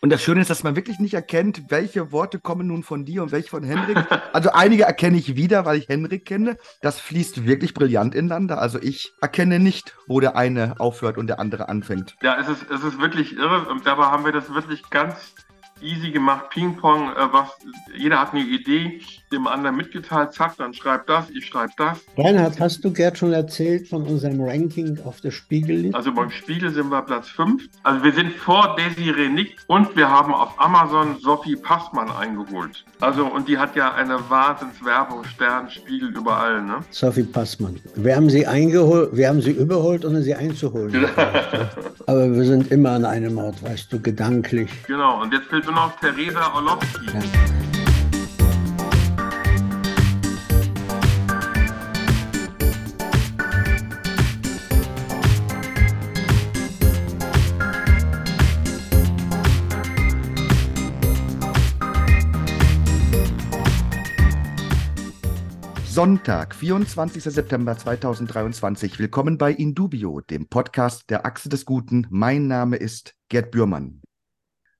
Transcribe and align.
Und 0.00 0.10
das 0.10 0.22
Schöne 0.22 0.40
ist, 0.40 0.50
dass 0.50 0.62
man 0.62 0.76
wirklich 0.76 1.00
nicht 1.00 1.14
erkennt, 1.14 1.70
welche 1.70 2.12
Worte 2.12 2.38
kommen 2.38 2.68
nun 2.68 2.84
von 2.84 3.04
dir 3.04 3.22
und 3.22 3.32
welche 3.32 3.50
von 3.50 3.64
Henrik. 3.64 3.98
Also 4.32 4.50
einige 4.52 4.84
erkenne 4.84 5.16
ich 5.16 5.34
wieder, 5.34 5.64
weil 5.64 5.78
ich 5.78 5.88
Henrik 5.88 6.24
kenne. 6.24 6.56
Das 6.82 7.00
fließt 7.00 7.46
wirklich 7.46 7.74
brillant 7.74 8.14
ineinander. 8.14 8.60
Also 8.60 8.78
ich 8.80 9.12
erkenne 9.20 9.58
nicht, 9.58 9.96
wo 10.06 10.20
der 10.20 10.36
eine 10.36 10.78
aufhört 10.78 11.18
und 11.18 11.26
der 11.26 11.40
andere 11.40 11.68
anfängt. 11.68 12.14
Ja, 12.22 12.38
es 12.38 12.48
ist, 12.48 12.70
es 12.70 12.84
ist 12.84 13.00
wirklich 13.00 13.36
irre. 13.36 13.68
Und 13.68 13.86
dabei 13.86 14.04
haben 14.04 14.24
wir 14.24 14.32
das 14.32 14.52
wirklich 14.54 14.88
ganz 14.90 15.34
easy 15.80 16.10
gemacht, 16.10 16.50
Ping-Pong, 16.50 17.12
äh, 17.16 17.28
jeder 17.96 18.20
hat 18.20 18.32
eine 18.32 18.42
Idee, 18.42 19.00
dem 19.32 19.46
anderen 19.46 19.76
mitgeteilt, 19.76 20.32
zack, 20.32 20.56
dann 20.56 20.74
schreibt 20.74 21.08
das, 21.08 21.30
ich 21.30 21.46
schreibe 21.46 21.72
das. 21.76 21.98
Reinhard, 22.16 22.58
hast 22.60 22.84
du 22.84 22.92
Gerd 22.92 23.18
schon 23.18 23.32
erzählt 23.32 23.88
von 23.88 24.02
unserem 24.02 24.40
Ranking 24.42 24.98
auf 25.04 25.20
der 25.20 25.30
Spiegel? 25.30 25.94
Also 25.94 26.12
beim 26.12 26.30
Spiegel 26.30 26.70
sind 26.70 26.90
wir 26.90 27.02
Platz 27.02 27.28
5. 27.28 27.68
Also 27.82 28.04
wir 28.04 28.12
sind 28.12 28.32
vor 28.32 28.76
Desiree 28.76 29.28
Nick 29.28 29.56
und 29.66 29.94
wir 29.96 30.08
haben 30.08 30.32
auf 30.32 30.58
Amazon 30.58 31.16
Sophie 31.20 31.56
Passmann 31.56 32.10
eingeholt. 32.10 32.84
Also 33.00 33.26
und 33.26 33.48
die 33.48 33.58
hat 33.58 33.76
ja 33.76 33.94
eine 33.94 34.18
Wahnsinnswerbung, 34.28 35.24
Stern, 35.24 35.70
Spiegel, 35.70 36.16
überall, 36.16 36.62
ne? 36.62 36.78
Sophie 36.90 37.22
Passmann. 37.22 37.78
Wir 37.94 38.16
haben 38.16 38.30
sie 38.30 38.46
eingeholt, 38.46 39.10
wir 39.12 39.28
haben 39.28 39.42
sie 39.42 39.52
überholt, 39.52 40.04
ohne 40.04 40.22
sie 40.22 40.34
einzuholen. 40.34 41.06
Aber 42.06 42.34
wir 42.34 42.44
sind 42.44 42.70
immer 42.70 42.90
an 42.90 43.04
einem 43.04 43.38
Ort, 43.38 43.62
weißt 43.62 43.92
du, 43.92 44.00
gedanklich. 44.00 44.70
Genau, 44.86 45.22
und 45.22 45.32
jetzt 45.32 45.46
fehlt 45.46 45.64
nur 45.66 45.74
noch 45.74 45.98
Theresa 46.00 46.54
Orlowski. 46.54 47.06
Ja. 47.06 47.77
Sonntag, 65.98 66.54
24. 66.54 67.24
September 67.24 67.76
2023. 67.76 69.00
Willkommen 69.00 69.36
bei 69.36 69.50
Indubio, 69.50 70.20
dem 70.20 70.46
Podcast 70.46 71.10
der 71.10 71.26
Achse 71.26 71.48
des 71.48 71.64
Guten. 71.64 72.06
Mein 72.08 72.46
Name 72.46 72.76
ist 72.76 73.16
Gerd 73.28 73.50
Bührmann. 73.50 74.00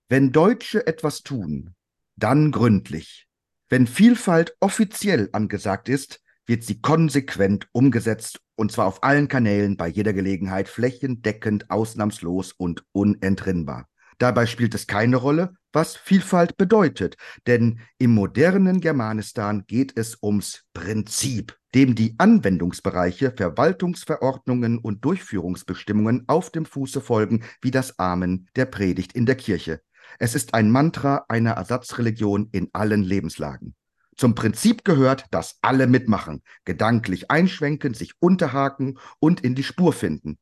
Wenn 0.09 0.31
Deutsche 0.31 0.87
etwas 0.87 1.25
tun, 1.25 1.75
dann 2.15 2.53
gründlich. 2.53 3.27
Wenn 3.69 3.89
Vielfalt 3.89 4.57
offiziell 4.61 5.29
angesagt 5.33 5.89
ist, 5.89 6.21
wird 6.47 6.63
sie 6.63 6.81
konsequent 6.81 7.67
umgesetzt 7.73 8.39
und 8.55 8.71
zwar 8.71 8.87
auf 8.87 9.03
allen 9.03 9.27
Kanälen 9.27 9.77
bei 9.77 9.89
jeder 9.89 10.13
Gelegenheit 10.13 10.69
flächendeckend, 10.69 11.69
ausnahmslos 11.69 12.53
und 12.53 12.85
unentrinnbar. 12.93 13.89
Dabei 14.19 14.47
spielt 14.47 14.75
es 14.75 14.89
keine 14.89 15.17
Rolle, 15.17 15.55
was 15.73 15.97
Vielfalt 15.97 16.57
bedeutet, 16.57 17.17
denn 17.47 17.81
im 17.99 18.15
modernen 18.15 18.81
Germanistan 18.81 19.65
geht 19.67 19.97
es 19.97 20.19
ums 20.21 20.65
Prinzip, 20.75 21.57
dem 21.75 21.95
die 21.95 22.17
Anwendungsbereiche, 22.19 23.33
Verwaltungsverordnungen 23.37 24.79
und 24.79 25.05
Durchführungsbestimmungen 25.05 26.25
auf 26.27 26.51
dem 26.51 26.65
Fuße 26.65 27.01
folgen 27.01 27.45
wie 27.63 27.71
das 27.71 27.99
Amen 27.99 28.49
der 28.57 28.65
Predigt 28.65 29.13
in 29.13 29.25
der 29.25 29.37
Kirche. 29.37 29.81
Es 30.19 30.35
ist 30.35 30.55
ein 30.55 30.71
Mantra 30.71 31.25
einer 31.29 31.53
Ersatzreligion 31.53 32.49
in 32.51 32.71
allen 32.73 33.05
Lebenslagen. 33.05 33.77
Zum 34.17 34.35
Prinzip 34.35 34.85
gehört, 34.85 35.27
dass 35.31 35.59
alle 35.63 35.87
mitmachen, 35.87 36.43
gedanklich 36.65 37.31
einschwenken, 37.31 37.95
sich 37.95 38.15
unterhaken 38.19 38.99
und 39.21 39.43
in 39.43 39.55
die 39.55 39.63
Spur 39.63 39.93
finden. 39.93 40.39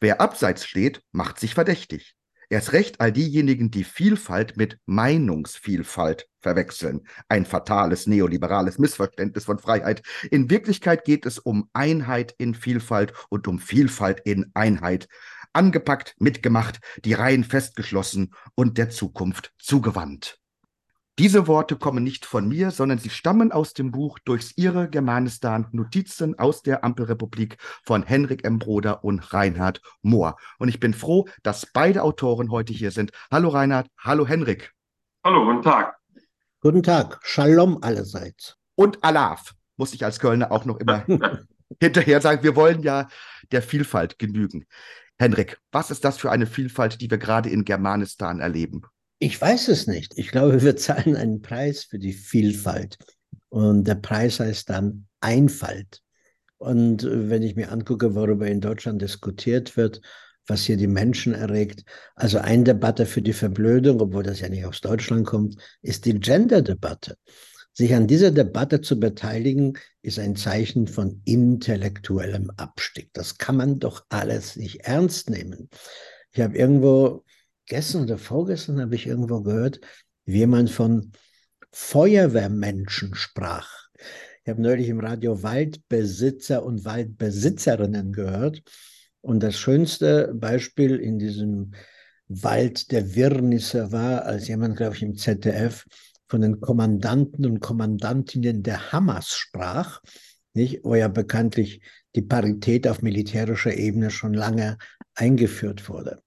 Wer 0.00 0.20
abseits 0.20 0.66
steht, 0.66 1.02
macht 1.12 1.38
sich 1.38 1.54
verdächtig. 1.54 2.16
Erst 2.52 2.72
recht 2.72 3.00
all 3.00 3.12
diejenigen, 3.12 3.70
die 3.70 3.84
Vielfalt 3.84 4.56
mit 4.56 4.76
Meinungsvielfalt 4.84 6.28
verwechseln. 6.40 7.06
Ein 7.28 7.46
fatales 7.46 8.08
neoliberales 8.08 8.76
Missverständnis 8.76 9.44
von 9.44 9.60
Freiheit. 9.60 10.02
In 10.32 10.50
Wirklichkeit 10.50 11.04
geht 11.04 11.26
es 11.26 11.38
um 11.38 11.70
Einheit 11.74 12.34
in 12.38 12.56
Vielfalt 12.56 13.12
und 13.28 13.46
um 13.46 13.60
Vielfalt 13.60 14.18
in 14.24 14.50
Einheit. 14.54 15.06
Angepackt, 15.52 16.16
mitgemacht, 16.18 16.80
die 17.04 17.12
Reihen 17.12 17.44
festgeschlossen 17.44 18.34
und 18.56 18.78
der 18.78 18.90
Zukunft 18.90 19.52
zugewandt. 19.56 20.39
Diese 21.18 21.46
Worte 21.46 21.76
kommen 21.76 22.02
nicht 22.02 22.24
von 22.24 22.48
mir, 22.48 22.70
sondern 22.70 22.98
sie 22.98 23.10
stammen 23.10 23.52
aus 23.52 23.74
dem 23.74 23.90
Buch 23.90 24.18
Durchs 24.24 24.52
Irre 24.56 24.88
Germanistan 24.88 25.66
Notizen 25.72 26.38
aus 26.38 26.62
der 26.62 26.82
Ampelrepublik 26.82 27.58
von 27.84 28.02
Henrik 28.02 28.44
M. 28.44 28.58
Broder 28.58 29.04
und 29.04 29.32
Reinhard 29.32 29.82
Mohr. 30.02 30.36
Und 30.58 30.68
ich 30.68 30.80
bin 30.80 30.94
froh, 30.94 31.28
dass 31.42 31.66
beide 31.66 32.02
Autoren 32.02 32.50
heute 32.50 32.72
hier 32.72 32.90
sind. 32.90 33.12
Hallo 33.30 33.50
Reinhard, 33.50 33.88
hallo 33.98 34.26
Henrik. 34.26 34.72
Hallo, 35.22 35.44
guten 35.44 35.62
Tag. 35.62 35.96
Guten 36.62 36.82
Tag, 36.82 37.20
Shalom 37.22 37.82
allerseits. 37.82 38.56
Und 38.74 39.04
Alaf, 39.04 39.54
muss 39.76 39.92
ich 39.92 40.04
als 40.04 40.20
Kölner 40.20 40.52
auch 40.52 40.64
noch 40.64 40.78
immer 40.78 41.04
hinterher 41.80 42.20
sagen. 42.20 42.42
Wir 42.42 42.56
wollen 42.56 42.82
ja 42.82 43.08
der 43.52 43.62
Vielfalt 43.62 44.18
genügen. 44.18 44.66
Henrik, 45.18 45.60
was 45.70 45.90
ist 45.90 46.04
das 46.04 46.16
für 46.16 46.30
eine 46.30 46.46
Vielfalt, 46.46 47.00
die 47.00 47.10
wir 47.10 47.18
gerade 47.18 47.50
in 47.50 47.64
Germanistan 47.64 48.40
erleben? 48.40 48.82
Ich 49.22 49.38
weiß 49.38 49.68
es 49.68 49.86
nicht. 49.86 50.16
Ich 50.16 50.30
glaube, 50.30 50.62
wir 50.62 50.76
zahlen 50.76 51.14
einen 51.14 51.42
Preis 51.42 51.84
für 51.84 51.98
die 51.98 52.14
Vielfalt. 52.14 52.96
Und 53.50 53.84
der 53.84 53.96
Preis 53.96 54.40
heißt 54.40 54.70
dann 54.70 55.06
Einfalt. 55.20 56.00
Und 56.56 57.06
wenn 57.06 57.42
ich 57.42 57.54
mir 57.54 57.70
angucke, 57.70 58.14
worüber 58.14 58.46
in 58.46 58.62
Deutschland 58.62 59.02
diskutiert 59.02 59.76
wird, 59.76 60.00
was 60.46 60.64
hier 60.64 60.78
die 60.78 60.86
Menschen 60.86 61.34
erregt, 61.34 61.84
also 62.14 62.38
eine 62.38 62.64
Debatte 62.64 63.04
für 63.04 63.20
die 63.20 63.34
Verblödung, 63.34 64.00
obwohl 64.00 64.22
das 64.22 64.40
ja 64.40 64.48
nicht 64.48 64.64
aus 64.64 64.80
Deutschland 64.80 65.26
kommt, 65.26 65.56
ist 65.82 66.06
die 66.06 66.18
Gender-Debatte. 66.18 67.16
Sich 67.74 67.94
an 67.94 68.06
dieser 68.06 68.30
Debatte 68.30 68.80
zu 68.80 68.98
beteiligen, 68.98 69.74
ist 70.00 70.18
ein 70.18 70.34
Zeichen 70.34 70.86
von 70.86 71.20
intellektuellem 71.26 72.50
Abstieg. 72.56 73.10
Das 73.12 73.36
kann 73.36 73.58
man 73.58 73.78
doch 73.78 74.06
alles 74.08 74.56
nicht 74.56 74.80
ernst 74.86 75.28
nehmen. 75.28 75.68
Ich 76.32 76.40
habe 76.40 76.56
irgendwo 76.56 77.24
gestern 77.70 78.02
oder 78.02 78.18
vorgestern 78.18 78.80
habe 78.80 78.96
ich 78.96 79.06
irgendwo 79.06 79.40
gehört, 79.40 79.80
wie 80.26 80.38
jemand 80.38 80.70
von 80.70 81.12
Feuerwehrmenschen 81.70 83.14
sprach. 83.14 83.70
Ich 84.42 84.50
habe 84.50 84.60
neulich 84.60 84.88
im 84.88 85.00
Radio 85.00 85.42
Waldbesitzer 85.42 86.64
und 86.64 86.84
Waldbesitzerinnen 86.84 88.12
gehört. 88.12 88.62
Und 89.20 89.42
das 89.42 89.56
schönste 89.56 90.32
Beispiel 90.34 90.96
in 90.96 91.18
diesem 91.18 91.72
Wald 92.26 92.90
der 92.90 93.14
Wirrnisse 93.14 93.92
war, 93.92 94.24
als 94.24 94.48
jemand, 94.48 94.76
glaube 94.76 94.96
ich, 94.96 95.02
im 95.02 95.16
ZDF 95.16 95.84
von 96.28 96.40
den 96.40 96.60
Kommandanten 96.60 97.46
und 97.46 97.60
Kommandantinnen 97.60 98.62
der 98.62 98.92
Hamas 98.92 99.28
sprach, 99.28 100.00
nicht? 100.54 100.80
wo 100.82 100.96
ja 100.96 101.08
bekanntlich 101.08 101.80
die 102.16 102.22
Parität 102.22 102.88
auf 102.88 103.02
militärischer 103.02 103.74
Ebene 103.74 104.10
schon 104.10 104.34
lange 104.34 104.78
eingeführt 105.14 105.88
wurde. 105.88 106.22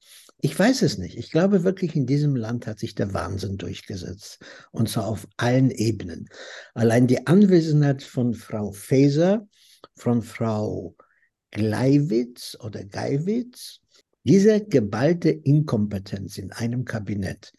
Ich 0.45 0.59
weiß 0.59 0.81
es 0.81 0.97
nicht. 0.97 1.17
Ich 1.17 1.31
glaube 1.31 1.63
wirklich, 1.63 1.95
in 1.95 2.05
diesem 2.05 2.35
Land 2.35 2.67
hat 2.67 2.78
sich 2.78 2.95
der 2.95 3.13
Wahnsinn 3.13 3.57
durchgesetzt. 3.57 4.43
Und 4.72 4.90
zwar 4.90 5.07
auf 5.07 5.25
allen 5.37 5.72
Ebenen. 5.72 6.28
Allein 6.73 7.07
die 7.07 7.28
Anwesenheit 7.28 8.03
von 8.03 8.34
Frau 8.34 8.73
Faeser, 8.73 9.47
von 9.95 10.22
Frau 10.22 10.97
Gleiwitz 11.51 12.57
oder 12.59 12.84
Geiwitz, 12.84 13.79
diese 14.25 14.66
geballte 14.66 15.29
Inkompetenz 15.29 16.37
in 16.37 16.51
einem 16.51 16.84
Kabinett 16.84 17.53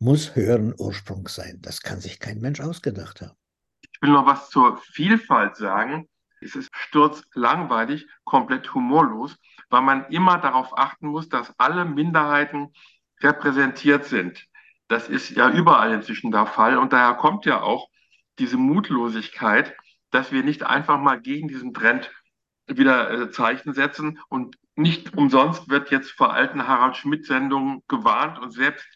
muss 0.00 0.34
höheren 0.34 0.74
Ursprungs 0.76 1.36
sein. 1.36 1.60
Das 1.62 1.80
kann 1.80 2.00
sich 2.00 2.18
kein 2.18 2.40
Mensch 2.40 2.58
ausgedacht 2.58 3.20
haben. 3.20 3.36
Ich 3.82 4.02
will 4.02 4.10
noch 4.10 4.26
was 4.26 4.50
zur 4.50 4.78
Vielfalt 4.78 5.54
sagen. 5.54 6.08
Es 6.40 6.54
ist 6.54 6.70
sturzlangweilig, 6.74 8.06
komplett 8.24 8.74
humorlos 8.74 9.36
weil 9.68 9.82
man 9.82 10.06
immer 10.10 10.38
darauf 10.38 10.76
achten 10.78 11.08
muss, 11.08 11.28
dass 11.28 11.58
alle 11.58 11.84
Minderheiten 11.84 12.72
repräsentiert 13.20 14.04
sind. 14.04 14.46
Das 14.88 15.08
ist 15.08 15.30
ja 15.30 15.50
überall 15.50 15.92
inzwischen 15.92 16.30
der 16.30 16.46
Fall 16.46 16.78
und 16.78 16.92
daher 16.92 17.14
kommt 17.14 17.44
ja 17.44 17.60
auch 17.62 17.88
diese 18.38 18.56
Mutlosigkeit, 18.56 19.74
dass 20.10 20.30
wir 20.30 20.44
nicht 20.44 20.62
einfach 20.62 21.00
mal 21.00 21.20
gegen 21.20 21.48
diesen 21.48 21.74
Trend 21.74 22.10
wieder 22.68 23.10
äh, 23.10 23.30
Zeichen 23.30 23.72
setzen 23.72 24.20
und 24.28 24.56
nicht 24.76 25.16
umsonst 25.16 25.68
wird 25.68 25.90
jetzt 25.90 26.10
vor 26.10 26.32
alten 26.32 26.68
Harald 26.68 26.96
Schmidt-Sendungen 26.96 27.82
gewarnt 27.88 28.38
und 28.38 28.50
selbst 28.50 28.86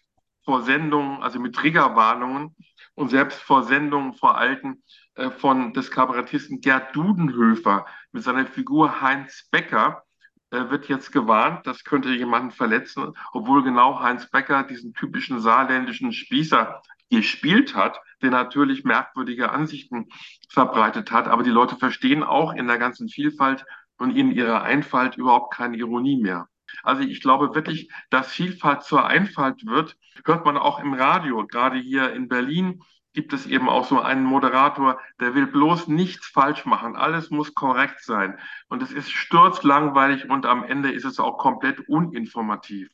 vor 0.44 0.62
Sendungen, 0.62 1.22
also 1.22 1.40
mit 1.40 1.54
Triggerwarnungen 1.54 2.54
und 2.94 3.08
selbst 3.08 3.40
vor 3.40 3.64
Sendungen 3.64 4.14
vor 4.14 4.36
alten 4.36 4.82
von 5.28 5.72
des 5.72 5.90
Kabarettisten 5.90 6.60
Gerd 6.60 6.94
Dudenhöfer 6.96 7.86
mit 8.12 8.22
seiner 8.22 8.46
Figur 8.46 9.00
Heinz 9.00 9.48
Becker 9.50 10.04
äh, 10.50 10.70
wird 10.70 10.88
jetzt 10.88 11.12
gewarnt, 11.12 11.66
das 11.66 11.84
könnte 11.84 12.10
jemanden 12.10 12.50
verletzen, 12.50 13.12
obwohl 13.32 13.62
genau 13.62 14.00
Heinz 14.00 14.28
Becker 14.30 14.64
diesen 14.64 14.94
typischen 14.94 15.40
saarländischen 15.40 16.12
Spießer 16.12 16.82
gespielt 17.10 17.74
hat, 17.74 18.00
der 18.22 18.30
natürlich 18.30 18.84
merkwürdige 18.84 19.50
Ansichten 19.50 20.08
verbreitet 20.48 21.10
hat. 21.12 21.28
Aber 21.28 21.42
die 21.42 21.50
Leute 21.50 21.76
verstehen 21.76 22.22
auch 22.22 22.52
in 22.52 22.66
der 22.66 22.78
ganzen 22.78 23.08
Vielfalt 23.08 23.64
und 23.98 24.16
in 24.16 24.32
ihrer 24.32 24.62
Einfalt 24.62 25.16
überhaupt 25.16 25.54
keine 25.54 25.76
Ironie 25.76 26.20
mehr. 26.20 26.48
Also 26.82 27.02
ich 27.02 27.20
glaube 27.20 27.54
wirklich, 27.54 27.90
dass 28.10 28.32
Vielfalt 28.32 28.82
zur 28.82 29.06
Einfalt 29.06 29.66
wird, 29.66 29.96
hört 30.24 30.44
man 30.44 30.56
auch 30.56 30.80
im 30.80 30.94
Radio. 30.94 31.46
Gerade 31.46 31.78
hier 31.78 32.12
in 32.12 32.28
Berlin 32.28 32.82
gibt 33.12 33.32
es 33.32 33.46
eben 33.46 33.68
auch 33.68 33.86
so 33.86 34.00
einen 34.00 34.24
Moderator, 34.24 34.98
der 35.20 35.34
will 35.34 35.46
bloß 35.46 35.88
nichts 35.88 36.26
falsch 36.26 36.64
machen. 36.64 36.96
Alles 36.96 37.30
muss 37.30 37.54
korrekt 37.54 38.04
sein. 38.04 38.38
Und 38.68 38.82
es 38.82 38.92
ist 38.92 39.10
sturzlangweilig 39.10 40.30
und 40.30 40.46
am 40.46 40.64
Ende 40.64 40.92
ist 40.92 41.04
es 41.04 41.18
auch 41.18 41.38
komplett 41.38 41.88
uninformativ. 41.88 42.88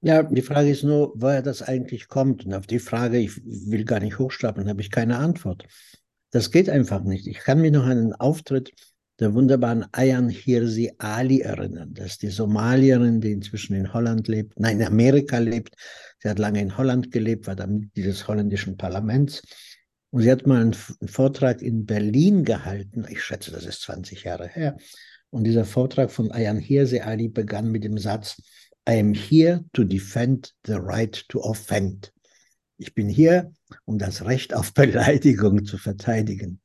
Ja, 0.00 0.22
die 0.22 0.42
Frage 0.42 0.70
ist 0.70 0.84
nur, 0.84 1.12
woher 1.16 1.42
das 1.42 1.62
eigentlich 1.62 2.08
kommt. 2.08 2.46
Und 2.46 2.54
auf 2.54 2.66
die 2.66 2.78
Frage, 2.78 3.18
ich 3.18 3.40
will 3.44 3.84
gar 3.84 4.00
nicht 4.00 4.18
hochstapeln, 4.18 4.68
habe 4.68 4.80
ich 4.80 4.90
keine 4.90 5.18
Antwort. 5.18 5.64
Das 6.30 6.50
geht 6.50 6.70
einfach 6.70 7.02
nicht. 7.02 7.26
Ich 7.26 7.38
kann 7.38 7.60
mich 7.60 7.72
noch 7.72 7.86
einen 7.86 8.14
Auftritt 8.14 8.72
der 9.20 9.34
wunderbaren 9.34 9.84
Ayan 9.92 10.28
Hirsi 10.28 10.92
Ali 10.98 11.40
erinnern. 11.40 11.92
Das 11.94 12.06
ist 12.12 12.22
die 12.22 12.28
Somalierin, 12.28 13.20
die 13.20 13.32
inzwischen 13.32 13.74
in 13.74 13.92
Holland 13.92 14.28
lebt, 14.28 14.58
nein, 14.60 14.80
in 14.80 14.86
Amerika 14.86 15.38
lebt. 15.38 15.74
Sie 16.20 16.28
hat 16.28 16.38
lange 16.38 16.60
in 16.60 16.76
Holland 16.76 17.10
gelebt, 17.10 17.46
war 17.46 17.56
dann 17.56 17.78
Mitglied 17.78 18.06
des 18.06 18.28
holländischen 18.28 18.76
Parlaments. 18.76 19.42
Und 20.10 20.22
sie 20.22 20.30
hat 20.30 20.46
mal 20.46 20.60
einen, 20.60 20.74
Vortrag 20.74 21.62
in 21.62 21.84
Berlin 21.84 22.44
gehalten. 22.44 23.06
Ich 23.08 23.22
schätze, 23.22 23.50
das 23.50 23.66
ist 23.66 23.82
20 23.82 24.24
Jahre 24.24 24.48
her. 24.48 24.76
Und 25.30 25.44
dieser 25.44 25.64
Vortrag 25.64 26.10
von 26.10 26.30
Ayan 26.30 26.58
Hirsi 26.58 27.00
Ali 27.00 27.28
begann 27.28 27.70
mit 27.70 27.84
dem 27.84 27.98
Satz, 27.98 28.40
I 28.88 29.00
am 29.00 29.12
here 29.12 29.64
to 29.74 29.84
defend 29.84 30.54
the 30.64 30.76
right 30.78 31.28
to 31.28 31.40
offend. 31.40 32.12
Ich 32.78 32.94
bin 32.94 33.08
hier, 33.08 33.52
um 33.84 33.98
das 33.98 34.24
Recht 34.24 34.54
auf 34.54 34.72
Beleidigung 34.72 35.64
zu 35.64 35.76
verteidigen. 35.76 36.60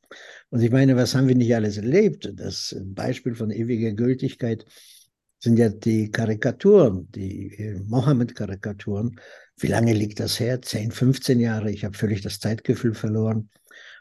Und 0.49 0.61
ich 0.61 0.71
meine, 0.71 0.95
was 0.95 1.15
haben 1.15 1.27
wir 1.27 1.35
nicht 1.35 1.55
alles 1.55 1.77
erlebt? 1.77 2.31
Das 2.35 2.75
Beispiel 2.83 3.35
von 3.35 3.51
ewiger 3.51 3.91
Gültigkeit 3.91 4.65
sind 5.39 5.57
ja 5.57 5.69
die 5.69 6.09
Karikaturen, 6.09 7.11
die 7.11 7.53
äh, 7.57 7.79
Mohammed-Karikaturen. 7.87 9.19
Wie 9.57 9.67
lange 9.67 9.93
liegt 9.93 10.19
das 10.19 10.39
her? 10.39 10.61
10, 10.61 10.91
15 10.91 11.39
Jahre. 11.39 11.69
Ich 11.69 11.83
habe 11.83 11.97
völlig 11.97 12.21
das 12.21 12.39
Zeitgefühl 12.39 12.93
verloren. 12.93 13.49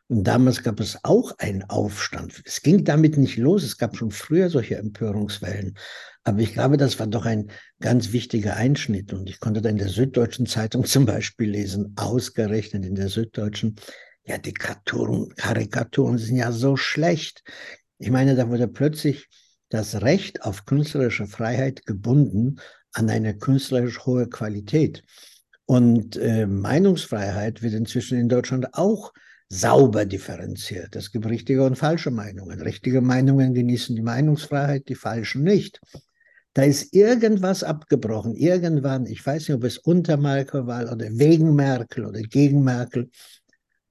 Und 0.09 0.25
damals 0.25 0.62
gab 0.62 0.79
es 0.79 0.99
auch 1.05 1.38
einen 1.38 1.64
Aufstand. 1.64 2.43
Es 2.44 2.62
ging 2.62 2.85
damit 2.85 3.17
nicht 3.17 3.38
los. 3.38 3.64
Es 3.64 3.79
gab 3.79 3.97
schon 3.97 4.11
früher 4.11 4.50
solche 4.50 4.76
Empörungswellen. 4.76 5.79
Aber 6.23 6.41
ich 6.41 6.53
glaube, 6.53 6.76
das 6.76 6.99
war 7.00 7.06
doch 7.06 7.25
ein 7.25 7.50
ganz 7.81 8.12
wichtiger 8.12 8.56
Einschnitt. 8.56 9.12
Und 9.12 9.29
ich 9.29 9.41
konnte 9.41 9.62
da 9.62 9.69
in 9.69 9.79
der 9.79 9.88
Süddeutschen 9.88 10.47
Zeitung 10.47 10.85
zum 10.87 11.06
Beispiel 11.06 11.50
lesen, 11.50 11.94
ausgerechnet 11.97 12.85
in 12.85 12.94
der 12.94 13.09
Süddeutschen, 13.09 13.76
ja, 14.25 14.39
die 14.39 14.55
Karikaturen, 14.55 15.35
Karikaturen 15.37 16.19
sind 16.19 16.37
ja 16.37 16.53
so 16.53 16.77
schlecht. 16.77 17.43
Ich 17.99 18.11
meine, 18.11 18.37
da 18.37 18.49
wurde 18.49 18.69
plötzlich 18.69 19.29
das 19.69 20.03
Recht 20.03 20.43
auf 20.43 20.65
künstlerische 20.65 21.27
Freiheit 21.27 21.87
gebunden 21.87 22.57
an 22.93 23.09
eine 23.09 23.37
künstlerisch 23.37 24.05
hohe 24.05 24.29
Qualität. 24.29 25.03
Und 25.65 26.17
äh, 26.17 26.47
Meinungsfreiheit 26.47 27.63
wird 27.63 27.75
inzwischen 27.75 28.19
in 28.19 28.29
Deutschland 28.29 28.75
auch 28.75 29.13
sauber 29.49 30.05
differenziert. 30.05 30.95
Es 30.97 31.11
gibt 31.11 31.27
richtige 31.27 31.65
und 31.65 31.77
falsche 31.77 32.11
Meinungen. 32.11 32.61
Richtige 32.61 33.01
Meinungen 33.01 33.55
genießen 33.55 33.95
die 33.97 34.03
Meinungsfreiheit, 34.03 34.89
die 34.89 34.95
falschen 34.95 35.43
nicht. 35.43 35.81
Da 36.55 36.65
ist 36.65 36.95
irgendwas 36.95 37.65
abgebrochen, 37.65 38.35
irgendwann, 38.35 39.07
ich 39.07 39.25
weiß 39.25 39.49
nicht, 39.49 39.57
ob 39.57 39.65
es 39.65 39.79
unter 39.79 40.19
Merkel 40.19 40.67
war 40.67 40.93
oder 40.93 41.07
wegen 41.13 41.55
Merkel 41.55 42.05
oder 42.05 42.21
gegen 42.21 42.63
Merkel, 42.63 43.11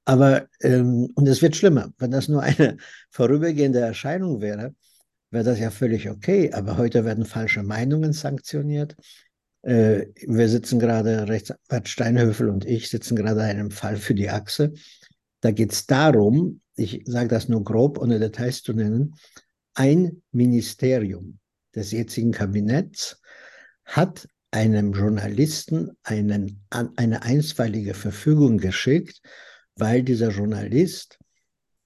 aber, 0.06 0.48
ähm, 0.62 1.10
und 1.16 1.28
es 1.28 1.42
wird 1.42 1.56
schlimmer. 1.56 1.94
Wenn 1.98 2.12
das 2.12 2.28
nur 2.28 2.42
eine 2.42 2.78
vorübergehende 3.10 3.80
Erscheinung 3.80 4.42
wäre, 4.42 4.76
wäre 5.30 5.44
das 5.44 5.60
ja 5.60 5.72
völlig 5.72 6.10
okay. 6.10 6.52
Aber 6.54 6.78
heute 6.78 7.06
werden 7.06 7.26
falsche 7.26 7.64
Meinungen 7.64 8.14
sanktioniert. 8.14 8.96
Äh, 9.62 10.08
wir 10.28 10.50
sitzen 10.50 10.80
gerade, 10.80 11.28
Rechtsanwalt 11.28 11.88
Steinhöfel 11.88 12.50
und 12.50 12.66
ich 12.66 12.90
sitzen 12.90 13.16
gerade 13.16 13.44
einem 13.44 13.72
Fall 13.72 13.98
für 13.98 14.16
die 14.16 14.30
Achse. 14.30 14.74
Da 15.42 15.52
geht 15.52 15.72
es 15.72 15.86
darum, 15.86 16.62
ich 16.76 17.04
sage 17.06 17.28
das 17.28 17.48
nur 17.48 17.64
grob, 17.64 18.00
ohne 18.00 18.20
Details 18.20 18.64
zu 18.64 18.74
nennen, 18.74 19.16
ein 19.74 20.22
Ministerium 20.32 21.40
des 21.76 21.92
jetzigen 21.92 22.32
Kabinetts 22.32 23.22
hat 23.86 24.28
einem 24.52 24.92
Journalisten 24.92 25.92
einen, 26.04 26.62
eine 26.70 27.24
einstweilige 27.24 27.94
Verfügung 27.94 28.58
geschickt, 28.58 29.22
weil 29.82 30.04
dieser 30.04 30.30
Journalist 30.30 31.18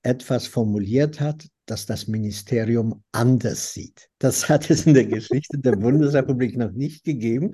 etwas 0.04 0.48
formuliert 0.48 1.22
hat, 1.22 1.48
das 1.66 1.86
das 1.86 2.08
Ministerium 2.08 3.02
anders 3.14 3.74
sieht. 3.74 4.10
Das 4.20 4.50
hat 4.50 4.70
es 4.70 4.86
in 4.86 4.94
der 4.94 5.06
Geschichte 5.06 5.58
der 5.58 5.78
Bundesrepublik 5.78 6.58
noch 6.58 6.72
nicht 6.74 7.06
gegeben. 7.06 7.54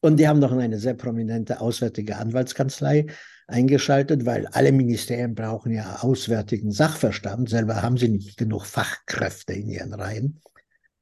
Und 0.00 0.18
die 0.18 0.26
haben 0.26 0.40
noch 0.40 0.52
eine 0.52 0.78
sehr 0.78 0.94
prominente 0.94 1.60
auswärtige 1.60 2.16
Anwaltskanzlei 2.16 3.06
eingeschaltet, 3.46 4.24
weil 4.24 4.46
alle 4.46 4.72
Ministerien 4.72 5.34
brauchen 5.34 5.72
ja 5.72 5.98
auswärtigen 6.00 6.72
Sachverstand. 6.72 7.50
Selber 7.50 7.82
haben 7.82 7.98
sie 7.98 8.08
nicht 8.08 8.38
genug 8.38 8.64
Fachkräfte 8.64 9.52
in 9.52 9.68
ihren 9.68 9.92
Reihen. 9.92 10.40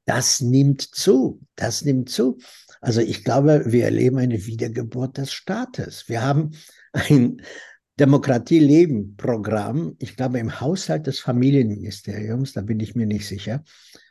Das 0.05 0.41
nimmt 0.41 0.81
zu. 0.81 1.39
Das 1.55 1.85
nimmt 1.85 2.09
zu. 2.09 2.39
Also 2.81 2.99
ich 2.99 3.23
glaube, 3.23 3.63
wir 3.67 3.85
erleben 3.85 4.17
eine 4.17 4.45
Wiedergeburt 4.45 5.17
des 5.17 5.31
Staates. 5.31 6.09
Wir 6.09 6.21
haben 6.21 6.51
ein, 6.91 7.41
Demokratie 7.99 8.59
leben 8.59 9.15
Programm, 9.17 9.95
ich 9.99 10.15
glaube 10.15 10.39
im 10.39 10.59
Haushalt 10.59 11.05
des 11.07 11.19
Familienministeriums, 11.19 12.53
da 12.53 12.61
bin 12.61 12.79
ich 12.79 12.95
mir 12.95 13.05
nicht 13.05 13.27
sicher. 13.27 13.63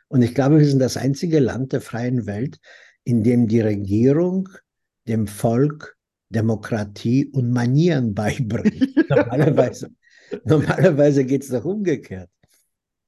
Und 0.07 0.21
ich 0.21 0.33
glaube, 0.33 0.59
wir 0.59 0.65
sind 0.65 0.79
das 0.79 0.95
einzige 0.95 1.39
Land 1.39 1.73
der 1.73 1.81
freien 1.81 2.25
Welt, 2.25 2.59
in 3.03 3.23
dem 3.23 3.47
die 3.47 3.61
Regierung 3.61 4.47
dem 5.07 5.27
Volk 5.27 5.97
Demokratie 6.29 7.27
und 7.27 7.51
Manieren 7.51 8.13
beibringt. 8.15 8.95
normalerweise 9.09 9.89
normalerweise 10.45 11.25
geht 11.25 11.43
es 11.43 11.49
doch 11.49 11.65
umgekehrt. 11.65 12.29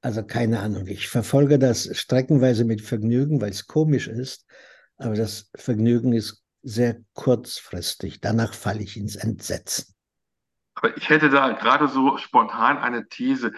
Also 0.00 0.22
keine 0.22 0.60
Ahnung. 0.60 0.86
Ich 0.86 1.08
verfolge 1.08 1.58
das 1.58 1.88
streckenweise 1.96 2.64
mit 2.64 2.80
Vergnügen, 2.82 3.40
weil 3.40 3.50
es 3.50 3.66
komisch 3.66 4.08
ist. 4.08 4.46
Aber 4.96 5.14
das 5.14 5.50
Vergnügen 5.56 6.12
ist 6.12 6.42
sehr 6.62 6.98
kurzfristig. 7.14 8.20
Danach 8.20 8.54
falle 8.54 8.82
ich 8.82 8.96
ins 8.96 9.16
Entsetzen. 9.16 9.95
Aber 10.76 10.96
ich 10.96 11.08
hätte 11.08 11.30
da 11.30 11.52
gerade 11.52 11.88
so 11.88 12.16
spontan 12.18 12.78
eine 12.78 13.08
These. 13.08 13.52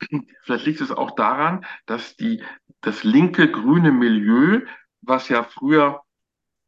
Vielleicht 0.42 0.66
liegt 0.66 0.80
es 0.80 0.90
auch 0.90 1.12
daran, 1.12 1.64
dass 1.86 2.16
die, 2.16 2.42
das 2.80 3.04
linke 3.04 3.50
grüne 3.50 3.92
Milieu, 3.92 4.60
was 5.00 5.28
ja 5.28 5.44
früher 5.44 6.02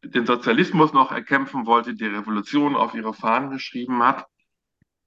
den 0.02 0.24
Sozialismus 0.24 0.92
noch 0.92 1.10
erkämpfen 1.10 1.66
wollte, 1.66 1.94
die 1.94 2.06
Revolution 2.06 2.76
auf 2.76 2.94
ihre 2.94 3.12
Fahnen 3.12 3.50
geschrieben 3.50 4.02
hat, 4.02 4.26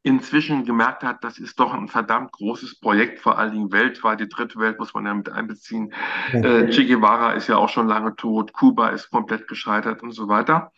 inzwischen 0.04 0.66
gemerkt 0.66 1.04
hat, 1.04 1.24
das 1.24 1.38
ist 1.40 1.60
doch 1.60 1.74
ein 1.74 1.88
verdammt 1.88 2.32
großes 2.34 2.80
Projekt, 2.80 3.20
vor 3.20 3.38
allen 3.38 3.54
Dingen 3.54 3.72
weltweit. 3.72 4.20
Die 4.20 4.30
dritte 4.30 4.60
Welt 4.60 4.80
muss 4.80 4.94
man 4.94 5.06
ja 5.06 5.14
mit 5.14 5.30
einbeziehen. 5.30 5.94
Ja. 6.34 6.40
Äh, 6.40 6.70
che 6.70 6.86
Guevara 6.86 7.34
ist 7.34 7.48
ja 7.48 7.58
auch 7.58 7.70
schon 7.70 7.88
lange 7.88 8.16
tot, 8.16 8.54
Kuba 8.54 8.90
ist 8.90 9.10
komplett 9.10 9.48
gescheitert 9.48 10.02
und 10.04 10.12
so 10.12 10.28
weiter. 10.28 10.72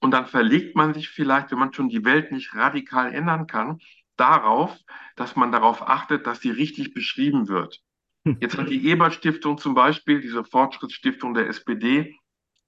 Und 0.00 0.12
dann 0.12 0.26
verlegt 0.26 0.76
man 0.76 0.94
sich 0.94 1.08
vielleicht, 1.08 1.50
wenn 1.50 1.58
man 1.58 1.72
schon 1.72 1.88
die 1.88 2.04
Welt 2.04 2.30
nicht 2.32 2.54
radikal 2.54 3.12
ändern 3.12 3.46
kann, 3.46 3.80
darauf, 4.16 4.76
dass 5.16 5.36
man 5.36 5.52
darauf 5.52 5.88
achtet, 5.88 6.26
dass 6.26 6.40
sie 6.40 6.50
richtig 6.50 6.94
beschrieben 6.94 7.48
wird. 7.48 7.80
Hm. 8.24 8.38
Jetzt 8.40 8.56
hat 8.56 8.68
die 8.68 8.86
Ebert-Stiftung 8.86 9.58
zum 9.58 9.74
Beispiel, 9.74 10.20
diese 10.20 10.44
Fortschrittsstiftung 10.44 11.34
der 11.34 11.48
SPD, 11.48 12.16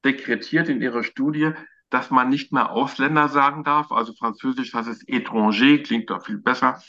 dekretiert 0.05 0.69
in 0.69 0.81
ihrer 0.81 1.05
Studie, 1.05 1.53
dass 1.91 2.11
man 2.11 2.29
nicht 2.29 2.53
mehr 2.53 2.71
Ausländer 2.71 3.29
sagen 3.29 3.65
darf, 3.65 3.91
also 3.93 4.15
französisch 4.15 4.73
heißt 4.73 4.89
es 4.89 5.07
étranger, 5.09 5.83
klingt 5.83 6.09
doch 6.11 6.25
viel 6.25 6.39
besser, 6.39 6.81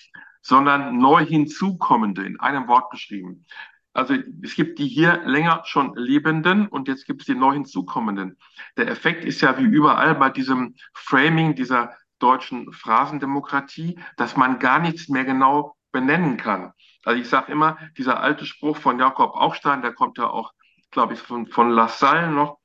sondern 0.41 0.97
neu 0.97 1.25
hinzukommende, 1.25 2.23
in 2.23 2.39
einem 2.39 2.67
Wort 2.67 2.91
geschrieben. 2.91 3.45
Also 3.93 4.15
es 4.41 4.55
gibt 4.55 4.79
die 4.79 4.87
hier 4.87 5.21
länger 5.25 5.63
schon 5.65 5.95
Lebenden 5.95 6.67
und 6.67 6.87
jetzt 6.87 7.05
gibt 7.05 7.21
es 7.21 7.25
die 7.25 7.35
neu 7.35 7.53
hinzukommenden. 7.53 8.37
Der 8.77 8.87
Effekt 8.87 9.25
ist 9.25 9.41
ja 9.41 9.57
wie 9.57 9.63
überall 9.63 10.15
bei 10.15 10.29
diesem 10.29 10.75
Framing 10.93 11.55
dieser 11.55 11.93
deutschen 12.19 12.71
Phrasendemokratie, 12.71 13.99
dass 14.15 14.37
man 14.37 14.59
gar 14.59 14.79
nichts 14.79 15.09
mehr 15.09 15.25
genau 15.25 15.75
benennen 15.91 16.37
kann. 16.37 16.71
Also 17.03 17.19
ich 17.19 17.27
sage 17.27 17.51
immer, 17.51 17.77
dieser 17.97 18.21
alte 18.21 18.45
Spruch 18.45 18.77
von 18.77 18.99
Jakob 18.99 19.35
Augstein, 19.35 19.81
der 19.81 19.91
kommt 19.91 20.17
ja 20.17 20.29
auch 20.29 20.53
glaube 20.91 21.13
ich, 21.13 21.19
von, 21.19 21.47
von 21.47 21.71
Lassalle 21.71 22.29
noch, 22.29 22.59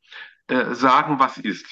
äh, 0.49 0.75
sagen, 0.75 1.19
was 1.19 1.39
ist. 1.39 1.67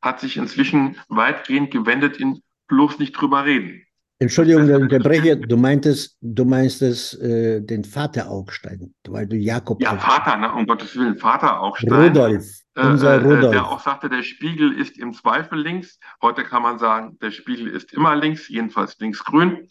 Hat 0.00 0.20
sich 0.20 0.36
inzwischen 0.36 0.98
weitgehend 1.08 1.70
gewendet 1.70 2.16
in 2.16 2.42
bloß 2.68 2.98
nicht 2.98 3.12
drüber 3.12 3.44
reden. 3.44 3.84
Entschuldigung, 4.20 4.66
der 4.66 4.78
unterbreche. 4.78 5.38
Du 5.38 5.56
meintest, 5.56 6.18
du 6.20 6.44
meinst 6.44 6.82
es, 6.82 7.14
äh, 7.14 7.62
den 7.62 7.84
Vater 7.84 8.30
Augstein, 8.30 8.94
weil 9.08 9.26
du 9.26 9.34
Jakob. 9.36 9.82
Ja, 9.82 9.96
Vater, 9.96 10.36
ne, 10.36 10.52
um 10.52 10.66
Gottes 10.66 10.94
Willen, 10.94 11.16
Vater 11.16 11.58
Augstein. 11.58 11.90
Rudolf, 11.90 12.44
äh, 12.74 12.86
unser 12.86 13.14
äh, 13.14 13.24
Rudolf. 13.24 13.52
Der 13.52 13.66
auch 13.66 13.80
sagte, 13.80 14.10
der 14.10 14.22
Spiegel 14.22 14.78
ist 14.78 14.98
im 14.98 15.14
Zweifel 15.14 15.58
links. 15.58 15.98
Heute 16.20 16.44
kann 16.44 16.62
man 16.62 16.78
sagen, 16.78 17.16
der 17.22 17.30
Spiegel 17.30 17.68
ist 17.68 17.94
immer 17.94 18.14
links, 18.14 18.46
jedenfalls 18.48 18.98
linksgrün. 18.98 19.68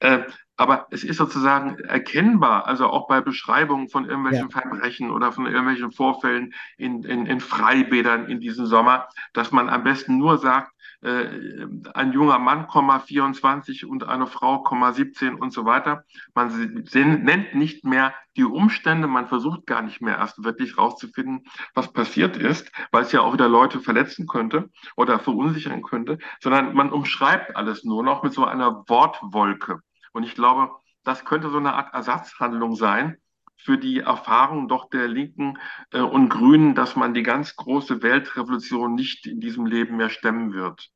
Äh, 0.00 0.22
aber 0.56 0.88
es 0.90 1.04
ist 1.04 1.18
sozusagen 1.18 1.78
erkennbar, 1.78 2.66
also 2.66 2.88
auch 2.88 3.06
bei 3.06 3.20
Beschreibungen 3.20 3.88
von 3.88 4.04
irgendwelchen 4.04 4.48
ja. 4.50 4.60
Verbrechen 4.60 5.12
oder 5.12 5.30
von 5.30 5.46
irgendwelchen 5.46 5.92
Vorfällen 5.92 6.52
in, 6.76 7.04
in, 7.04 7.26
in 7.26 7.38
Freibädern 7.38 8.26
in 8.26 8.40
diesem 8.40 8.66
Sommer, 8.66 9.08
dass 9.32 9.52
man 9.52 9.68
am 9.68 9.84
besten 9.84 10.18
nur 10.18 10.38
sagt, 10.38 10.72
ein 11.02 12.12
junger 12.12 12.38
Mann, 12.38 12.68
24 12.68 13.86
und 13.86 14.04
eine 14.04 14.26
Frau, 14.26 14.64
17 14.92 15.34
und 15.34 15.52
so 15.52 15.64
weiter. 15.64 16.04
Man 16.34 16.84
nennt 16.94 17.54
nicht 17.54 17.84
mehr 17.84 18.14
die 18.36 18.44
Umstände, 18.44 19.08
man 19.08 19.26
versucht 19.26 19.66
gar 19.66 19.82
nicht 19.82 20.00
mehr 20.00 20.16
erst 20.16 20.44
wirklich 20.44 20.78
rauszufinden, 20.78 21.44
was 21.74 21.92
passiert 21.92 22.36
ist, 22.36 22.70
weil 22.92 23.02
es 23.02 23.12
ja 23.12 23.20
auch 23.20 23.32
wieder 23.32 23.48
Leute 23.48 23.80
verletzen 23.80 24.26
könnte 24.26 24.70
oder 24.96 25.18
verunsichern 25.18 25.82
könnte, 25.82 26.18
sondern 26.40 26.74
man 26.74 26.92
umschreibt 26.92 27.56
alles 27.56 27.84
nur 27.84 28.02
noch 28.02 28.22
mit 28.22 28.32
so 28.32 28.44
einer 28.44 28.84
Wortwolke. 28.88 29.80
Und 30.12 30.22
ich 30.22 30.34
glaube, 30.34 30.70
das 31.04 31.24
könnte 31.24 31.50
so 31.50 31.58
eine 31.58 31.74
Art 31.74 31.92
Ersatzhandlung 31.92 32.76
sein 32.76 33.16
für 33.64 33.78
die 33.78 34.00
Erfahrung 34.00 34.68
doch 34.68 34.90
der 34.90 35.08
Linken 35.08 35.58
äh, 35.92 36.00
und 36.00 36.28
Grünen, 36.28 36.74
dass 36.74 36.96
man 36.96 37.14
die 37.14 37.22
ganz 37.22 37.56
große 37.56 38.02
Weltrevolution 38.02 38.94
nicht 38.94 39.26
in 39.26 39.40
diesem 39.40 39.66
Leben 39.66 39.96
mehr 39.96 40.10
stemmen 40.10 40.52
wird. 40.52 40.90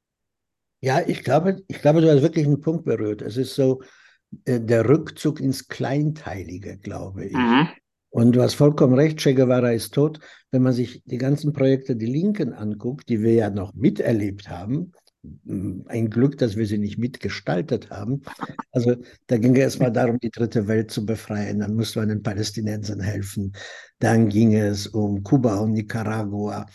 Ja, 0.80 1.00
ich 1.06 1.24
glaube, 1.24 1.62
ich 1.68 1.80
glaube, 1.80 2.00
du 2.00 2.10
hast 2.10 2.22
wirklich 2.22 2.46
einen 2.46 2.60
Punkt 2.60 2.84
berührt. 2.84 3.22
Es 3.22 3.36
ist 3.36 3.54
so 3.54 3.82
äh, 4.44 4.60
der 4.60 4.88
Rückzug 4.88 5.40
ins 5.40 5.68
Kleinteilige, 5.68 6.78
glaube 6.78 7.26
ich. 7.26 7.32
Mhm. 7.32 7.68
Und 8.10 8.32
du 8.32 8.42
hast 8.42 8.54
vollkommen 8.54 8.94
recht, 8.94 9.18
Che 9.18 9.34
Guevara 9.34 9.72
ist 9.72 9.92
tot. 9.92 10.20
Wenn 10.50 10.62
man 10.62 10.72
sich 10.72 11.02
die 11.04 11.18
ganzen 11.18 11.52
Projekte 11.52 11.96
der 11.96 12.08
Linken 12.08 12.52
anguckt, 12.52 13.08
die 13.08 13.20
wir 13.20 13.34
ja 13.34 13.50
noch 13.50 13.74
miterlebt 13.74 14.48
haben, 14.48 14.92
ein 15.88 16.10
Glück, 16.10 16.38
dass 16.38 16.56
wir 16.56 16.66
sie 16.66 16.78
nicht 16.78 16.98
mitgestaltet 16.98 17.90
haben. 17.90 18.22
Also 18.72 18.96
da 19.26 19.38
ging 19.38 19.56
es 19.56 19.78
mal 19.78 19.90
darum, 19.90 20.18
die 20.18 20.30
dritte 20.30 20.66
Welt 20.68 20.90
zu 20.90 21.04
befreien. 21.06 21.60
Dann 21.60 21.74
musste 21.74 22.00
man 22.00 22.08
den 22.08 22.22
Palästinensern 22.22 23.00
helfen. 23.00 23.52
Dann 23.98 24.28
ging 24.28 24.54
es 24.54 24.86
um 24.86 25.22
Kuba 25.22 25.56
und 25.56 25.72
Nicaragua. 25.72 26.66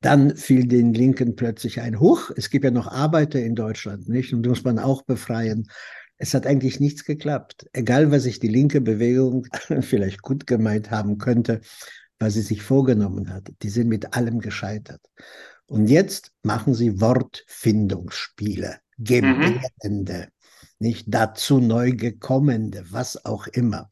Dann 0.00 0.36
fiel 0.36 0.66
den 0.66 0.94
Linken 0.94 1.36
plötzlich 1.36 1.80
ein 1.80 2.00
Hoch. 2.00 2.30
Es 2.36 2.50
gibt 2.50 2.64
ja 2.64 2.70
noch 2.70 2.88
Arbeiter 2.88 3.40
in 3.40 3.54
Deutschland, 3.54 4.08
nicht? 4.08 4.34
Und 4.34 4.42
die 4.42 4.48
muss 4.48 4.64
man 4.64 4.78
auch 4.78 5.02
befreien. 5.02 5.68
Es 6.18 6.34
hat 6.34 6.46
eigentlich 6.46 6.80
nichts 6.80 7.04
geklappt. 7.04 7.66
Egal, 7.72 8.10
was 8.10 8.24
sich 8.24 8.38
die 8.38 8.48
linke 8.48 8.80
Bewegung 8.80 9.46
vielleicht 9.80 10.22
gut 10.22 10.46
gemeint 10.46 10.90
haben 10.90 11.18
könnte, 11.18 11.60
was 12.18 12.34
sie 12.34 12.42
sich 12.42 12.62
vorgenommen 12.62 13.32
hat, 13.32 13.50
die 13.62 13.68
sind 13.68 13.88
mit 13.88 14.14
allem 14.14 14.38
gescheitert. 14.38 15.00
Und 15.72 15.86
jetzt 15.86 16.32
machen 16.42 16.74
sie 16.74 17.00
Wortfindungsspiele, 17.00 18.76
Gebärende, 18.98 20.28
mhm. 20.28 20.76
nicht 20.78 21.06
dazu 21.08 21.60
neu 21.60 21.92
gekommene, 21.92 22.84
was 22.90 23.24
auch 23.24 23.46
immer. 23.46 23.88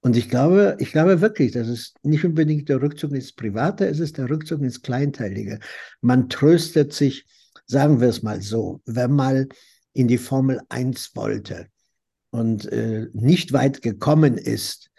Und 0.00 0.16
ich 0.16 0.28
glaube, 0.28 0.76
ich 0.80 0.90
glaube 0.90 1.20
wirklich, 1.20 1.52
das 1.52 1.68
ist 1.68 1.94
nicht 2.02 2.24
unbedingt 2.24 2.68
der 2.68 2.82
Rückzug 2.82 3.12
ins 3.12 3.32
Private, 3.32 3.86
es 3.86 4.00
ist 4.00 4.18
der 4.18 4.28
Rückzug 4.28 4.60
ins 4.62 4.82
Kleinteilige. 4.82 5.60
Man 6.00 6.28
tröstet 6.28 6.92
sich, 6.92 7.26
sagen 7.64 8.00
wir 8.00 8.08
es 8.08 8.24
mal 8.24 8.42
so, 8.42 8.82
wer 8.84 9.06
mal 9.06 9.46
in 9.92 10.08
die 10.08 10.18
Formel 10.18 10.62
1 10.68 11.14
wollte 11.14 11.68
und 12.30 12.66
äh, 12.72 13.06
nicht 13.12 13.52
weit 13.52 13.82
gekommen 13.82 14.36
ist, 14.36 14.90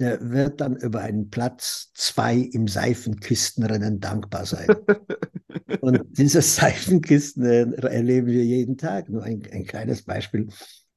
der 0.00 0.30
wird 0.30 0.60
dann 0.60 0.76
über 0.76 1.00
einen 1.00 1.28
Platz 1.28 1.92
zwei 1.94 2.36
im 2.36 2.66
Seifenkistenrennen 2.66 4.00
dankbar 4.00 4.46
sein. 4.46 4.68
Und 5.80 6.00
diese 6.10 6.40
Seifenkisten 6.40 7.74
erleben 7.74 8.26
wir 8.28 8.44
jeden 8.44 8.78
Tag. 8.78 9.08
Nur 9.10 9.22
ein, 9.22 9.42
ein 9.52 9.66
kleines 9.66 10.02
Beispiel. 10.02 10.48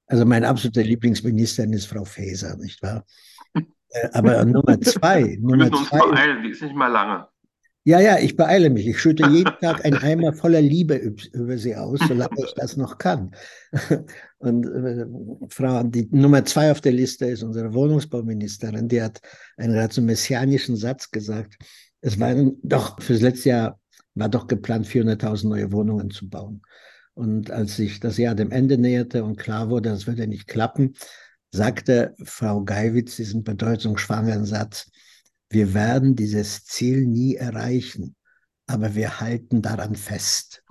Also 0.08 0.26
mein 0.26 0.46
absoluter 0.46 0.84
Lieblingsministerin 0.84 1.74
ist 1.74 1.86
Frau 1.86 2.06
Faeser, 2.06 2.56
nicht 2.58 2.82
wahr? 2.82 3.06
Äh, 3.54 4.10
aber 4.14 4.44
Nummer 4.46 4.80
zwei. 4.82 5.38
Wir 5.40 5.56
müssen 5.56 5.74
uns 5.74 5.90
zwei, 5.90 6.00
beeilen, 6.00 6.44
die 6.44 6.50
ist 6.50 6.62
nicht 6.62 6.76
mal 6.76 6.88
lange. 6.88 7.28
Ja, 7.86 8.00
ja, 8.00 8.18
ich 8.18 8.38
beeile 8.38 8.70
mich. 8.70 8.88
Ich 8.88 9.00
schütte 9.00 9.28
jeden 9.30 9.54
Tag 9.62 9.84
einen 9.84 9.98
Eimer 9.98 10.34
voller 10.34 10.62
Liebe 10.62 10.96
über 11.34 11.58
sie 11.58 11.76
aus, 11.76 12.00
solange 12.08 12.36
ich 12.46 12.54
das 12.56 12.78
noch 12.78 12.98
kann. 12.98 13.32
Und 14.38 14.66
äh, 14.66 15.06
Frau, 15.50 15.84
die 15.84 16.08
Nummer 16.12 16.46
zwei 16.46 16.72
auf 16.72 16.80
der 16.80 16.94
Liste 16.94 17.26
ist 17.26 17.44
unsere 17.44 17.74
Wohnungsbauministerin. 17.74 18.88
Die 18.88 19.02
hat 19.02 19.20
einen 19.58 19.74
gerade 19.74 19.94
so 19.94 20.02
messianischen 20.02 20.78
Satz 20.78 21.12
gesagt. 21.12 21.58
Es 22.00 22.20
waren 22.20 22.58
doch 22.64 23.02
fürs 23.02 23.22
letzte 23.22 23.50
Jahr 23.50 23.80
war 24.16 24.30
doch 24.30 24.48
geplant, 24.48 24.88
400.000 24.88 25.48
neue 25.48 25.72
Wohnungen 25.72 26.10
zu 26.12 26.30
bauen. 26.30 26.62
Und 27.16 27.52
als 27.52 27.76
sich 27.76 28.00
das 28.00 28.18
Jahr 28.18 28.36
dem 28.36 28.52
Ende 28.52 28.78
näherte 28.78 29.24
und 29.24 29.38
klar 29.38 29.70
wurde, 29.70 29.90
das 29.90 30.08
würde 30.08 30.28
nicht 30.28 30.48
klappen, 30.48 30.96
sagte 31.52 32.16
Frau 32.24 32.64
Geiwitz 32.64 33.16
diesen 33.18 33.44
bedeutungsschwangeren 33.44 34.46
Satz, 34.46 34.90
wir 35.54 35.74
werden 35.74 36.16
dieses 36.16 36.66
Ziel 36.66 37.06
nie 37.06 37.36
erreichen, 37.36 38.16
aber 38.68 38.96
wir 38.96 39.20
halten 39.20 39.62
daran 39.62 39.96
fest. 39.96 40.64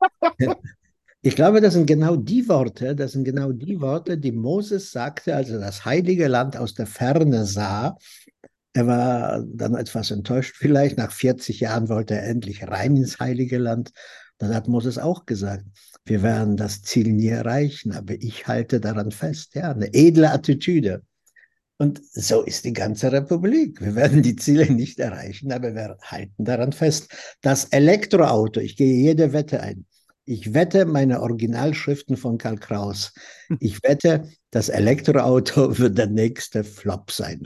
Ich 1.22 1.36
glaube, 1.36 1.60
das 1.60 1.74
sind 1.74 1.84
genau 1.84 2.16
die 2.16 2.48
Worte, 2.48 2.96
das 2.96 3.12
sind 3.12 3.24
genau 3.24 3.52
die 3.52 3.82
Worte, 3.82 4.16
die 4.16 4.32
Moses 4.32 4.90
sagte, 4.90 5.36
als 5.36 5.50
er 5.50 5.58
das 5.58 5.84
heilige 5.84 6.28
Land 6.28 6.56
aus 6.56 6.72
der 6.72 6.86
Ferne 6.86 7.44
sah. 7.44 7.98
Er 8.72 8.86
war 8.86 9.44
dann 9.46 9.74
etwas 9.74 10.10
enttäuscht 10.12 10.56
vielleicht. 10.56 10.96
Nach 10.96 11.12
40 11.12 11.60
Jahren 11.60 11.90
wollte 11.90 12.14
er 12.14 12.26
endlich 12.26 12.66
rein 12.66 12.96
ins 12.96 13.20
heilige 13.20 13.58
Land. 13.58 13.90
Dann 14.38 14.54
hat 14.54 14.66
Moses 14.66 14.96
auch 14.96 15.26
gesagt, 15.26 15.66
wir 16.06 16.22
werden 16.22 16.56
das 16.56 16.80
Ziel 16.80 17.12
nie 17.12 17.28
erreichen, 17.28 17.92
aber 17.92 18.14
ich 18.14 18.46
halte 18.46 18.80
daran 18.80 19.10
fest. 19.10 19.54
Ja, 19.56 19.72
eine 19.72 19.92
edle 19.92 20.32
Attitüde. 20.32 21.02
Und 21.80 22.04
so 22.04 22.42
ist 22.42 22.66
die 22.66 22.74
ganze 22.74 23.10
Republik. 23.10 23.80
Wir 23.80 23.94
werden 23.94 24.20
die 24.20 24.36
Ziele 24.36 24.70
nicht 24.70 25.00
erreichen, 25.00 25.50
aber 25.50 25.74
wir 25.74 25.96
halten 26.02 26.44
daran 26.44 26.72
fest. 26.72 27.10
Das 27.40 27.64
Elektroauto, 27.64 28.60
ich 28.60 28.76
gehe 28.76 29.02
jede 29.02 29.32
Wette 29.32 29.62
ein. 29.62 29.86
Ich 30.26 30.52
wette 30.52 30.84
meine 30.84 31.22
Originalschriften 31.22 32.18
von 32.18 32.36
Karl 32.36 32.58
Kraus. 32.58 33.14
Ich 33.60 33.82
wette, 33.82 34.28
das 34.50 34.68
Elektroauto 34.68 35.78
wird 35.78 35.96
der 35.96 36.08
nächste 36.08 36.64
Flop 36.64 37.10
sein. 37.10 37.40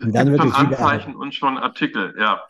Und 0.00 0.14
dann 0.14 0.30
wird 0.30 0.42
schon 0.42 0.52
Anzeichen 0.52 1.16
und 1.16 1.34
schon 1.34 1.58
Artikel, 1.58 2.14
ja. 2.16 2.44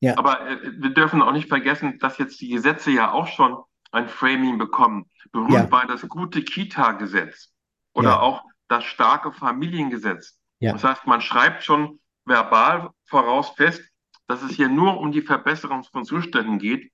ja. 0.00 0.18
Aber 0.18 0.40
äh, 0.44 0.56
wir 0.76 0.90
dürfen 0.92 1.22
auch 1.22 1.32
nicht 1.32 1.48
vergessen, 1.48 2.00
dass 2.00 2.18
jetzt 2.18 2.40
die 2.40 2.48
Gesetze 2.48 2.90
ja 2.90 3.12
auch 3.12 3.28
schon 3.28 3.58
ein 3.92 4.08
Framing 4.08 4.58
bekommen. 4.58 5.08
Berühmt 5.30 5.52
ja. 5.52 5.70
war 5.70 5.86
das 5.86 6.02
gute 6.08 6.42
Kita-Gesetz 6.42 7.52
oder 7.94 8.10
ja. 8.10 8.18
auch 8.18 8.42
das 8.72 8.84
starke 8.84 9.32
Familiengesetz. 9.32 10.40
Ja. 10.58 10.72
Das 10.72 10.82
heißt, 10.82 11.06
man 11.06 11.20
schreibt 11.20 11.62
schon 11.62 12.00
verbal 12.24 12.90
voraus 13.04 13.50
fest, 13.50 13.82
dass 14.26 14.42
es 14.42 14.52
hier 14.52 14.68
nur 14.68 14.98
um 14.98 15.12
die 15.12 15.22
Verbesserung 15.22 15.84
von 15.84 16.04
Zuständen 16.04 16.58
geht. 16.58 16.90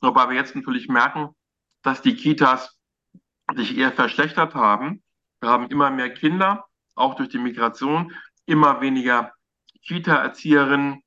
Wobei 0.00 0.28
wir 0.28 0.36
jetzt 0.36 0.54
natürlich 0.54 0.88
merken, 0.88 1.30
dass 1.82 2.02
die 2.02 2.14
Kitas 2.14 2.78
sich 3.56 3.76
eher 3.76 3.92
verschlechtert 3.92 4.54
haben. 4.54 5.02
Wir 5.40 5.48
haben 5.50 5.68
immer 5.68 5.90
mehr 5.90 6.12
Kinder, 6.12 6.66
auch 6.94 7.14
durch 7.14 7.30
die 7.30 7.38
Migration, 7.38 8.12
immer 8.46 8.80
weniger 8.80 9.32
Kita-Erzieherinnen 9.82 11.02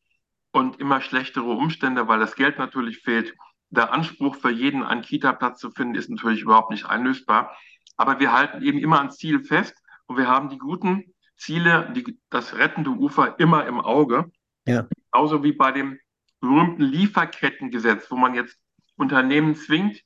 und 0.52 0.80
immer 0.80 1.02
schlechtere 1.02 1.52
Umstände, 1.52 2.08
weil 2.08 2.20
das 2.20 2.36
Geld 2.36 2.58
natürlich 2.58 3.00
fehlt 3.00 3.34
der 3.70 3.94
Anspruch 3.94 4.36
für 4.36 4.52
jeden, 4.52 4.84
einen 4.84 5.02
Kita-Platz 5.02 5.62
zu 5.62 5.72
finden, 5.72 5.96
ist 5.96 6.10
natürlich 6.10 6.42
überhaupt 6.42 6.72
nicht 6.72 6.86
einlösbar. 6.86 7.56
Aber 7.96 8.20
wir 8.20 8.34
halten 8.34 8.62
eben 8.62 8.80
immer 8.80 9.00
ein 9.00 9.12
Ziel 9.12 9.44
fest 9.44 9.81
und 10.12 10.18
wir 10.18 10.28
haben 10.28 10.50
die 10.50 10.58
guten 10.58 11.06
Ziele, 11.38 11.90
die, 11.96 12.20
das 12.30 12.58
rettende 12.58 12.90
Ufer 12.90 13.40
immer 13.40 13.66
im 13.66 13.80
Auge. 13.80 14.30
Ja. 14.68 14.86
Genauso 15.12 15.42
wie 15.42 15.54
bei 15.54 15.72
dem 15.72 15.98
berühmten 16.42 16.84
Lieferkettengesetz, 16.84 18.12
wo 18.12 18.18
man 18.18 18.36
jetzt 18.36 18.60
Unternehmen 18.98 19.56
zwingt, 19.56 20.02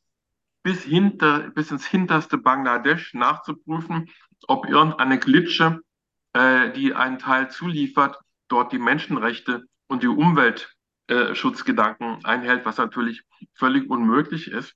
bis, 0.62 0.84
hinter, 0.84 1.50
bis 1.50 1.72
ins 1.72 1.88
hinterste 1.88 2.38
Bangladesch 2.38 3.16
nachzuprüfen, 3.16 4.12
ob 4.48 4.70
irgendeine 4.70 5.18
Glitsche, 5.18 5.82
äh, 6.34 6.72
die 6.72 6.94
einen 6.94 7.18
Teil 7.18 7.50
zuliefert, 7.50 8.20
dort 8.48 8.74
die 8.74 8.80
Menschenrechte 8.80 9.66
und 9.88 10.04
die 10.04 10.08
Umwelt 10.08 10.76
äh, 11.08 11.34
einhält, 12.24 12.66
was 12.66 12.78
natürlich 12.78 13.24
völlig 13.56 13.90
unmöglich 13.90 14.52
ist. 14.52 14.76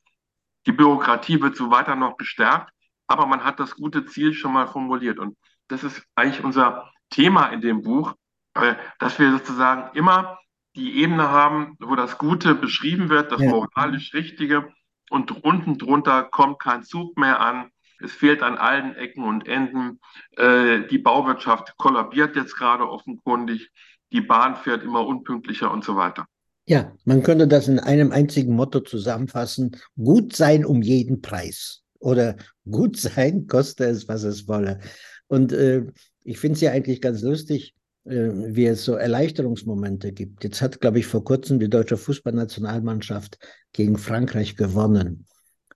Die 0.65 0.71
Bürokratie 0.71 1.39
wird 1.39 1.55
so 1.55 1.69
weiter 1.69 1.95
noch 1.95 2.17
gestärkt, 2.17 2.71
aber 3.09 3.25
man 3.25 3.43
hat 3.43 3.59
das 3.59 3.75
gute 3.75 4.05
Ziel 4.05 4.33
schon 4.33 4.53
mal 4.53 4.67
formuliert. 4.67 5.19
Und 5.19 5.35
das 5.67 5.83
ist 5.83 6.01
eigentlich 6.15 6.43
unser 6.43 6.89
Thema 7.09 7.47
in 7.47 7.59
dem 7.59 7.81
Buch, 7.81 8.13
äh, 8.53 8.75
dass 8.99 9.19
wir 9.19 9.31
sozusagen 9.31 9.95
immer 9.97 10.37
die 10.75 11.01
Ebene 11.01 11.29
haben, 11.29 11.75
wo 11.79 11.95
das 11.95 12.17
Gute 12.19 12.53
beschrieben 12.55 13.09
wird, 13.09 13.31
das 13.31 13.41
ja. 13.41 13.49
moralisch 13.49 14.13
Richtige 14.13 14.71
und 15.09 15.43
unten 15.43 15.79
drunter 15.79 16.23
kommt 16.23 16.59
kein 16.59 16.83
Zug 16.83 17.17
mehr 17.17 17.41
an. 17.41 17.71
Es 17.99 18.13
fehlt 18.13 18.43
an 18.43 18.57
allen 18.57 18.95
Ecken 18.95 19.23
und 19.23 19.47
Enden. 19.47 19.99
Äh, 20.37 20.87
die 20.87 20.99
Bauwirtschaft 20.99 21.75
kollabiert 21.77 22.35
jetzt 22.35 22.55
gerade 22.55 22.87
offenkundig. 22.87 23.71
Die 24.13 24.21
Bahn 24.21 24.55
fährt 24.55 24.83
immer 24.83 25.05
unpünktlicher 25.05 25.71
und 25.71 25.83
so 25.83 25.95
weiter. 25.95 26.27
Ja, 26.65 26.93
man 27.03 27.23
könnte 27.23 27.47
das 27.47 27.67
in 27.67 27.79
einem 27.79 28.11
einzigen 28.11 28.55
Motto 28.55 28.81
zusammenfassen. 28.81 29.75
Gut 29.97 30.35
sein 30.35 30.63
um 30.63 30.83
jeden 30.83 31.21
Preis. 31.21 31.83
Oder 31.99 32.35
gut 32.69 32.97
sein, 32.97 33.47
koste 33.47 33.85
es, 33.85 34.07
was 34.07 34.23
es 34.23 34.47
wolle. 34.47 34.79
Und 35.27 35.51
äh, 35.51 35.85
ich 36.23 36.39
finde 36.39 36.55
es 36.55 36.61
ja 36.61 36.71
eigentlich 36.71 37.01
ganz 37.01 37.21
lustig, 37.21 37.75
äh, 38.05 38.29
wie 38.33 38.65
es 38.65 38.83
so 38.83 38.95
Erleichterungsmomente 38.95 40.11
gibt. 40.11 40.43
Jetzt 40.43 40.61
hat, 40.61 40.81
glaube 40.81 40.99
ich, 40.99 41.05
vor 41.05 41.23
kurzem 41.23 41.59
die 41.59 41.69
deutsche 41.69 41.97
Fußballnationalmannschaft 41.97 43.37
gegen 43.73 43.97
Frankreich 43.97 44.55
gewonnen. 44.55 45.25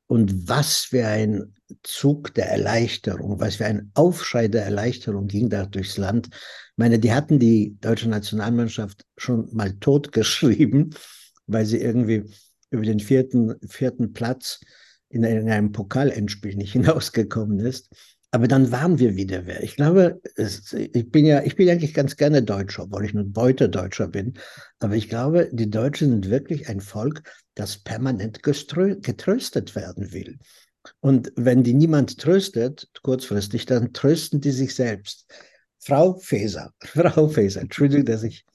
Und 0.08 0.48
was 0.48 0.80
für 0.80 1.08
ein 1.08 1.53
Zug 1.82 2.34
der 2.36 2.50
Erleichterung, 2.50 3.39
was 3.39 3.56
für 3.56 3.65
ein 3.65 3.92
Aufschrei 3.94 4.48
der 4.48 4.63
Erleichterung 4.63 5.27
ging 5.27 5.50
da 5.50 5.65
durchs 5.65 5.98
Land. 5.98 6.30
Ich 6.32 6.77
meine, 6.77 7.00
die 7.00 7.13
hatten 7.13 7.39
die 7.39 7.77
deutsche 7.80 8.10
Nationalmannschaft 8.10 9.06
schon 9.18 9.50
mal 9.53 9.74
totgeschrieben, 9.80 10.96
weil 11.48 11.65
sie 11.65 11.80
irgendwie 11.80 12.24
über 12.70 12.84
den 12.84 13.00
vierten, 13.00 13.56
vierten 13.68 14.13
Platz 14.13 14.60
in 15.13 15.25
einem 15.25 15.72
Pokalendspiel 15.72 16.55
nicht 16.55 16.72
hinausgekommen 16.74 17.60
ist. 17.60 17.89
Aber 18.32 18.48
dann 18.48 18.72
waren 18.72 18.98
wir 18.98 19.15
wieder 19.15 19.46
wer. 19.46 19.62
Ich 19.62 19.75
glaube, 19.75 20.20
es, 20.36 20.74
ich 20.74 21.12
bin 21.12 21.24
ja, 21.24 21.43
ich 21.43 21.55
bin 21.55 21.70
eigentlich 21.70 21.93
ganz 21.93 22.17
gerne 22.17 22.41
Deutscher, 22.41 22.84
obwohl 22.84 23.05
ich 23.05 23.13
nur 23.13 23.25
Beutedeutscher 23.25 24.08
bin. 24.08 24.34
Aber 24.79 24.96
ich 24.96 25.08
glaube, 25.08 25.50
die 25.51 25.70
Deutschen 25.70 26.10
sind 26.10 26.32
wirklich 26.32 26.67
ein 26.67 26.82
Volk, 26.82 27.22
das 27.53 27.77
permanent 27.77 28.41
getröstet 28.41 29.75
werden 29.75 30.13
will. 30.13 30.39
Und 31.00 31.32
wenn 31.36 31.63
die 31.63 31.75
niemand 31.75 32.20
tröstet, 32.20 32.89
kurzfristig, 33.03 33.67
dann 33.67 33.93
trösten 33.93 34.41
die 34.41 34.51
sich 34.51 34.74
selbst. 34.74 35.32
Frau 35.86 36.18
Faeser, 36.18 36.72
Frau 36.82 37.28
Faeser, 37.28 37.62
Entschuldigung, 37.62 38.06
dass 38.06 38.24
ich 38.24 38.46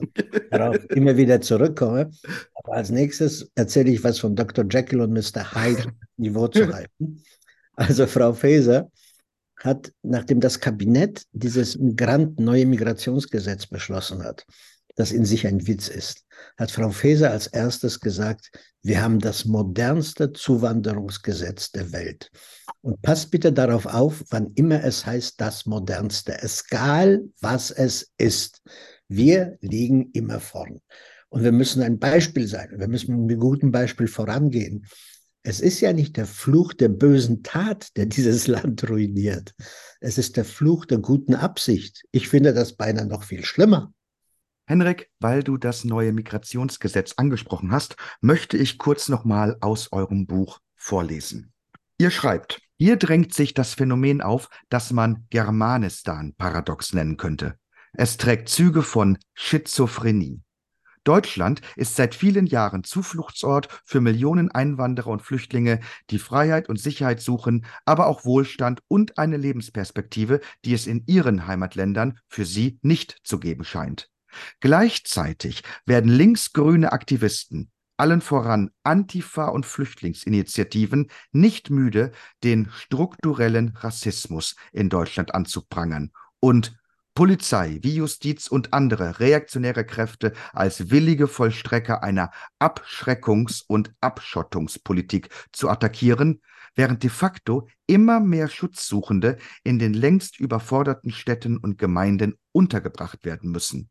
darauf 0.51 0.79
immer 0.91 1.17
wieder 1.17 1.41
zurückkomme. 1.41 2.11
Aber 2.55 2.73
als 2.75 2.91
nächstes 2.91 3.51
erzähle 3.55 3.91
ich 3.91 4.03
was 4.03 4.19
von 4.19 4.35
Dr. 4.35 4.65
Jekyll 4.69 5.01
und 5.01 5.13
Mr. 5.13 5.55
Hyde 5.55 5.93
Niveau 6.17 6.49
zu 6.49 6.69
halten. 6.75 7.23
Also 7.75 8.07
Frau 8.07 8.33
Faeser 8.33 8.91
hat, 9.57 9.93
nachdem 10.03 10.41
das 10.41 10.61
Kabinett 10.61 11.25
dieses 11.33 11.77
Migrant 11.79 12.39
neue 12.39 12.67
Migrationsgesetz 12.67 13.67
beschlossen 13.67 14.23
hat, 14.23 14.47
das 14.99 15.13
in 15.13 15.25
sich 15.25 15.47
ein 15.47 15.67
Witz 15.69 15.87
ist, 15.87 16.25
hat 16.57 16.73
Frau 16.73 16.91
Faeser 16.91 17.31
als 17.31 17.47
erstes 17.47 18.01
gesagt, 18.01 18.51
wir 18.83 19.01
haben 19.01 19.21
das 19.21 19.45
modernste 19.45 20.33
Zuwanderungsgesetz 20.33 21.71
der 21.71 21.93
Welt. 21.93 22.31
Und 22.81 23.01
passt 23.01 23.31
bitte 23.31 23.53
darauf 23.53 23.87
auf, 23.87 24.25
wann 24.31 24.53
immer 24.57 24.83
es 24.83 25.07
heißt 25.07 25.41
das 25.41 25.67
modernste, 25.67 26.37
egal 26.43 27.23
was 27.41 27.71
es 27.71 28.11
ist. 28.19 28.61
Wir 29.07 29.57
liegen 29.61 30.11
immer 30.15 30.41
vorn. 30.41 30.81
Und 31.29 31.45
wir 31.45 31.53
müssen 31.53 31.81
ein 31.83 32.01
Beispiel 32.01 32.49
sein. 32.49 32.75
Wir 32.77 32.89
müssen 32.89 33.15
mit 33.15 33.31
einem 33.31 33.41
guten 33.41 33.71
Beispiel 33.71 34.09
vorangehen. 34.09 34.85
Es 35.45 35.61
ist 35.61 35.81
ja 35.81 35.93
nicht 35.93 36.17
der 36.17 36.27
Fluch 36.27 36.73
der 36.73 36.89
bösen 36.89 37.45
Tat, 37.45 37.97
der 37.97 38.07
dieses 38.07 38.49
Land 38.49 38.89
ruiniert. 38.91 39.55
Es 40.01 40.19
ist 40.19 40.37
der 40.37 40.45
Fluch 40.45 40.87
der 40.87 40.99
guten 40.99 41.37
Absicht. 41.37 42.03
Ich 42.11 42.29
finde 42.29 42.53
das 42.53 42.73
beinahe 42.73 43.07
noch 43.07 43.23
viel 43.23 43.45
schlimmer. 43.45 43.93
Henrik, 44.69 45.09
weil 45.19 45.43
du 45.43 45.57
das 45.57 45.85
neue 45.85 46.13
Migrationsgesetz 46.13 47.15
angesprochen 47.17 47.73
hast, 47.73 47.97
möchte 48.21 48.59
ich 48.59 48.77
kurz 48.77 49.09
nochmal 49.09 49.57
aus 49.63 49.93
eurem 49.93 50.27
Buch 50.27 50.59
vorlesen. 50.77 51.55
Ihr 51.97 52.11
schreibt, 52.11 52.61
hier 52.77 52.97
drängt 52.97 53.33
sich 53.33 53.55
das 53.55 53.73
Phänomen 53.73 54.21
auf, 54.21 54.51
das 54.69 54.93
man 54.93 55.27
Germanistan-Paradox 55.31 56.93
nennen 56.93 57.17
könnte. 57.17 57.59
Es 57.95 58.19
trägt 58.19 58.51
Züge 58.51 58.83
von 58.83 59.17
Schizophrenie. 59.33 60.43
Deutschland 61.03 61.63
ist 61.77 61.97
seit 61.97 62.15
vielen 62.15 62.47
Jahren 62.47 62.85
Zufluchtsort 62.85 63.69
für 63.87 64.03
Millionen 64.03 64.51
Einwanderer 64.51 65.09
und 65.09 65.23
Flüchtlinge, 65.23 65.81
die 66.11 66.19
Freiheit 66.19 66.69
und 66.69 66.79
Sicherheit 66.79 67.23
suchen, 67.23 67.65
aber 67.87 68.07
auch 68.07 68.27
Wohlstand 68.27 68.83
und 68.87 69.17
eine 69.17 69.39
Lebensperspektive, 69.39 70.43
die 70.67 70.75
es 70.75 70.87
in 70.87 71.05
ihren 71.07 71.47
Heimatländern 71.47 72.19
für 72.29 72.45
sie 72.45 72.79
nicht 72.83 73.17
zu 73.25 73.41
geben 73.41 73.65
scheint. 73.65 74.11
Gleichzeitig 74.61 75.63
werden 75.87 76.11
linksgrüne 76.11 76.93
Aktivisten, 76.93 77.71
allen 77.97 78.21
voran 78.21 78.71
Antifa 78.85 79.47
und 79.49 79.67
Flüchtlingsinitiativen, 79.67 81.11
nicht 81.33 81.71
müde, 81.71 82.13
den 82.45 82.71
strukturellen 82.75 83.77
Rassismus 83.77 84.57
in 84.73 84.89
Deutschland 84.89 85.35
anzuprangern 85.35 86.13
und 86.41 86.79
Polizei 87.19 87.81
wie 87.83 87.97
Justiz 87.97 88.47
und 88.47 88.73
andere 88.73 89.19
reaktionäre 89.19 89.85
Kräfte 89.85 90.35
als 90.53 90.91
willige 90.91 91.27
Vollstrecker 91.27 92.05
einer 92.05 92.31
Abschreckungs- 92.61 93.65
und 93.67 93.93
Abschottungspolitik 94.01 95.29
zu 95.51 95.69
attackieren, 95.69 96.41
während 96.77 97.03
de 97.03 97.11
facto 97.11 97.67
immer 97.89 98.21
mehr 98.21 98.47
Schutzsuchende 98.47 99.37
in 99.65 99.81
den 99.81 99.95
längst 99.95 100.39
überforderten 100.39 101.11
Städten 101.11 101.57
und 101.57 101.77
Gemeinden 101.77 102.39
untergebracht 102.53 103.25
werden 103.25 103.51
müssen. 103.51 103.91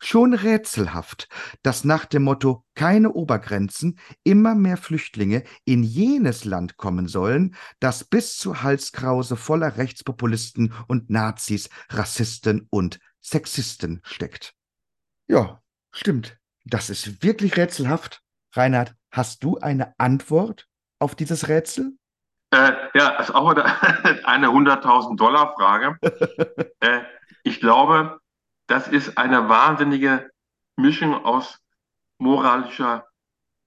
Schon 0.00 0.34
rätselhaft, 0.34 1.28
dass 1.62 1.84
nach 1.84 2.04
dem 2.04 2.24
Motto 2.24 2.64
keine 2.74 3.12
Obergrenzen 3.12 3.98
immer 4.22 4.54
mehr 4.54 4.76
Flüchtlinge 4.76 5.44
in 5.64 5.82
jenes 5.82 6.44
Land 6.44 6.76
kommen 6.76 7.08
sollen, 7.08 7.54
das 7.80 8.04
bis 8.04 8.36
zur 8.36 8.62
Halskrause 8.62 9.36
voller 9.36 9.76
Rechtspopulisten 9.76 10.72
und 10.88 11.10
Nazis, 11.10 11.68
Rassisten 11.90 12.66
und 12.70 12.98
Sexisten 13.20 14.00
steckt. 14.04 14.54
Ja, 15.26 15.60
stimmt. 15.90 16.38
Das 16.64 16.90
ist 16.90 17.22
wirklich 17.22 17.56
rätselhaft. 17.56 18.22
Reinhard, 18.52 18.94
hast 19.10 19.42
du 19.44 19.58
eine 19.58 19.94
Antwort 19.98 20.66
auf 20.98 21.14
dieses 21.14 21.48
Rätsel? 21.48 21.92
Äh, 22.50 22.72
ja, 22.94 23.16
das 23.16 23.28
ist 23.28 23.34
auch 23.34 23.48
eine 23.50 24.48
100.000 24.48 25.16
Dollar 25.16 25.54
Frage. 25.54 25.98
äh, 26.80 27.00
ich 27.42 27.60
glaube, 27.60 28.20
das 28.66 28.88
ist 28.88 29.18
eine 29.18 29.48
wahnsinnige 29.48 30.30
Mischung 30.76 31.14
aus 31.24 31.60
moralischer 32.18 33.06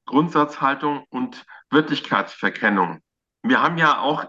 Grundsatzhaltung 0.06 1.06
und 1.10 1.46
Wirklichkeitsverkennung. 1.70 3.02
Wir 3.44 3.62
haben 3.62 3.78
ja 3.78 4.00
auch 4.00 4.26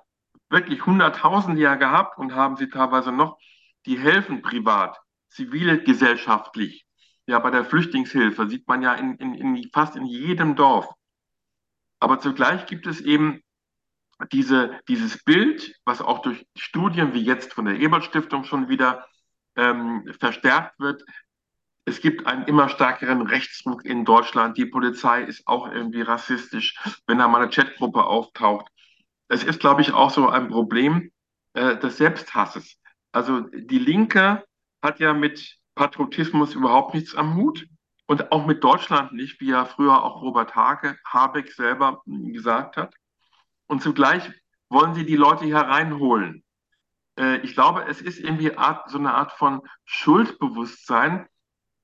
wirklich 0.51 0.85
Hunderttausende 0.85 1.61
ja 1.61 1.77
gehabt 1.77 2.19
und 2.19 2.35
haben 2.35 2.57
sie 2.57 2.69
teilweise 2.69 3.13
noch, 3.13 3.39
die 3.87 3.99
helfen 3.99 4.43
privat, 4.43 4.99
zivilgesellschaftlich. 5.31 6.85
Ja, 7.27 7.39
bei 7.39 7.51
der 7.51 7.65
Flüchtlingshilfe 7.65 8.49
sieht 8.49 8.67
man 8.67 8.83
ja 8.83 8.95
in, 8.95 9.17
in, 9.17 9.35
in 9.35 9.71
fast 9.73 9.97
in 9.97 10.07
jedem 10.07 10.57
Dorf. 10.57 10.89
Aber 12.01 12.19
zugleich 12.21 12.67
gibt 12.67 12.87
es 12.87 13.01
eben 13.01 13.43
diese, 14.33 14.81
dieses 14.89 15.23
Bild, 15.25 15.75
was 15.85 16.01
auch 16.01 16.23
durch 16.23 16.47
Studien 16.57 17.15
wie 17.15 17.23
jetzt 17.23 17.53
von 17.53 17.67
der 17.67 17.79
Ebert 17.79 18.05
Stiftung 18.05 18.45
schon 18.45 18.69
wieder 18.69 19.07
ähm, 19.59 20.11
verstärkt 20.19 20.79
wird. 20.81 21.05
Es 21.85 22.01
gibt 22.01 22.27
einen 22.27 22.45
immer 22.45 22.69
stärkeren 22.69 23.23
Rechtsdruck 23.23 23.85
in 23.85 24.05
Deutschland. 24.05 24.57
Die 24.57 24.67
Polizei 24.67 25.23
ist 25.23 25.47
auch 25.47 25.71
irgendwie 25.71 26.03
rassistisch, 26.03 26.79
wenn 27.07 27.19
da 27.19 27.29
mal 27.29 27.43
eine 27.43 27.51
Chatgruppe 27.51 28.05
auftaucht. 28.05 28.69
Es 29.29 29.45
ist, 29.45 29.61
glaube 29.61 29.83
ich, 29.83 29.93
auch 29.93 30.11
so 30.11 30.29
ein 30.29 30.49
Problem 30.49 31.11
äh, 31.55 31.77
des 31.77 31.99
Selbsthasses. 31.99 32.79
Also 33.13 33.41
die 33.41 33.79
Linke 33.79 34.45
hat 34.83 35.01
ja 35.01 35.13
mit 35.13 35.57
Patriotismus 35.75 36.55
überhaupt 36.55 36.95
nichts 36.95 37.15
am 37.15 37.37
Hut 37.37 37.67
und 38.07 38.33
auch 38.33 38.47
mit 38.47 38.63
Deutschland 38.63 39.13
nicht, 39.13 39.41
wie 39.41 39.51
ja 39.51 39.65
früher 39.65 40.03
auch 40.03 40.23
Robert 40.23 40.55
Hake, 40.55 40.99
Habeck 41.07 41.53
selber 41.53 42.03
gesagt 42.07 42.77
hat. 42.77 42.95
Und 43.67 43.83
zugleich 43.83 44.31
wollen 44.71 44.95
sie 44.95 45.05
die 45.05 45.17
Leute 45.17 45.45
hier 45.45 45.57
reinholen. 45.57 46.43
Äh, 47.19 47.39
ich 47.39 47.55
glaube, 47.55 47.85
es 47.87 48.01
ist 48.01 48.19
irgendwie 48.19 48.57
Art, 48.57 48.89
so 48.91 48.99
eine 48.99 49.15
Art 49.15 49.33
von 49.33 49.63
Schuldbewusstsein, 49.85 51.27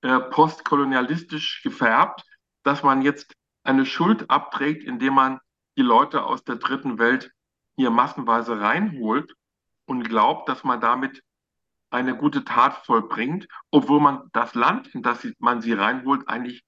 äh, 0.02 0.20
postkolonialistisch 0.20 1.62
gefärbt, 1.62 2.24
dass 2.62 2.82
man 2.82 3.02
jetzt 3.02 3.34
eine 3.64 3.84
Schuld 3.84 4.30
abträgt, 4.30 4.84
indem 4.84 5.14
man 5.14 5.40
die 5.76 5.82
Leute 5.82 6.24
aus 6.24 6.44
der 6.44 6.56
dritten 6.56 6.98
Welt 6.98 7.32
hier 7.76 7.90
massenweise 7.90 8.60
reinholt 8.60 9.34
und 9.86 10.04
glaubt, 10.04 10.48
dass 10.48 10.62
man 10.62 10.80
damit 10.80 11.22
eine 11.90 12.16
gute 12.16 12.44
Tat 12.44 12.84
vollbringt, 12.84 13.48
obwohl 13.70 14.00
man 14.00 14.28
das 14.32 14.54
Land, 14.54 14.94
in 14.94 15.02
das 15.02 15.26
man 15.38 15.60
sie 15.60 15.72
reinholt, 15.72 16.28
eigentlich 16.28 16.64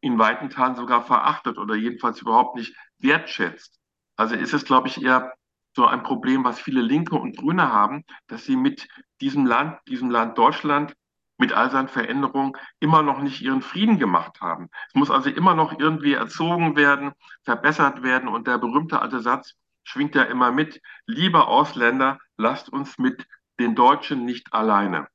in 0.00 0.18
weiten 0.18 0.50
Teilen 0.50 0.76
sogar 0.76 1.04
verachtet 1.04 1.58
oder 1.58 1.74
jedenfalls 1.74 2.20
überhaupt 2.20 2.56
nicht 2.56 2.74
wertschätzt. 2.98 3.78
Also 4.16 4.34
ist 4.34 4.54
es, 4.54 4.64
glaube 4.64 4.88
ich, 4.88 5.02
eher 5.02 5.32
so 5.80 5.86
ein 5.86 6.02
Problem, 6.02 6.44
was 6.44 6.60
viele 6.60 6.82
Linke 6.82 7.14
und 7.14 7.38
Grüne 7.38 7.72
haben, 7.72 8.04
dass 8.26 8.44
sie 8.44 8.54
mit 8.54 8.86
diesem 9.22 9.46
Land, 9.46 9.78
diesem 9.88 10.10
Land 10.10 10.36
Deutschland, 10.36 10.94
mit 11.38 11.54
all 11.54 11.70
seinen 11.70 11.88
Veränderungen 11.88 12.52
immer 12.80 13.02
noch 13.02 13.22
nicht 13.22 13.40
ihren 13.40 13.62
Frieden 13.62 13.98
gemacht 13.98 14.42
haben. 14.42 14.68
Es 14.88 14.94
muss 14.94 15.10
also 15.10 15.30
immer 15.30 15.54
noch 15.54 15.78
irgendwie 15.78 16.12
erzogen 16.12 16.76
werden, 16.76 17.12
verbessert 17.44 18.02
werden. 18.02 18.28
Und 18.28 18.46
der 18.46 18.58
berühmte 18.58 19.00
alte 19.00 19.20
Satz 19.20 19.54
schwingt 19.84 20.14
ja 20.14 20.24
immer 20.24 20.52
mit, 20.52 20.82
liebe 21.06 21.46
Ausländer, 21.46 22.18
lasst 22.36 22.68
uns 22.70 22.98
mit 22.98 23.26
den 23.58 23.74
Deutschen 23.74 24.26
nicht 24.26 24.52
alleine. 24.52 25.06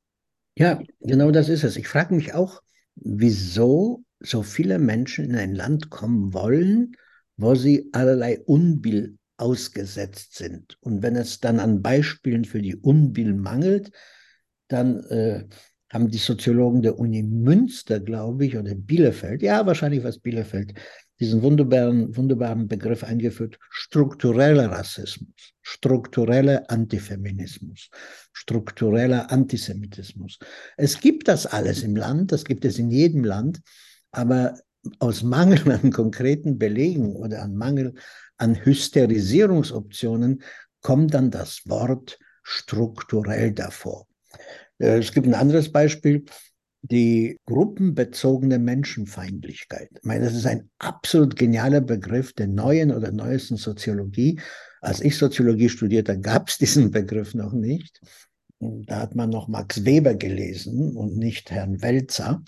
Ja, 0.57 0.79
genau 0.99 1.29
das 1.29 1.47
ist 1.47 1.63
es. 1.63 1.77
Ich 1.77 1.87
frage 1.87 2.15
mich 2.15 2.33
auch, 2.33 2.63
wieso 2.95 4.03
so 4.19 4.41
viele 4.41 4.79
Menschen 4.79 5.25
in 5.25 5.35
ein 5.35 5.53
Land 5.53 5.91
kommen 5.91 6.33
wollen, 6.33 6.95
wo 7.37 7.53
sie 7.53 7.91
allerlei 7.93 8.39
Unbill 8.47 9.19
ausgesetzt 9.37 10.35
sind. 10.35 10.77
Und 10.81 11.01
wenn 11.01 11.15
es 11.15 11.39
dann 11.39 11.59
an 11.59 11.81
Beispielen 11.81 12.45
für 12.45 12.61
die 12.61 12.75
Unbill 12.75 13.33
mangelt, 13.33 13.91
dann 14.67 15.03
äh, 15.05 15.45
haben 15.91 16.09
die 16.09 16.17
Soziologen 16.17 16.81
der 16.81 16.97
Uni 16.99 17.23
Münster, 17.23 17.99
glaube 17.99 18.45
ich, 18.45 18.57
oder 18.57 18.75
Bielefeld, 18.75 19.41
ja, 19.41 19.65
wahrscheinlich 19.65 20.03
was 20.03 20.19
Bielefeld, 20.19 20.73
diesen 21.19 21.41
wunderbaren, 21.41 22.15
wunderbaren 22.15 22.67
Begriff 22.67 23.03
eingeführt, 23.03 23.57
struktureller 23.69 24.71
Rassismus, 24.71 25.53
struktureller 25.61 26.69
Antifeminismus, 26.69 27.89
struktureller 28.33 29.31
Antisemitismus. 29.31 30.39
Es 30.75 30.99
gibt 30.99 31.27
das 31.27 31.45
alles 31.45 31.83
im 31.83 31.95
Land, 31.95 32.31
das 32.31 32.43
gibt 32.43 32.65
es 32.65 32.79
in 32.79 32.91
jedem 32.91 33.23
Land, 33.23 33.61
aber 34.11 34.59
aus 34.99 35.23
Mangel 35.23 35.71
an 35.71 35.91
konkreten 35.91 36.57
Belegen 36.57 37.15
oder 37.15 37.41
an 37.41 37.55
Mangel 37.55 37.93
an 38.37 38.55
Hysterisierungsoptionen 38.55 40.43
kommt 40.81 41.13
dann 41.13 41.31
das 41.31 41.61
Wort 41.65 42.19
strukturell 42.43 43.51
davor. 43.51 44.07
Äh, 44.77 44.99
es 44.99 45.11
gibt 45.11 45.27
ein 45.27 45.33
anderes 45.33 45.71
Beispiel, 45.71 46.25
die 46.81 47.39
gruppenbezogene 47.45 48.59
Menschenfeindlichkeit. 48.59 49.89
Ich 49.91 50.03
meine, 50.03 50.25
das 50.25 50.35
ist 50.35 50.45
ein 50.45 50.69
absolut 50.77 51.35
genialer 51.35 51.81
Begriff 51.81 52.33
der 52.33 52.47
neuen 52.47 52.91
oder 52.91 53.11
neuesten 53.11 53.57
Soziologie. 53.57 54.39
Als 54.81 55.01
ich 55.01 55.17
Soziologie 55.17 55.69
studierte, 55.69 56.19
gab 56.19 56.49
es 56.49 56.57
diesen 56.59 56.91
Begriff 56.91 57.33
noch 57.33 57.53
nicht. 57.53 57.99
Da 58.59 58.99
hat 58.99 59.15
man 59.15 59.31
noch 59.31 59.47
Max 59.47 59.83
Weber 59.83 60.13
gelesen 60.13 60.95
und 60.95 61.17
nicht 61.17 61.49
Herrn 61.49 61.81
Welzer. 61.81 62.43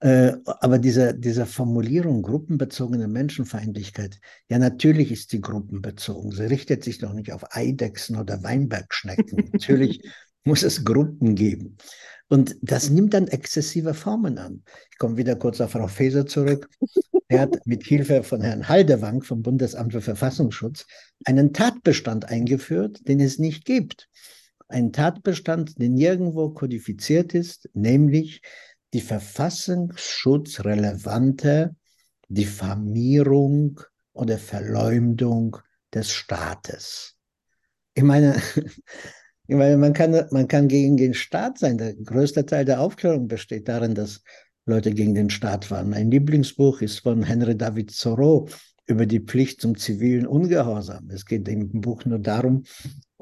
Äh, 0.00 0.32
aber 0.44 0.78
diese, 0.78 1.14
diese 1.14 1.46
Formulierung 1.46 2.22
gruppenbezogene 2.22 3.08
Menschenfeindlichkeit, 3.08 4.18
ja, 4.48 4.58
natürlich 4.58 5.12
ist 5.12 5.30
sie 5.30 5.40
gruppenbezogen. 5.40 6.32
Sie 6.32 6.44
richtet 6.44 6.84
sich 6.84 6.98
doch 6.98 7.12
nicht 7.12 7.32
auf 7.32 7.56
Eidechsen 7.56 8.16
oder 8.16 8.42
Weinbergschnecken. 8.42 9.48
natürlich 9.52 10.02
muss 10.44 10.62
es 10.62 10.84
Gruppen 10.84 11.34
geben. 11.34 11.78
Und 12.28 12.56
das 12.62 12.90
nimmt 12.90 13.14
dann 13.14 13.28
exzessive 13.28 13.94
Formen 13.94 14.38
an. 14.38 14.62
Ich 14.90 14.98
komme 14.98 15.16
wieder 15.16 15.36
kurz 15.36 15.60
auf 15.60 15.72
Frau 15.72 15.86
Faeser 15.86 16.26
zurück. 16.26 16.68
Er 17.28 17.40
hat 17.40 17.66
mit 17.66 17.84
Hilfe 17.84 18.22
von 18.22 18.40
Herrn 18.40 18.68
Haldewank 18.68 19.24
vom 19.24 19.42
Bundesamt 19.42 19.92
für 19.92 20.00
Verfassungsschutz 20.00 20.86
einen 21.24 21.52
Tatbestand 21.52 22.26
eingeführt, 22.26 23.06
den 23.08 23.20
es 23.20 23.38
nicht 23.38 23.64
gibt. 23.64 24.08
Ein 24.68 24.92
Tatbestand, 24.92 25.80
der 25.80 25.90
nirgendwo 25.90 26.50
kodifiziert 26.50 27.34
ist, 27.34 27.68
nämlich 27.74 28.42
die 28.94 29.02
verfassungsschutzrelevante 29.02 31.76
Diffamierung 32.28 33.80
oder 34.12 34.38
Verleumdung 34.38 35.56
des 35.92 36.10
Staates. 36.10 37.16
Ich 37.94 38.04
meine, 38.04 38.36
ich 39.46 39.56
meine, 39.56 39.76
man 39.76 39.92
kann, 39.92 40.26
man 40.30 40.48
kann 40.48 40.68
gegen 40.68 40.96
den 40.96 41.12
Staat 41.12 41.58
sein. 41.58 41.76
Der 41.76 41.92
größte 41.94 42.46
Teil 42.46 42.64
der 42.64 42.80
Aufklärung 42.80 43.28
besteht 43.28 43.68
darin, 43.68 43.94
dass 43.94 44.22
Leute 44.64 44.94
gegen 44.94 45.14
den 45.14 45.28
Staat 45.28 45.70
waren. 45.70 45.90
Mein 45.90 46.10
Lieblingsbuch 46.10 46.80
ist 46.80 47.00
von 47.00 47.22
Henry 47.22 47.54
David 47.56 47.94
Thoreau 48.00 48.48
über 48.86 49.06
die 49.06 49.20
Pflicht 49.20 49.60
zum 49.60 49.76
zivilen 49.76 50.26
Ungehorsam. 50.26 51.10
Es 51.10 51.26
geht 51.26 51.48
im 51.48 51.80
Buch 51.80 52.04
nur 52.04 52.18
darum, 52.18 52.64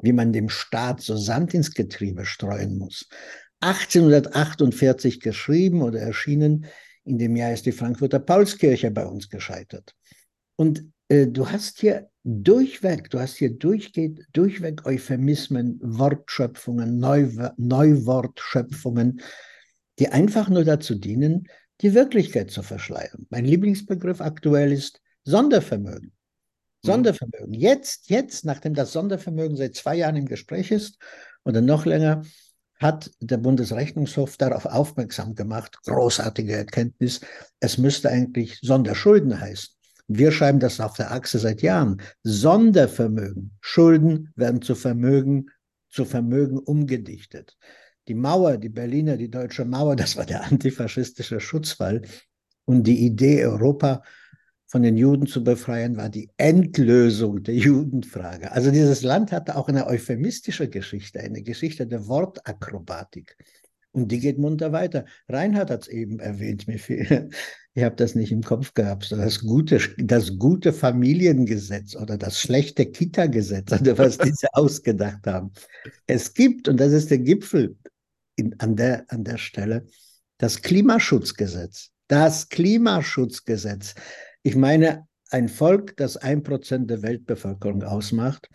wie 0.01 0.13
man 0.13 0.33
dem 0.33 0.49
Staat 0.49 1.01
so 1.01 1.15
Sand 1.15 1.53
ins 1.53 1.73
Getriebe 1.73 2.25
streuen 2.25 2.77
muss. 2.77 3.07
1848 3.63 5.19
geschrieben 5.19 5.81
oder 5.81 5.99
erschienen. 5.99 6.65
In 7.05 7.17
dem 7.17 7.35
Jahr 7.35 7.53
ist 7.53 7.65
die 7.65 7.71
Frankfurter 7.71 8.19
Paulskirche 8.19 8.91
bei 8.91 9.05
uns 9.05 9.29
gescheitert. 9.29 9.95
Und 10.55 10.83
äh, 11.07 11.27
du 11.27 11.49
hast 11.49 11.79
hier 11.79 12.09
durchweg, 12.23 13.09
du 13.09 13.19
hast 13.19 13.37
hier 13.37 13.53
durchgeht, 13.53 14.25
durchweg 14.33 14.85
Euphemismen, 14.85 15.79
Wortschöpfungen, 15.81 16.97
Neu, 16.99 17.29
Neuwortschöpfungen, 17.57 19.21
die 19.99 20.09
einfach 20.09 20.49
nur 20.49 20.63
dazu 20.63 20.95
dienen, 20.95 21.47
die 21.81 21.93
Wirklichkeit 21.93 22.51
zu 22.51 22.63
verschleiern. 22.63 23.27
Mein 23.29 23.45
Lieblingsbegriff 23.45 24.21
aktuell 24.21 24.71
ist 24.71 25.01
Sondervermögen. 25.25 26.13
Mhm. 26.83 26.87
Sondervermögen. 26.87 27.53
Jetzt, 27.53 28.09
jetzt, 28.09 28.45
nachdem 28.45 28.73
das 28.73 28.93
Sondervermögen 28.93 29.57
seit 29.57 29.75
zwei 29.75 29.95
Jahren 29.95 30.15
im 30.15 30.25
Gespräch 30.25 30.71
ist 30.71 30.97
oder 31.43 31.61
noch 31.61 31.85
länger, 31.85 32.23
hat 32.83 33.09
der 33.19 33.37
Bundesrechnungshof 33.37 34.37
darauf 34.37 34.65
aufmerksam 34.65 35.33
gemacht, 35.33 35.77
großartige 35.85 36.55
Erkenntnis, 36.55 37.21
es 37.59 37.77
müsste 37.77 38.09
eigentlich 38.09 38.59
Sonderschulden 38.61 39.39
heißen. 39.39 39.73
Wir 40.07 40.31
schreiben 40.31 40.59
das 40.59 40.79
auf 40.79 40.95
der 40.95 41.11
Achse 41.11 41.39
seit 41.39 41.61
Jahren. 41.61 42.01
Sondervermögen. 42.23 43.51
Schulden 43.61 44.33
werden 44.35 44.61
zu 44.61 44.75
Vermögen, 44.75 45.49
zu 45.89 46.05
Vermögen 46.05 46.59
umgedichtet. 46.59 47.57
Die 48.09 48.15
Mauer, 48.15 48.57
die 48.57 48.69
Berliner, 48.69 49.15
die 49.15 49.31
deutsche 49.31 49.65
Mauer, 49.65 49.95
das 49.95 50.17
war 50.17 50.25
der 50.25 50.43
antifaschistische 50.43 51.39
Schutzwall. 51.39 52.01
Und 52.65 52.83
die 52.83 53.05
Idee, 53.05 53.45
Europa 53.45 54.03
von 54.73 54.81
den 54.81 54.97
Juden 54.97 55.27
zu 55.27 55.43
befreien, 55.43 55.97
war 55.97 56.09
die 56.09 56.31
Endlösung 56.37 57.43
der 57.43 57.53
Judenfrage. 57.53 58.53
Also 58.53 58.71
dieses 58.71 59.03
Land 59.03 59.31
hatte 59.31 59.55
auch 59.55 59.67
eine 59.67 59.85
euphemistische 59.85 60.67
Geschichte, 60.67 61.19
eine 61.19 61.43
Geschichte 61.43 61.85
der 61.85 62.07
Wortakrobatik. 62.07 63.37
Und 63.91 64.11
die 64.11 64.19
geht 64.19 64.39
munter 64.39 64.71
weiter. 64.71 65.05
Reinhard 65.29 65.69
hat 65.69 65.83
es 65.83 65.89
eben 65.89 66.19
erwähnt, 66.19 66.67
mir 66.67 66.79
viel. 66.79 67.29
Ich 67.75 67.83
habe 67.83 67.95
das 67.95 68.13
nicht 68.13 68.31
im 68.31 68.43
Kopf 68.43 68.73
gehabt. 68.75 69.05
So 69.05 69.15
das 69.15 69.41
gute, 69.41 69.79
das 69.97 70.37
gute 70.37 70.73
Familiengesetz 70.73 71.95
oder 71.95 72.17
das 72.17 72.39
schlechte 72.39 72.85
Kita-Gesetz 72.85 73.71
oder 73.71 73.97
was 73.97 74.19
diese 74.19 74.47
ausgedacht 74.53 75.25
haben. 75.25 75.51
Es 76.05 76.35
gibt, 76.35 76.67
und 76.67 76.79
das 76.79 76.93
ist 76.93 77.09
der 77.09 77.17
Gipfel 77.17 77.75
in, 78.35 78.59
an, 78.59 78.75
der, 78.75 79.05
an 79.09 79.23
der 79.23 79.37
Stelle, 79.37 79.85
das 80.37 80.61
Klimaschutzgesetz. 80.61 81.89
Das 82.07 82.49
Klimaschutzgesetz. 82.49 83.95
Ich 84.43 84.55
meine, 84.55 85.07
ein 85.31 85.49
Volk, 85.49 85.97
das 85.97 86.17
ein 86.17 86.43
Prozent 86.43 86.89
der 86.89 87.01
Weltbevölkerung 87.01 87.83
ausmacht, 87.83 88.49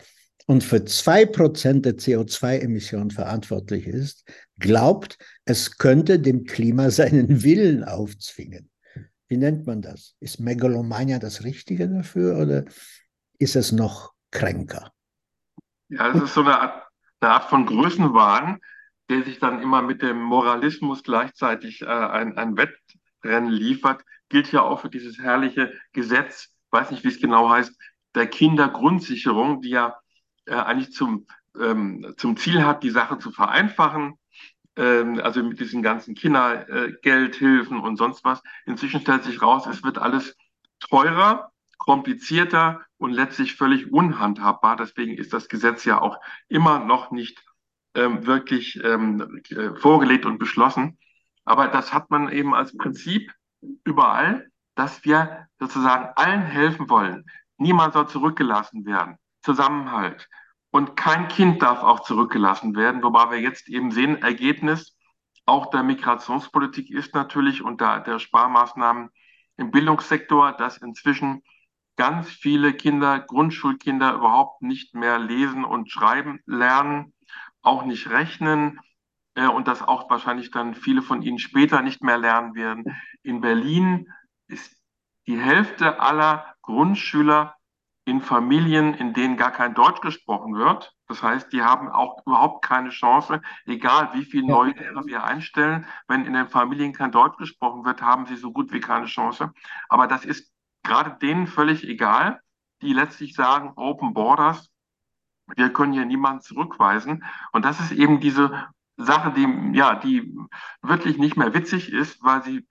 und 0.45 0.63
für 0.63 0.83
zwei 0.83 1.27
Prozent 1.27 1.85
der 1.85 1.97
CO2-Emissionen 1.97 3.11
verantwortlich 3.11 3.85
ist, 3.85 4.27
glaubt, 4.57 5.19
es 5.45 5.77
könnte 5.77 6.19
dem 6.19 6.45
Klima 6.45 6.89
seinen 6.89 7.43
Willen 7.43 7.83
aufzwingen. 7.83 8.71
Wie 9.27 9.37
nennt 9.37 9.67
man 9.67 9.83
das? 9.83 10.15
Ist 10.19 10.39
Megalomania 10.39 11.19
das 11.19 11.43
Richtige 11.43 11.87
dafür 11.87 12.39
oder 12.39 12.65
ist 13.37 13.55
es 13.55 13.71
noch 13.71 14.13
kränker? 14.31 14.91
Ja, 15.89 16.11
das 16.13 16.23
ist 16.23 16.33
so 16.33 16.41
eine 16.41 16.59
Art, 16.59 16.87
eine 17.19 17.31
Art 17.31 17.49
von 17.49 17.67
Größenwahn, 17.67 18.59
der 19.07 19.23
sich 19.23 19.37
dann 19.37 19.61
immer 19.61 19.83
mit 19.83 20.01
dem 20.01 20.19
Moralismus 20.19 21.03
gleichzeitig 21.03 21.81
äh, 21.81 21.85
ein, 21.85 22.37
ein 22.37 22.57
Wettrennen 22.57 23.51
liefert, 23.51 24.03
gilt 24.29 24.51
ja 24.51 24.61
auch 24.61 24.81
für 24.81 24.89
dieses 24.89 25.19
herrliche 25.19 25.73
Gesetz, 25.93 26.53
weiß 26.71 26.91
nicht, 26.91 27.03
wie 27.03 27.09
es 27.09 27.19
genau 27.19 27.49
heißt, 27.49 27.75
der 28.15 28.27
Kindergrundsicherung, 28.27 29.61
die 29.61 29.69
ja 29.69 29.99
äh, 30.45 30.53
eigentlich 30.53 30.91
zum, 30.91 31.27
ähm, 31.59 32.13
zum 32.17 32.37
Ziel 32.37 32.63
hat, 32.63 32.83
die 32.83 32.89
Sache 32.89 33.19
zu 33.19 33.31
vereinfachen, 33.31 34.15
ähm, 34.75 35.19
also 35.23 35.43
mit 35.43 35.59
diesen 35.59 35.83
ganzen 35.83 36.15
Kindergeldhilfen 36.15 37.79
und 37.79 37.97
sonst 37.97 38.23
was. 38.23 38.41
Inzwischen 38.65 39.01
stellt 39.01 39.23
sich 39.23 39.41
raus, 39.41 39.67
es 39.67 39.83
wird 39.83 39.97
alles 39.97 40.35
teurer, 40.79 41.51
komplizierter 41.77 42.81
und 42.97 43.13
letztlich 43.13 43.55
völlig 43.55 43.91
unhandhabbar. 43.91 44.75
Deswegen 44.75 45.17
ist 45.17 45.33
das 45.33 45.47
Gesetz 45.49 45.85
ja 45.85 46.01
auch 46.01 46.19
immer 46.47 46.79
noch 46.79 47.11
nicht 47.11 47.43
ähm, 47.95 48.25
wirklich 48.25 48.81
ähm, 48.83 49.41
äh, 49.49 49.75
vorgelegt 49.75 50.25
und 50.25 50.37
beschlossen. 50.37 50.97
Aber 51.45 51.67
das 51.67 51.93
hat 51.93 52.09
man 52.11 52.31
eben 52.31 52.53
als 52.53 52.75
Prinzip 52.77 53.31
überall, 53.83 54.49
dass 54.75 55.03
wir 55.03 55.47
sozusagen 55.59 56.09
allen 56.15 56.43
helfen 56.43 56.89
wollen. 56.89 57.25
Niemand 57.57 57.93
soll 57.93 58.07
zurückgelassen 58.07 58.85
werden. 58.85 59.17
Zusammenhalt. 59.41 60.27
Und 60.71 60.95
kein 60.95 61.27
Kind 61.27 61.61
darf 61.61 61.81
auch 61.81 62.01
zurückgelassen 62.01 62.75
werden, 62.75 63.01
wobei 63.03 63.31
wir 63.31 63.39
jetzt 63.39 63.67
eben 63.69 63.91
sehen, 63.91 64.21
Ergebnis 64.21 64.95
auch 65.49 65.71
der 65.71 65.81
Migrationspolitik 65.81 66.91
ist 66.91 67.15
natürlich 67.15 67.63
unter 67.63 68.01
der 68.01 68.19
Sparmaßnahmen 68.19 69.09
im 69.57 69.71
Bildungssektor, 69.71 70.51
dass 70.51 70.77
inzwischen 70.77 71.41
ganz 71.95 72.29
viele 72.29 72.71
Kinder, 72.73 73.19
Grundschulkinder 73.19 74.13
überhaupt 74.13 74.61
nicht 74.61 74.93
mehr 74.93 75.17
lesen 75.17 75.65
und 75.65 75.89
schreiben 75.89 76.39
lernen, 76.45 77.13
auch 77.63 77.83
nicht 77.83 78.11
rechnen. 78.11 78.79
Äh, 79.39 79.47
und 79.47 79.67
das 79.67 79.81
auch 79.81 80.09
wahrscheinlich 80.09 80.51
dann 80.51 80.75
viele 80.75 81.01
von 81.01 81.21
Ihnen 81.21 81.39
später 81.39 81.81
nicht 81.81 82.03
mehr 82.03 82.17
lernen 82.17 82.55
werden. 82.55 82.83
In 83.23 83.39
Berlin 83.41 84.11
ist 84.47 84.75
die 85.27 85.39
Hälfte 85.39 85.99
aller 85.99 86.55
Grundschüler 86.61 87.55
in 88.05 88.21
Familien, 88.21 88.93
in 88.95 89.13
denen 89.13 89.37
gar 89.37 89.51
kein 89.51 89.75
Deutsch 89.75 90.01
gesprochen 90.01 90.55
wird. 90.55 90.93
Das 91.07 91.23
heißt, 91.23 91.53
die 91.53 91.61
haben 91.61 91.89
auch 91.89 92.25
überhaupt 92.25 92.65
keine 92.65 92.89
Chance, 92.89 93.41
egal 93.65 94.09
wie 94.13 94.25
viel 94.25 94.43
neue 94.43 94.71
Lehrer 94.71 95.05
wir 95.05 95.23
einstellen. 95.23 95.85
Wenn 96.07 96.25
in 96.25 96.33
den 96.33 96.47
Familien 96.47 96.91
kein 96.91 97.11
Deutsch 97.11 97.37
gesprochen 97.37 97.85
wird, 97.85 98.01
haben 98.01 98.25
sie 98.25 98.35
so 98.35 98.51
gut 98.51 98.73
wie 98.73 98.79
keine 98.79 99.05
Chance. 99.05 99.53
Aber 99.89 100.07
das 100.07 100.25
ist 100.25 100.51
gerade 100.83 101.17
denen 101.21 101.47
völlig 101.47 101.87
egal, 101.87 102.41
die 102.81 102.93
letztlich 102.93 103.35
sagen, 103.35 103.73
Open 103.75 104.13
Borders, 104.13 104.69
wir 105.55 105.71
können 105.71 105.93
hier 105.93 106.05
niemanden 106.05 106.41
zurückweisen. 106.41 107.23
Und 107.51 107.63
das 107.65 107.79
ist 107.79 107.91
eben 107.91 108.19
diese 108.19 108.67
Sache, 108.99 109.33
die, 109.35 109.77
ja, 109.77 109.95
die 109.95 110.35
wirklich 110.81 111.17
nicht 111.17 111.37
mehr 111.37 111.53
witzig 111.53 111.91
ist, 111.91 112.21
weil 112.21 112.43
sie 112.43 112.67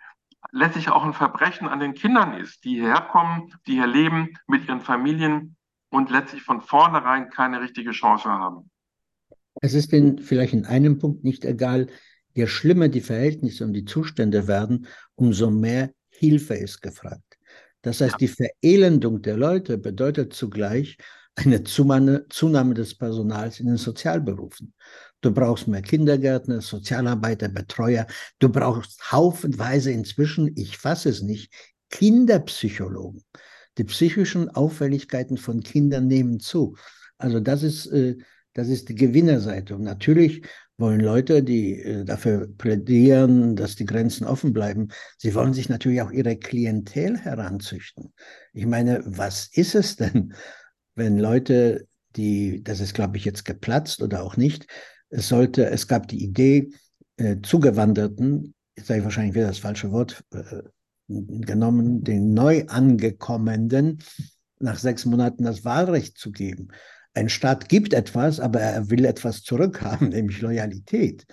letztlich 0.53 0.91
auch 0.91 1.05
ein 1.05 1.15
Verbrechen 1.15 1.69
an 1.69 1.81
den 1.81 1.95
Kindern 1.95 2.35
ist, 2.35 2.65
die 2.65 2.77
hierher 2.77 3.01
kommen, 3.01 3.53
die 3.67 3.73
hier 3.73 3.87
leben 3.87 4.35
mit 4.47 4.69
ihren 4.69 4.81
Familien 4.81 5.57
und 5.91 6.11
letztlich 6.11 6.43
von 6.43 6.61
vornherein 6.61 7.31
keine 7.31 7.61
richtige 7.61 7.91
Chance 7.91 8.29
haben. 8.29 8.71
Es 9.61 9.75
ist 9.75 9.93
ihnen 9.93 10.19
vielleicht 10.19 10.53
in 10.53 10.67
einem 10.67 10.99
Punkt 10.99 11.25
nicht 11.25 11.45
egal, 11.45 11.89
je 12.35 12.47
schlimmer 12.47 12.89
die 12.89 13.01
Verhältnisse 13.01 13.65
und 13.65 13.73
die 13.73 13.85
Zustände 13.85 14.47
werden, 14.47 14.87
umso 15.17 15.51
mehr 15.51 15.91
Hilfe 16.11 16.55
ist 16.55 16.83
gefragt. 16.83 17.39
Das 17.83 18.01
heißt, 18.01 18.21
die 18.21 18.29
Verelendung 18.29 19.23
der 19.23 19.37
Leute 19.37 19.79
bedeutet 19.79 20.33
zugleich 20.35 20.99
eine 21.37 21.63
Zunahme 21.63 22.75
des 22.75 22.97
Personals 22.97 23.61
in 23.61 23.67
den 23.67 23.77
Sozialberufen. 23.77 24.75
Du 25.21 25.33
brauchst 25.33 25.67
mehr 25.67 25.83
Kindergärtner, 25.83 26.61
Sozialarbeiter, 26.61 27.49
Betreuer. 27.49 28.07
Du 28.39 28.49
brauchst 28.49 29.11
haufenweise 29.11 29.91
inzwischen, 29.91 30.53
ich 30.57 30.79
fasse 30.79 31.09
es 31.09 31.23
nicht, 31.23 31.53
Kinderpsychologen. 31.91 33.25
Die 33.79 33.85
psychischen 33.85 34.49
Auffälligkeiten 34.51 35.37
von 35.37 35.61
Kindern 35.61 36.07
nehmen 36.07 36.39
zu. 36.41 36.77
Also 37.17 37.41
das 37.41 37.63
ist, 37.63 37.87
äh, 37.87 38.17
das 38.53 38.69
ist 38.69 38.89
die 38.89 38.95
Gewinnerseite. 38.95 39.75
Und 39.75 39.83
natürlich 39.83 40.43
wollen 40.77 41.01
Leute, 41.01 41.43
die 41.43 41.81
äh, 41.83 42.05
dafür 42.05 42.49
plädieren, 42.57 43.57
dass 43.57 43.75
die 43.75 43.85
Grenzen 43.85 44.25
offen 44.25 44.53
bleiben, 44.53 44.89
sie 45.17 45.35
wollen 45.35 45.53
sich 45.53 45.69
natürlich 45.69 46.03
auch 46.03 46.13
ihre 46.13 46.37
Klientel 46.37 47.19
heranzüchten. 47.19 48.13
Ich 48.53 48.67
meine, 48.67 49.03
was 49.05 49.49
ist 49.53 49.75
es 49.75 49.97
denn, 49.97 50.35
wenn 50.95 51.19
Leute, 51.19 51.89
die, 52.15 52.63
das 52.63 52.81
ist 52.81 52.95
glaube 52.95 53.17
ich 53.17 53.25
jetzt 53.25 53.45
geplatzt 53.45 54.03
oder 54.03 54.23
auch 54.23 54.37
nicht, 54.37 54.67
es 55.11 55.29
sollte, 55.29 55.67
es 55.67 55.89
gab 55.89 56.09
die 56.09 56.23
Idee, 56.23 56.71
äh, 57.17 57.37
Zugewanderten, 57.43 58.55
jetzt 58.77 58.87
sage 58.87 59.01
ich 59.01 59.05
wahrscheinlich 59.05 59.35
wieder 59.35 59.49
das 59.49 59.59
falsche 59.59 59.91
Wort 59.91 60.25
äh, 60.33 60.63
genommen, 61.09 62.05
den 62.05 62.35
Neuangekommenen 62.35 63.99
nach 64.61 64.79
sechs 64.79 65.05
Monaten 65.05 65.45
das 65.45 65.65
Wahlrecht 65.65 66.19
zu 66.19 66.31
geben. 66.31 66.69
Ein 67.15 67.29
Staat 67.29 67.69
gibt 67.69 67.95
etwas, 67.95 68.41
aber 68.41 68.61
er 68.61 68.91
will 68.91 69.05
etwas 69.05 69.43
zurückhaben, 69.43 70.09
nämlich 70.11 70.41
Loyalität. 70.41 71.27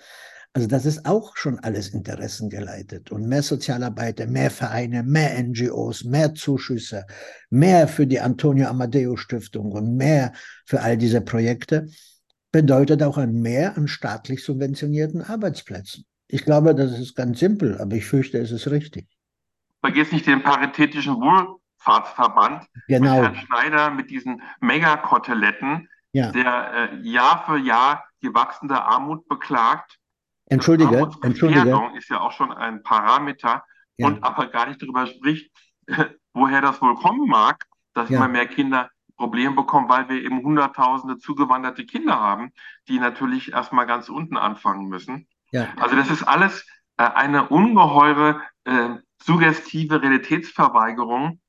Also 0.52 0.68
das 0.68 0.86
ist 0.86 1.04
auch 1.04 1.36
schon 1.36 1.58
alles 1.58 1.90
interessengeleitet. 1.90 3.12
Und 3.12 3.28
mehr 3.28 3.42
Sozialarbeiter, 3.42 4.26
mehr 4.26 4.50
Vereine, 4.50 5.02
mehr 5.02 5.38
NGOs, 5.42 6.04
mehr 6.04 6.32
Zuschüsse, 6.32 7.04
mehr 7.50 7.86
für 7.86 8.06
die 8.06 8.20
Antonio 8.20 8.68
Amadeo 8.68 9.16
Stiftung 9.16 9.72
und 9.72 9.96
mehr 9.96 10.32
für 10.64 10.80
all 10.80 10.96
diese 10.96 11.20
Projekte 11.20 11.86
bedeutet 12.52 13.02
auch 13.02 13.18
ein 13.18 13.40
Mehr 13.40 13.76
an 13.76 13.88
staatlich 13.88 14.44
subventionierten 14.44 15.22
Arbeitsplätzen. 15.22 16.04
Ich 16.28 16.44
glaube, 16.44 16.74
das 16.74 16.98
ist 16.98 17.14
ganz 17.14 17.38
simpel, 17.38 17.78
aber 17.80 17.94
ich 17.94 18.06
fürchte, 18.06 18.38
es 18.38 18.50
ist 18.50 18.68
richtig. 18.68 19.06
Vergiss 19.80 20.10
nicht 20.10 20.26
den 20.26 20.42
paritätischen 20.42 21.14
Wohlfahrtsverband 21.14 22.66
genau. 22.88 23.14
mit 23.14 23.22
Herrn 23.22 23.36
Schneider 23.36 23.90
mit 23.90 24.10
diesen 24.10 24.42
Megakoteletten, 24.60 25.88
ja. 26.12 26.32
der 26.32 26.90
äh, 26.92 26.96
Jahr 27.02 27.44
für 27.46 27.58
Jahr 27.58 28.04
die 28.22 28.34
wachsende 28.34 28.82
Armut 28.82 29.28
beklagt. 29.28 29.98
Entschuldige, 30.46 31.10
Entschuldige. 31.22 31.92
ist 31.96 32.08
ja 32.08 32.20
auch 32.20 32.32
schon 32.32 32.52
ein 32.52 32.82
Parameter 32.82 33.64
ja. 33.96 34.06
und 34.06 34.22
aber 34.24 34.46
gar 34.46 34.66
nicht 34.66 34.82
darüber 34.82 35.06
spricht, 35.06 35.50
woher 36.32 36.60
das 36.60 36.80
wohl 36.80 36.94
kommen 36.96 37.28
mag, 37.28 37.64
dass 37.94 38.10
ja. 38.10 38.16
immer 38.16 38.28
mehr 38.28 38.46
Kinder 38.46 38.90
Probleme 39.16 39.54
bekommen, 39.54 39.88
weil 39.88 40.08
wir 40.08 40.22
eben 40.22 40.42
hunderttausende 40.42 41.18
zugewanderte 41.18 41.86
Kinder 41.86 42.20
haben, 42.20 42.52
die 42.88 42.98
natürlich 42.98 43.52
erstmal 43.52 43.86
ganz 43.86 44.08
unten 44.08 44.36
anfangen 44.36 44.88
müssen. 44.88 45.26
Ja. 45.52 45.68
Also 45.80 45.96
das 45.96 46.10
ist 46.10 46.22
alles 46.22 46.66
äh, 46.96 47.04
eine 47.04 47.48
ungeheure 47.48 48.42
äh, 48.64 48.96
suggestive 49.22 50.02
Realitätsverweigerung, 50.02 51.40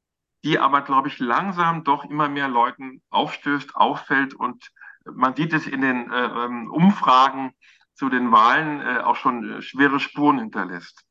die 0.44 0.60
aber, 0.60 0.82
glaube 0.82 1.10
ich, 1.10 1.20
langsam 1.20 1.84
doch 1.84 2.06
immer 2.06 2.30
mehr 2.30 2.48
Leuten 2.48 3.02
aufstößt, 3.10 3.76
auffällt 3.76 4.34
und 4.34 4.72
man 5.06 5.36
sieht 5.36 5.54
es 5.54 5.68
in 5.68 5.82
den 5.82 6.12
äh, 6.12 6.26
ähm, 6.26 6.70
Umfragen 6.70 7.52
zu 7.96 8.10
den 8.10 8.32
Wahlen 8.32 8.82
äh, 8.82 9.00
auch 9.00 9.16
schon 9.16 9.50
äh, 9.50 9.62
schwere 9.62 10.00
Spuren 10.00 10.40
hinterlässt. 10.40 11.02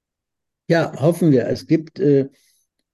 Ja, 0.69 0.93
hoffen 1.01 1.31
wir. 1.31 1.47
Es 1.47 1.67
gibt 1.67 1.99
äh, 1.99 2.29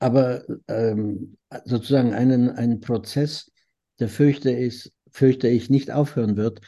aber 0.02 0.42
ähm, 0.66 1.38
sozusagen 1.64 2.12
einen, 2.12 2.50
einen 2.50 2.80
Prozess, 2.80 3.51
der 3.98 4.08
fürchte 4.08 4.50
ich, 4.50 4.90
fürchte 5.10 5.48
ich 5.48 5.70
nicht 5.70 5.90
aufhören 5.90 6.36
wird. 6.36 6.60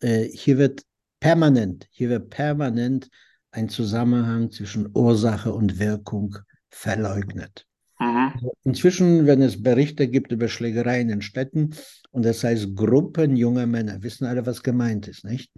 Äh, 0.00 0.24
hier 0.24 0.58
wird 0.58 0.82
permanent, 1.20 1.86
hier 1.90 2.10
wird 2.10 2.30
permanent 2.30 3.08
ein 3.50 3.68
Zusammenhang 3.68 4.50
zwischen 4.50 4.90
Ursache 4.94 5.52
und 5.52 5.78
Wirkung 5.78 6.36
verleugnet. 6.68 7.66
Mhm. 8.00 8.32
Inzwischen, 8.64 9.26
wenn 9.26 9.40
es 9.40 9.62
Berichte 9.62 10.08
gibt 10.08 10.32
über 10.32 10.48
Schlägereien 10.48 11.10
in 11.10 11.22
Städten 11.22 11.70
und 12.10 12.24
das 12.24 12.42
heißt 12.42 12.74
Gruppen 12.74 13.36
junger 13.36 13.66
Männer, 13.66 14.02
wissen 14.02 14.26
alle, 14.26 14.44
was 14.44 14.62
gemeint 14.62 15.08
ist, 15.08 15.24
nicht? 15.24 15.52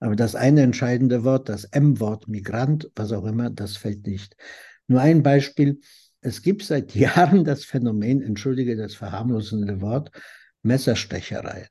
Aber 0.00 0.16
das 0.16 0.34
eine 0.34 0.62
entscheidende 0.62 1.22
Wort, 1.22 1.48
das 1.48 1.64
M-Wort, 1.64 2.26
Migrant, 2.26 2.90
was 2.96 3.12
auch 3.12 3.24
immer, 3.24 3.50
das 3.50 3.76
fällt 3.76 4.06
nicht. 4.06 4.36
Nur 4.88 5.00
ein 5.00 5.22
Beispiel. 5.22 5.78
Es 6.20 6.42
gibt 6.42 6.64
seit 6.64 6.94
Jahren 6.96 7.44
das 7.44 7.64
Phänomen, 7.64 8.22
entschuldige 8.22 8.76
das 8.76 8.94
verharmlosende 8.94 9.80
Wort, 9.80 10.10
Messerstecherei. 10.62 11.68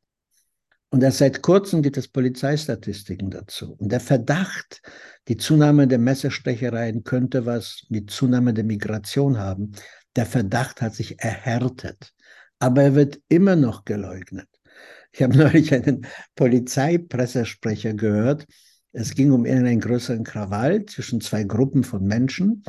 Und 0.90 1.04
erst 1.04 1.20
seit 1.20 1.42
kurzem 1.42 1.82
gibt 1.82 1.96
es 1.96 2.10
Polizeistatistiken 2.10 3.32
dazu. 3.32 3.76
Und 3.80 3.94
der 3.94 4.02
Verdacht, 4.02 4.82
die 5.30 5.38
Zunahme 5.38 5.88
der 5.88 6.00
Messerstechereien 6.00 7.04
könnte 7.06 7.46
was 7.46 7.86
mit 7.88 8.12
Zunahme 8.12 8.54
der 8.54 8.66
Migration 8.66 9.38
haben, 9.38 9.72
der 10.18 10.26
Verdacht 10.26 10.82
hat 10.82 10.94
sich 10.94 11.20
erhärtet. 11.20 12.12
Aber 12.60 12.84
er 12.84 12.96
wird 12.96 13.22
immer 13.30 13.56
noch 13.56 13.86
geleugnet. 13.86 14.48
Ich 15.14 15.22
habe 15.24 15.38
neulich 15.38 15.74
einen 15.74 16.06
Polizeipressesprecher 16.36 17.94
gehört. 17.94 18.46
Es 18.92 19.16
ging 19.16 19.32
um 19.32 19.46
irgendeinen 19.46 19.80
größeren 19.80 20.26
Krawall 20.26 20.86
zwischen 20.86 21.22
zwei 21.22 21.46
Gruppen 21.46 21.86
von 21.86 22.04
Menschen, 22.04 22.64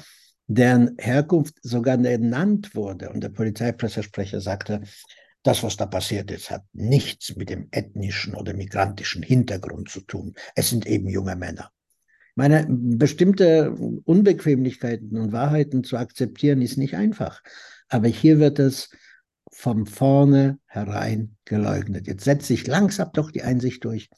deren 0.47 0.95
Herkunft 0.99 1.57
sogar 1.63 1.99
genannt 1.99 2.77
wurde. 2.77 3.11
Und 3.11 3.25
der 3.25 3.31
Polizeipressesprecher 3.31 4.41
sagte, 4.41 4.83
das, 5.43 5.63
was 5.63 5.77
da 5.77 5.87
passiert 5.87 6.31
ist, 6.31 6.51
hat 6.51 6.65
nichts 6.73 7.37
mit 7.37 7.51
dem 7.51 7.69
ethnischen 7.71 8.35
oder 8.35 8.55
migrantischen 8.55 9.23
Hintergrund 9.23 9.89
zu 9.89 10.01
tun. 10.01 10.35
Es 10.55 10.71
sind 10.71 10.87
eben 10.87 11.09
junge 11.09 11.37
Männer. 11.37 11.71
Meine 12.35 12.67
bestimmte 12.69 13.73
Unbequemlichkeiten 14.05 15.19
und 15.19 15.33
Wahrheiten 15.33 15.85
zu 15.85 15.97
akzeptieren 15.97 16.63
ist 16.63 16.79
nicht 16.79 16.97
einfach. 16.97 17.43
Aber 17.89 18.09
hier 18.09 18.39
wird 18.39 18.59
es 18.59 18.89
von 19.51 19.85
vorne 19.85 20.59
herein 20.67 21.37
geleugnet. 21.45 22.07
Jetzt 22.07 22.25
setzt 22.25 22.47
sich 22.47 22.67
langsam 22.67 23.11
doch 23.13 23.31
die 23.31 23.43
Einsicht 23.43 23.85
durch, 23.85 24.09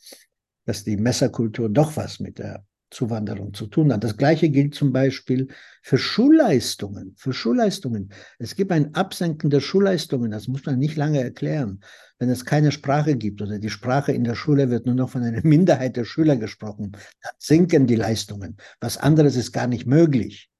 dass 0.64 0.84
die 0.84 0.96
Messerkultur 0.96 1.68
doch 1.68 1.96
was 1.96 2.20
mit 2.20 2.38
der 2.38 2.64
Zuwanderung 2.90 3.54
zu 3.54 3.66
tun 3.66 3.92
hat. 3.92 4.04
Das 4.04 4.16
Gleiche 4.16 4.48
gilt 4.50 4.74
zum 4.74 4.92
Beispiel 4.92 5.48
für 5.82 5.98
Schulleistungen. 5.98 7.14
Für 7.16 7.32
Schulleistungen. 7.32 8.10
Es 8.38 8.54
gibt 8.54 8.72
ein 8.72 8.94
Absenken 8.94 9.50
der 9.50 9.60
Schulleistungen. 9.60 10.30
Das 10.30 10.48
muss 10.48 10.64
man 10.64 10.78
nicht 10.78 10.96
lange 10.96 11.20
erklären. 11.20 11.80
Wenn 12.18 12.30
es 12.30 12.44
keine 12.44 12.72
Sprache 12.72 13.16
gibt 13.16 13.42
oder 13.42 13.58
die 13.58 13.70
Sprache 13.70 14.12
in 14.12 14.24
der 14.24 14.34
Schule 14.34 14.70
wird 14.70 14.86
nur 14.86 14.94
noch 14.94 15.10
von 15.10 15.22
einer 15.22 15.40
Minderheit 15.44 15.96
der 15.96 16.04
Schüler 16.04 16.36
gesprochen, 16.36 16.92
dann 17.22 17.32
sinken 17.38 17.86
die 17.86 17.96
Leistungen. 17.96 18.56
Was 18.80 18.96
anderes 18.96 19.36
ist 19.36 19.52
gar 19.52 19.66
nicht 19.66 19.86
möglich. 19.86 20.50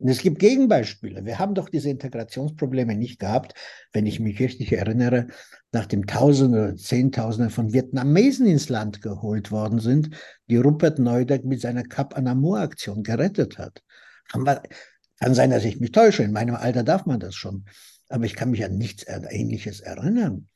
Und 0.00 0.08
es 0.08 0.22
gibt 0.22 0.38
Gegenbeispiele. 0.38 1.26
Wir 1.26 1.38
haben 1.38 1.54
doch 1.54 1.68
diese 1.68 1.90
Integrationsprobleme 1.90 2.94
nicht 2.94 3.20
gehabt, 3.20 3.52
wenn 3.92 4.06
ich 4.06 4.18
mich 4.18 4.40
richtig 4.40 4.72
erinnere, 4.72 5.26
nachdem 5.72 6.06
Tausende 6.06 6.58
oder 6.58 6.76
Zehntausende 6.76 7.50
von 7.50 7.74
Vietnamesen 7.74 8.46
ins 8.46 8.70
Land 8.70 9.02
geholt 9.02 9.50
worden 9.50 9.78
sind, 9.78 10.08
die 10.48 10.56
Rupert 10.56 10.98
Neudeck 10.98 11.44
mit 11.44 11.60
seiner 11.60 11.82
Cap 11.82 12.16
Anamur-Aktion 12.16 13.02
gerettet 13.02 13.58
hat. 13.58 13.82
Kann 14.28 15.34
sein, 15.34 15.50
dass 15.50 15.64
ich 15.66 15.80
mich 15.80 15.92
täusche. 15.92 16.22
In 16.22 16.32
meinem 16.32 16.54
Alter 16.54 16.82
darf 16.82 17.04
man 17.04 17.20
das 17.20 17.34
schon. 17.34 17.66
Aber 18.08 18.24
ich 18.24 18.34
kann 18.34 18.52
mich 18.52 18.64
an 18.64 18.78
nichts 18.78 19.04
Ähnliches 19.06 19.80
erinnern, 19.80 20.48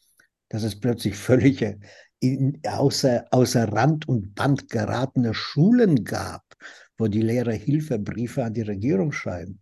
dass 0.49 0.63
es 0.63 0.81
plötzlich 0.81 1.17
völlige 1.17 1.81
außer, 2.67 3.27
außer 3.31 3.71
Rand 3.71 4.09
und 4.09 4.35
Band 4.35 4.71
geratene 4.71 5.35
Schulen 5.35 6.05
gab, 6.05 6.43
wo 6.99 7.09
die 7.09 7.23
Lehrer 7.23 7.53
Hilfebriefe 7.53 8.45
an 8.45 8.55
die 8.55 8.63
Regierung 8.63 9.13
schreiben. 9.13 9.61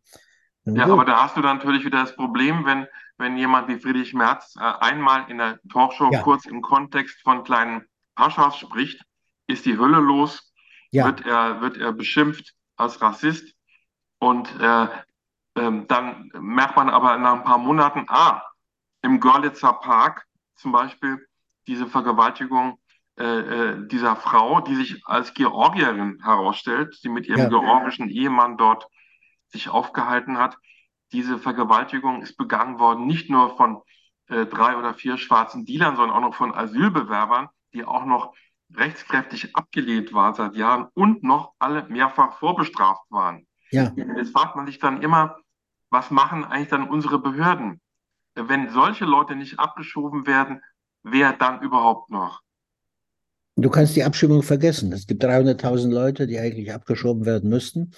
Ja, 0.64 0.87
aber 0.87 1.05
da 1.05 1.25
hast 1.25 1.37
du 1.37 1.42
dann 1.42 1.57
natürlich 1.57 1.85
wieder 1.85 2.03
das 2.03 2.14
Problem, 2.14 2.64
wenn, 2.64 2.87
wenn 3.18 3.37
jemand 3.37 3.68
wie 3.68 3.79
Friedrich 3.79 4.14
Merz 4.14 4.55
äh, 4.57 4.61
einmal 4.61 5.29
in 5.29 5.38
der 5.38 5.59
Talkshow 5.73 6.11
ja. 6.12 6.23
kurz 6.23 6.47
im 6.47 6.62
Kontext 6.62 7.21
von 7.23 7.42
kleinen 7.42 7.85
Paschas 8.14 8.59
spricht, 8.59 9.03
ist 9.49 9.66
die 9.66 9.77
Hölle 9.77 9.99
los, 9.99 10.53
ja. 10.90 11.07
wird, 11.07 11.27
er, 11.27 11.61
wird 11.61 11.79
er 11.79 11.92
beschimpft 11.92 12.55
als 12.77 13.01
Rassist 13.03 13.55
und 14.18 14.49
äh, 14.61 14.85
äh, 14.85 15.87
dann 15.88 16.31
merkt 16.38 16.77
man 16.77 16.88
aber 16.88 17.16
nach 17.18 17.35
ein 17.35 17.45
paar 17.45 17.59
Monaten, 17.59 18.07
ah, 18.09 18.42
im 19.03 19.18
Görlitzer 19.18 19.73
Park 19.73 20.27
zum 20.55 20.71
Beispiel 20.71 21.27
diese 21.66 21.87
Vergewaltigung 21.87 22.79
äh, 23.16 23.87
dieser 23.88 24.16
Frau, 24.16 24.61
die 24.61 24.75
sich 24.75 25.03
als 25.05 25.35
Georgierin 25.35 26.18
herausstellt, 26.22 26.98
die 27.05 27.09
mit 27.09 27.27
ihrem 27.27 27.40
ja. 27.40 27.48
georgischen 27.48 28.09
Ehemann 28.09 28.57
dort 28.57 28.87
sich 29.48 29.68
aufgehalten 29.68 30.38
hat. 30.38 30.57
Diese 31.12 31.38
Vergewaltigung 31.38 32.22
ist 32.22 32.37
begangen 32.37 32.79
worden, 32.79 33.07
nicht 33.07 33.29
nur 33.29 33.57
von 33.57 33.83
äh, 34.29 34.46
drei 34.46 34.77
oder 34.77 34.94
vier 34.94 35.18
schwarzen 35.18 35.66
Dealern, 35.66 35.96
sondern 35.96 36.16
auch 36.16 36.22
noch 36.22 36.35
von 36.35 36.55
Asylbewerbern, 36.55 37.48
die 37.75 37.85
auch 37.85 38.07
noch 38.07 38.35
rechtskräftig 38.75 39.55
abgelehnt 39.55 40.14
waren 40.14 40.35
seit 40.35 40.57
Jahren 40.57 40.88
und 40.94 41.22
noch 41.22 41.53
alle 41.59 41.87
mehrfach 41.88 42.38
vorbestraft 42.38 43.05
waren. 43.11 43.46
Ja. 43.70 43.92
Jetzt 43.94 44.33
fragt 44.33 44.57
man 44.57 44.66
sich 44.66 44.79
dann 44.79 45.03
immer, 45.03 45.37
was 45.90 46.11
machen 46.11 46.44
eigentlich 46.44 46.68
dann 46.68 46.88
unsere 46.88 47.18
Behörden? 47.18 47.81
Wenn 48.35 48.70
solche 48.70 49.05
Leute 49.05 49.37
nicht 49.37 49.59
abgeschoben 49.59 50.27
werden, 50.27 50.62
wer 51.03 51.35
dann 51.35 51.61
überhaupt 51.61 52.11
noch? 52.11 52.40
Du 53.57 53.69
kannst 53.69 53.97
die 53.97 54.05
Abschiebung 54.05 54.43
vergessen. 54.43 54.93
Es 54.93 55.07
gibt 55.07 55.25
300.000 55.25 55.91
Leute, 55.91 56.27
die 56.27 56.38
eigentlich 56.38 56.73
abgeschoben 56.73 57.27
werden 57.27 57.51
müssten. 57.51 57.91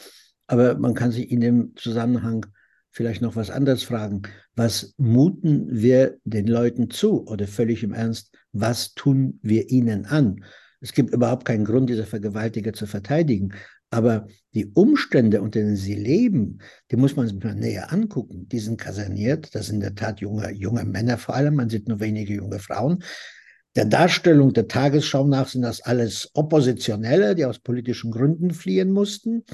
Aber 0.47 0.77
man 0.77 0.95
kann 0.95 1.12
sich 1.12 1.31
in 1.31 1.40
dem 1.40 1.77
Zusammenhang 1.77 2.47
vielleicht 2.90 3.23
noch 3.23 3.37
was 3.37 3.51
anderes 3.51 3.83
fragen. 3.83 4.23
Was 4.57 4.95
muten 4.99 5.67
wir 5.71 6.19
den 6.25 6.47
Leuten 6.47 6.90
zu? 6.90 7.27
Oder 7.27 7.47
völlig 7.47 7.83
im 7.83 7.93
Ernst, 7.93 8.35
was 8.53 8.95
tun 8.95 9.38
wir 9.43 9.71
ihnen 9.71 10.07
an? 10.07 10.45
Es 10.81 10.93
gibt 10.93 11.14
überhaupt 11.14 11.45
keinen 11.45 11.64
Grund, 11.64 11.88
diese 11.88 12.05
Vergewaltiger 12.05 12.73
zu 12.73 12.87
verteidigen. 12.87 13.55
Aber 13.90 14.27
die 14.55 14.67
Umstände, 14.67 15.40
unter 15.40 15.61
denen 15.61 15.77
sie 15.77 15.95
leben, 15.95 16.59
die 16.90 16.97
muss 16.97 17.17
man 17.17 17.29
sich 17.29 17.43
mal 17.43 17.55
näher 17.55 17.93
angucken. 17.93 18.49
Die 18.49 18.59
sind 18.59 18.81
kaserniert, 18.81 19.55
das 19.55 19.67
sind 19.67 19.77
in 19.77 19.81
der 19.83 19.95
Tat 19.95 20.21
junge, 20.21 20.51
junge 20.53 20.85
Männer 20.85 21.17
vor 21.17 21.37
allem, 21.37 21.55
man 21.55 21.71
sieht 21.71 21.88
nur 21.88 22.01
wenige 22.01 22.35
junge 22.35 22.59
Frauen. 22.59 23.05
Der 23.76 23.84
Darstellung 23.84 24.52
der 24.52 24.68
Tagesschau 24.68 25.26
nach 25.26 25.48
sind 25.48 25.62
das 25.62 25.80
alles 25.80 26.30
Oppositionelle, 26.34 27.34
die 27.34 27.44
aus 27.44 27.58
politischen 27.58 28.12
Gründen 28.12 28.52
fliehen 28.52 28.92
mussten. 28.92 29.44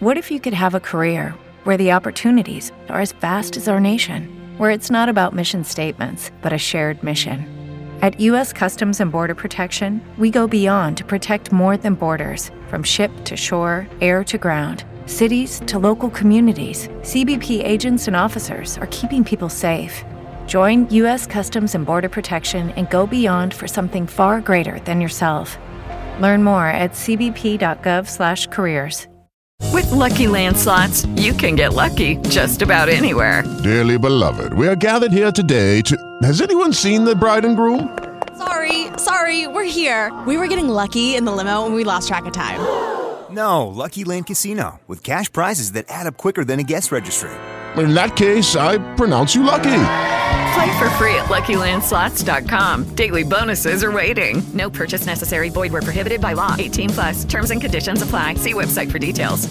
What 0.00 0.18
if 0.18 0.32
you 0.32 0.40
could 0.40 0.54
have 0.54 0.74
a 0.74 0.80
career 0.80 1.32
where 1.64 1.78
the 1.78 1.92
opportunities 1.92 2.72
are 2.88 3.00
as 3.00 3.12
vast 3.12 3.56
as 3.56 3.68
our 3.68 3.78
nation, 3.78 4.28
where 4.58 4.72
it's 4.72 4.90
not 4.90 5.08
about 5.08 5.32
mission 5.32 5.62
statements, 5.62 6.32
but 6.42 6.52
a 6.52 6.58
shared 6.58 7.04
mission? 7.04 7.46
At 8.02 8.18
U.S. 8.18 8.52
Customs 8.52 9.00
and 9.00 9.12
Border 9.12 9.36
Protection, 9.36 10.00
we 10.18 10.28
go 10.28 10.48
beyond 10.48 10.96
to 10.96 11.04
protect 11.04 11.52
more 11.52 11.76
than 11.76 11.94
borders 11.94 12.50
from 12.66 12.82
ship 12.82 13.12
to 13.26 13.36
shore, 13.36 13.86
air 14.00 14.24
to 14.24 14.36
ground, 14.38 14.84
cities 15.06 15.62
to 15.66 15.78
local 15.78 16.10
communities. 16.10 16.88
CBP 17.02 17.62
agents 17.64 18.08
and 18.08 18.16
officers 18.16 18.76
are 18.78 18.88
keeping 18.88 19.22
people 19.22 19.48
safe. 19.48 20.02
Join 20.46 20.90
U.S. 20.90 21.26
Customs 21.26 21.76
and 21.76 21.86
Border 21.86 22.08
Protection 22.08 22.70
and 22.70 22.90
go 22.90 23.06
beyond 23.06 23.54
for 23.54 23.68
something 23.68 24.08
far 24.08 24.40
greater 24.40 24.80
than 24.80 25.00
yourself. 25.00 25.56
Learn 26.20 26.42
more 26.42 26.66
at 26.66 26.90
cbp.gov/careers. 26.92 29.06
With 29.72 29.90
Lucky 29.90 30.26
Land 30.26 30.58
slots, 30.58 31.06
you 31.16 31.32
can 31.32 31.54
get 31.54 31.72
lucky 31.72 32.16
just 32.28 32.60
about 32.60 32.90
anywhere. 32.90 33.42
Dearly 33.62 33.96
beloved, 33.96 34.52
we 34.52 34.68
are 34.68 34.76
gathered 34.76 35.12
here 35.12 35.32
today 35.32 35.80
to. 35.82 35.96
Has 36.22 36.42
anyone 36.42 36.74
seen 36.74 37.04
the 37.04 37.14
bride 37.14 37.46
and 37.46 37.56
groom? 37.56 37.96
Sorry, 38.36 38.88
sorry, 38.98 39.46
we're 39.46 39.64
here. 39.64 40.12
We 40.26 40.36
were 40.36 40.48
getting 40.48 40.68
lucky 40.68 41.14
in 41.14 41.24
the 41.24 41.32
limo, 41.32 41.64
and 41.64 41.74
we 41.74 41.84
lost 41.84 42.08
track 42.08 42.26
of 42.26 42.32
time. 42.32 42.60
No, 43.30 43.66
Lucky 43.66 44.04
Land 44.04 44.26
Casino 44.26 44.80
with 44.86 45.02
cash 45.02 45.32
prizes 45.32 45.72
that 45.72 45.86
add 45.88 46.06
up 46.06 46.18
quicker 46.18 46.44
than 46.44 46.60
a 46.60 46.62
guest 46.62 46.92
registry. 46.92 47.30
In 47.76 47.94
that 47.94 48.16
case, 48.16 48.56
I 48.56 48.76
pronounce 48.96 49.34
you 49.34 49.42
lucky. 49.42 49.70
Play 50.54 50.78
for 50.78 50.90
free 50.98 51.14
at 51.14 51.28
LuckyLandSlots.com. 51.28 52.94
Daily 52.94 53.22
bonuses 53.22 53.82
are 53.84 53.92
waiting. 53.92 54.42
No 54.52 54.68
purchase 54.68 55.06
necessary. 55.06 55.50
Void 55.50 55.72
were 55.72 55.82
prohibited 55.82 56.20
by 56.20 56.34
law. 56.34 56.56
18 56.58 56.90
plus. 56.90 57.24
Terms 57.24 57.50
and 57.50 57.60
conditions 57.60 58.02
apply. 58.02 58.34
See 58.34 58.52
website 58.52 58.90
for 58.90 58.98
details. 58.98 59.48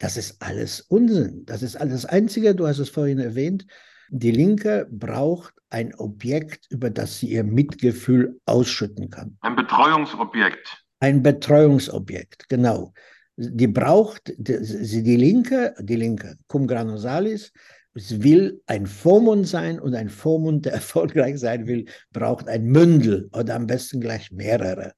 Das 0.00 0.16
ist 0.16 0.40
alles 0.40 0.80
Unsinn. 0.88 1.44
Das 1.46 1.62
ist 1.62 1.76
alles 1.76 2.04
Einzige. 2.04 2.54
Du 2.54 2.66
hast 2.66 2.78
es 2.78 2.88
vorhin 2.88 3.18
erwähnt. 3.18 3.66
Die 4.10 4.30
Linke 4.30 4.86
braucht 4.90 5.54
ein 5.70 5.94
Objekt, 5.96 6.66
über 6.70 6.90
das 6.90 7.18
sie 7.18 7.28
ihr 7.28 7.44
Mitgefühl 7.44 8.40
ausschütten 8.46 9.10
kann. 9.10 9.36
Ein 9.40 9.56
Betreuungsobjekt. 9.56 10.84
Ein 11.00 11.22
Betreuungsobjekt, 11.22 12.48
genau. 12.48 12.92
Die 13.36 13.68
braucht, 13.68 14.32
die, 14.36 14.58
die 15.02 15.16
Linke, 15.16 15.74
die 15.80 15.96
Linke, 15.96 16.36
cum 16.48 16.66
grano 16.66 16.96
salis, 16.96 17.52
es 17.98 18.22
will 18.22 18.62
ein 18.66 18.86
Vormund 18.86 19.48
sein 19.48 19.80
und 19.80 19.94
ein 19.94 20.08
Vormund, 20.08 20.64
der 20.66 20.72
erfolgreich 20.74 21.38
sein 21.38 21.66
will, 21.66 21.86
braucht 22.12 22.46
ein 22.48 22.64
Mündel 22.64 23.28
oder 23.32 23.56
am 23.56 23.66
besten 23.66 24.00
gleich 24.00 24.30
mehrere. 24.30 24.92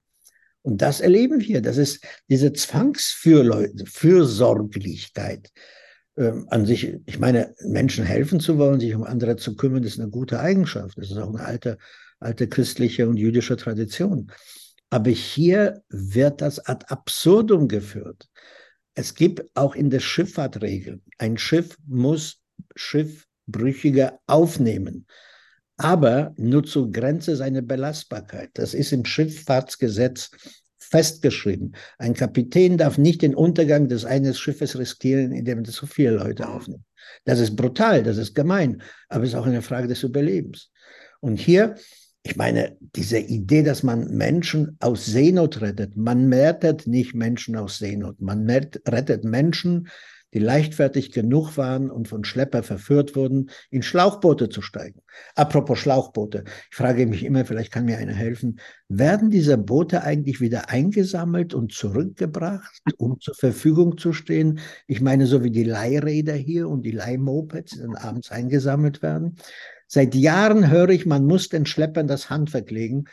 Und 0.63 0.83
das 0.83 1.01
erleben 1.01 1.41
wir. 1.41 1.63
Das 1.63 1.79
ist 1.79 2.05
diese 2.29 2.53
Zwangsfürsorglichkeit 2.53 5.51
ähm, 6.19 6.47
an 6.51 6.67
sich. 6.67 6.99
Ich 7.07 7.19
meine, 7.19 7.55
Menschen 7.65 8.05
helfen 8.05 8.41
zu 8.41 8.59
wollen, 8.59 8.79
sich 8.79 8.95
um 8.95 9.05
andere 9.05 9.37
zu 9.37 9.57
kümmern, 9.57 9.85
ist 9.85 9.99
eine 9.99 10.11
gute 10.11 10.39
Eigenschaft. 10.39 10.99
Das 10.99 11.11
ist 11.11 11.17
auch 11.17 11.35
eine 11.35 11.47
alte, 11.47 11.79
alte 12.19 12.47
christliche 12.47 13.09
und 13.09 13.17
jüdische 13.17 13.57
Tradition. 13.57 14.31
Aber 14.91 15.09
hier 15.11 15.83
wird 15.89 16.43
das 16.43 16.59
ad 16.59 16.85
absurdum 16.89 17.69
geführt. 17.69 18.29
Es 18.95 19.15
gibt 19.15 19.45
auch 19.55 19.75
in 19.75 19.89
der 19.89 20.01
Schifffahrt 20.01 20.61
Regeln. 20.61 21.01
Ein 21.17 21.39
Schiff 21.39 21.79
muss 21.87 22.40
Schiffbrüchige 22.75 24.19
aufnehmen, 24.27 25.07
aber 25.77 26.35
nur 26.37 26.65
zur 26.65 26.91
Grenze 26.93 27.37
seiner 27.37 27.63
Belastbarkeit. 27.63 28.51
Das 28.55 28.75
ist 28.75 28.93
im 28.93 29.05
Schifffahrtsgesetz 29.05 30.31
festgeschrieben. 30.79 31.77
Ein 31.99 32.15
Kapitän 32.15 32.77
darf 32.77 32.99
nicht 32.99 33.23
den 33.23 33.35
Untergang 33.35 33.89
des 33.89 34.05
eines 34.05 34.39
Schiffes 34.39 34.77
riskieren, 34.77 35.33
indem 35.33 35.59
er 35.59 35.65
zu 35.65 35.87
viele 35.87 36.17
Leute 36.17 36.49
aufnimmt. 36.49 36.85
Das 37.25 37.39
ist 37.39 37.57
brutal, 37.57 38.03
das 38.03 38.17
ist 38.17 38.35
gemein, 38.35 38.83
aber 39.09 39.25
es 39.25 39.31
ist 39.31 39.37
auch 39.37 39.47
eine 39.47 39.63
Frage 39.63 39.89
des 39.89 40.03
Überlebens. 40.03 40.71
Und 41.21 41.39
hier, 41.39 41.77
ich 42.23 42.37
meine, 42.37 42.77
diese 42.81 43.19
Idee, 43.19 43.63
dass 43.63 43.83
man 43.83 44.09
Menschen 44.17 44.77
aus 44.81 45.07
Seenot 45.07 45.61
rettet, 45.61 45.97
man 45.97 46.33
rettet 46.33 46.87
nicht 46.87 47.15
Menschen 47.15 47.57
aus 47.57 47.79
Seenot, 47.79 48.21
man 48.21 48.49
rettet 48.51 49.25
Menschen, 49.25 49.89
die 50.33 50.39
leichtfertig 50.39 51.13
genug 51.13 51.57
waren 51.57 51.91
und 51.91 52.09
von 52.09 52.25
Schlepper 52.25 52.63
verführt 52.63 53.17
wurden, 53.17 53.51
in 53.71 53.83
Schlauchboote 53.83 54.49
zu 54.49 54.63
steigen. 54.63 55.01
Apropos 55.35 55.79
Schlauchboote, 55.79 56.45
ich 56.71 56.77
frage 56.77 57.07
mich 57.07 57.25
immer, 57.25 57.45
vielleicht 57.45 57.73
kann 57.73 57.85
mir 57.85 57.99
einer 57.99 58.15
helfen, 58.15 58.61
werden 58.89 59.31
diese 59.31 59.59
Boote 59.59 60.03
eigentlich 60.03 60.41
wieder 60.41 60.69
eingesammelt 60.69 61.55
und 61.55 61.73
zurückgebracht, 61.73 62.81
um 62.97 63.19
zur 63.21 63.35
Verfügung 63.35 63.99
zu 63.99 64.13
stehen? 64.13 64.61
Ich 64.87 65.01
meine, 65.01 65.27
so 65.27 65.43
wie 65.43 65.51
die 65.51 65.65
Leihräder 65.65 66.35
hier 66.35 66.69
und 66.69 66.83
die 66.83 66.93
Leihmopeds, 66.93 67.73
die 67.73 67.81
dann 67.81 67.97
abends 67.97 68.31
eingesammelt 68.31 69.03
werden. 69.03 69.37
Seit 69.87 70.15
Jahren 70.15 70.71
höre 70.71 70.91
ich, 70.91 71.07
man 71.07 71.27
muss 71.27 71.49
den 71.49 71.67
Schleppern 71.67 72.07
das 72.07 72.31
Handwerk 72.31 72.71
legen. 72.71 73.07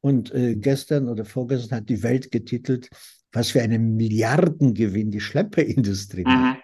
Und 0.00 0.34
äh, 0.34 0.56
gestern 0.56 1.08
oder 1.08 1.24
vorgestern 1.24 1.78
hat 1.78 1.88
die 1.88 2.02
Welt 2.02 2.32
getitelt, 2.32 2.88
was 3.32 3.50
für 3.50 3.62
einen 3.62 3.96
Milliardengewinn 3.96 5.10
die 5.10 5.20
Schlepperindustrie 5.20 6.24
mhm. 6.24 6.56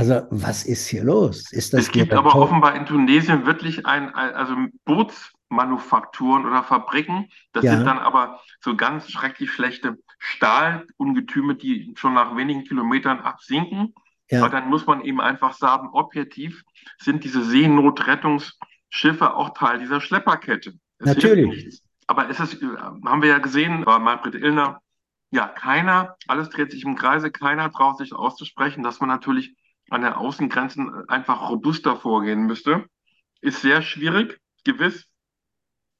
Also 0.00 0.22
was 0.30 0.64
ist 0.64 0.88
hier 0.88 1.04
los? 1.04 1.52
Ist 1.52 1.74
das 1.74 1.82
es 1.82 1.90
gibt 1.90 2.14
aber 2.14 2.34
offenbar 2.34 2.74
in 2.74 2.86
Tunesien 2.86 3.44
wirklich 3.44 3.84
ein, 3.84 4.14
also 4.14 4.56
Bootsmanufakturen 4.86 6.46
oder 6.46 6.62
Fabriken. 6.62 7.28
Das 7.52 7.64
ja. 7.64 7.76
sind 7.76 7.84
dann 7.84 7.98
aber 7.98 8.40
so 8.60 8.74
ganz 8.76 9.10
schrecklich 9.10 9.50
schlechte 9.50 9.98
Stahlungetüme, 10.18 11.54
die 11.54 11.92
schon 11.98 12.14
nach 12.14 12.34
wenigen 12.34 12.64
Kilometern 12.64 13.18
absinken. 13.18 13.92
Ja. 14.30 14.40
Aber 14.40 14.48
dann 14.48 14.70
muss 14.70 14.86
man 14.86 15.02
eben 15.02 15.20
einfach 15.20 15.52
sagen, 15.52 15.90
objektiv 15.92 16.62
sind 16.98 17.22
diese 17.22 17.44
Seenotrettungsschiffe 17.44 19.34
auch 19.34 19.50
Teil 19.50 19.80
dieser 19.80 20.00
Schlepperkette. 20.00 20.72
Es 20.98 21.06
Natürlich. 21.06 21.82
Aber 22.06 22.30
es 22.30 22.40
ist, 22.40 22.62
haben 22.62 23.20
wir 23.20 23.28
ja 23.28 23.38
gesehen, 23.38 23.84
war 23.84 23.98
Manfred 23.98 24.34
Illner, 24.34 24.80
ja, 25.30 25.46
keiner, 25.46 26.16
alles 26.26 26.50
dreht 26.50 26.72
sich 26.72 26.84
im 26.84 26.96
Kreise, 26.96 27.30
keiner 27.30 27.70
traut 27.70 27.98
sich 27.98 28.12
auszusprechen, 28.12 28.82
dass 28.82 29.00
man 29.00 29.08
natürlich 29.08 29.54
an 29.88 30.02
den 30.02 30.12
Außengrenzen 30.12 31.08
einfach 31.08 31.48
robuster 31.50 31.96
vorgehen 31.96 32.46
müsste. 32.46 32.86
Ist 33.40 33.62
sehr 33.62 33.82
schwierig, 33.82 34.40
gewiss. 34.64 35.06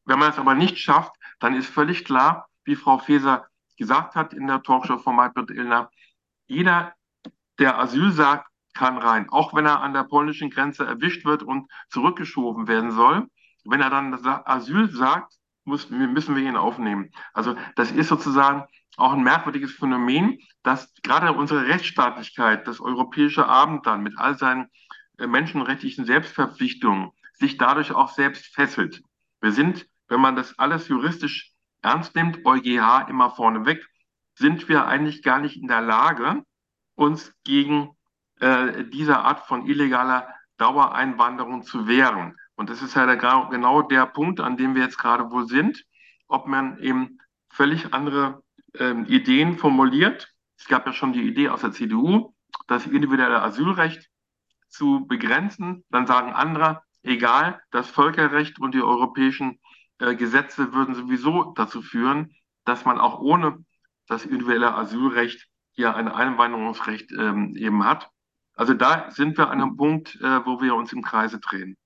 Wenn 0.04 0.18
man 0.18 0.30
es 0.30 0.38
aber 0.38 0.54
nicht 0.54 0.78
schafft, 0.78 1.12
dann 1.38 1.54
ist 1.54 1.68
völlig 1.68 2.04
klar, 2.04 2.48
wie 2.64 2.76
Frau 2.76 2.98
Faeser 2.98 3.46
gesagt 3.76 4.14
hat 4.14 4.34
in 4.34 4.46
der 4.46 4.62
Talkshow 4.62 4.98
von 4.98 5.16
Maybrit 5.16 5.50
Illner, 5.50 5.90
jeder, 6.46 6.94
der 7.58 7.78
Asyl 7.78 8.12
sagt, 8.12 8.48
kann 8.74 8.98
rein. 8.98 9.28
Auch 9.30 9.54
wenn 9.54 9.66
er 9.66 9.80
an 9.80 9.94
der 9.94 10.04
polnischen 10.04 10.50
Grenze 10.50 10.84
erwischt 10.84 11.24
wird 11.24 11.42
und 11.42 11.70
zurückgeschoben 11.88 12.68
werden 12.68 12.90
soll. 12.90 13.26
Wenn 13.64 13.80
er 13.80 13.90
dann 13.90 14.14
Asyl 14.44 14.90
sagt, 14.90 15.34
müssen 15.64 16.36
wir 16.36 16.42
ihn 16.42 16.56
aufnehmen. 16.56 17.10
Also 17.32 17.56
das 17.76 17.90
ist 17.92 18.08
sozusagen 18.08 18.64
auch 18.96 19.12
ein 19.12 19.22
merkwürdiges 19.22 19.72
Phänomen, 19.72 20.38
dass 20.62 20.92
gerade 21.02 21.32
unsere 21.32 21.66
Rechtsstaatlichkeit, 21.66 22.66
das 22.66 22.80
europäische 22.80 23.46
Abendland 23.46 24.02
mit 24.02 24.18
all 24.18 24.36
seinen 24.36 24.68
äh, 25.18 25.26
menschenrechtlichen 25.26 26.04
Selbstverpflichtungen 26.04 27.10
sich 27.34 27.56
dadurch 27.56 27.92
auch 27.92 28.10
selbst 28.10 28.54
fesselt. 28.54 29.02
Wir 29.40 29.52
sind, 29.52 29.86
wenn 30.08 30.20
man 30.20 30.36
das 30.36 30.58
alles 30.58 30.88
juristisch 30.88 31.52
ernst 31.82 32.14
nimmt, 32.14 32.44
EuGH 32.44 33.08
immer 33.08 33.30
vorneweg, 33.30 33.86
sind 34.34 34.68
wir 34.68 34.86
eigentlich 34.86 35.22
gar 35.22 35.38
nicht 35.38 35.56
in 35.56 35.68
der 35.68 35.80
Lage, 35.80 36.42
uns 36.94 37.32
gegen 37.44 37.90
äh, 38.40 38.84
diese 38.84 39.18
Art 39.18 39.46
von 39.46 39.66
illegaler 39.66 40.28
Dauereinwanderung 40.58 41.62
zu 41.62 41.86
wehren. 41.86 42.36
Und 42.54 42.68
das 42.68 42.82
ist 42.82 42.94
ja 42.94 43.06
der, 43.06 43.16
genau 43.16 43.82
der 43.82 44.06
Punkt, 44.06 44.40
an 44.40 44.58
dem 44.58 44.74
wir 44.74 44.82
jetzt 44.82 44.98
gerade 44.98 45.30
wohl 45.30 45.46
sind, 45.46 45.82
ob 46.28 46.46
man 46.46 46.78
eben 46.78 47.18
völlig 47.48 47.94
andere 47.94 48.42
ähm, 48.78 49.06
Ideen 49.06 49.58
formuliert. 49.58 50.32
Es 50.58 50.66
gab 50.66 50.86
ja 50.86 50.92
schon 50.92 51.12
die 51.12 51.26
Idee 51.26 51.48
aus 51.48 51.62
der 51.62 51.72
CDU, 51.72 52.34
das 52.66 52.86
individuelle 52.86 53.42
Asylrecht 53.42 54.08
zu 54.68 55.06
begrenzen. 55.06 55.84
Dann 55.90 56.06
sagen 56.06 56.32
andere, 56.32 56.82
egal, 57.02 57.60
das 57.70 57.88
Völkerrecht 57.88 58.60
und 58.60 58.74
die 58.74 58.82
europäischen 58.82 59.58
äh, 59.98 60.14
Gesetze 60.14 60.72
würden 60.72 60.94
sowieso 60.94 61.52
dazu 61.54 61.82
führen, 61.82 62.34
dass 62.64 62.84
man 62.84 62.98
auch 62.98 63.20
ohne 63.20 63.64
das 64.06 64.24
individuelle 64.24 64.74
Asylrecht 64.74 65.46
hier 65.72 65.94
ein 65.94 66.08
Einwanderungsrecht 66.08 67.12
ähm, 67.12 67.54
eben 67.56 67.84
hat. 67.84 68.10
Also 68.54 68.74
da 68.74 69.10
sind 69.10 69.38
wir 69.38 69.50
an 69.50 69.62
einem 69.62 69.76
Punkt, 69.76 70.16
äh, 70.16 70.44
wo 70.44 70.60
wir 70.60 70.74
uns 70.74 70.92
im 70.92 71.02
Kreise 71.02 71.40
drehen. 71.40 71.76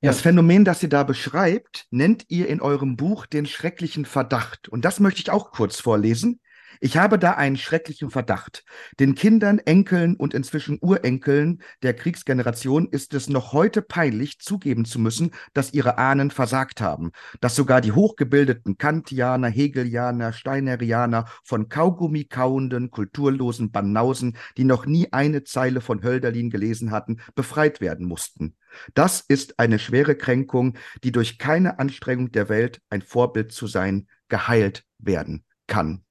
Das 0.00 0.20
Phänomen, 0.20 0.64
das 0.64 0.82
ihr 0.82 0.88
da 0.90 1.02
beschreibt, 1.02 1.86
nennt 1.90 2.26
ihr 2.28 2.48
in 2.48 2.60
eurem 2.60 2.96
Buch 2.96 3.26
den 3.26 3.46
schrecklichen 3.46 4.04
Verdacht. 4.04 4.68
Und 4.68 4.84
das 4.84 5.00
möchte 5.00 5.20
ich 5.20 5.30
auch 5.30 5.50
kurz 5.50 5.80
vorlesen. 5.80 6.40
Ich 6.80 6.96
habe 6.96 7.18
da 7.18 7.32
einen 7.32 7.56
schrecklichen 7.56 8.10
Verdacht. 8.10 8.64
Den 8.98 9.14
Kindern, 9.14 9.58
Enkeln 9.58 10.16
und 10.16 10.34
inzwischen 10.34 10.78
Urenkeln 10.80 11.62
der 11.82 11.94
Kriegsgeneration 11.94 12.88
ist 12.90 13.14
es 13.14 13.28
noch 13.28 13.52
heute 13.52 13.82
peinlich, 13.82 14.38
zugeben 14.40 14.84
zu 14.84 14.98
müssen, 14.98 15.30
dass 15.52 15.72
ihre 15.72 15.98
Ahnen 15.98 16.30
versagt 16.30 16.80
haben, 16.80 17.12
dass 17.40 17.56
sogar 17.56 17.80
die 17.80 17.92
hochgebildeten 17.92 18.78
Kantianer, 18.78 19.48
Hegelianer, 19.48 20.32
Steinerianer 20.32 21.26
von 21.42 21.68
Kaugummi 21.68 22.24
kauenden, 22.24 22.90
kulturlosen 22.90 23.70
Banausen, 23.70 24.36
die 24.56 24.64
noch 24.64 24.86
nie 24.86 25.12
eine 25.12 25.44
Zeile 25.44 25.80
von 25.80 26.02
Hölderlin 26.02 26.50
gelesen 26.50 26.90
hatten, 26.90 27.20
befreit 27.34 27.80
werden 27.80 28.06
mussten. 28.06 28.56
Das 28.94 29.20
ist 29.20 29.58
eine 29.58 29.78
schwere 29.78 30.16
Kränkung, 30.16 30.76
die 31.02 31.12
durch 31.12 31.38
keine 31.38 31.78
Anstrengung 31.78 32.32
der 32.32 32.48
Welt, 32.48 32.80
ein 32.90 33.02
Vorbild 33.02 33.52
zu 33.52 33.66
sein, 33.66 34.08
geheilt 34.28 34.84
werden 34.98 35.44
kann. 35.66 36.03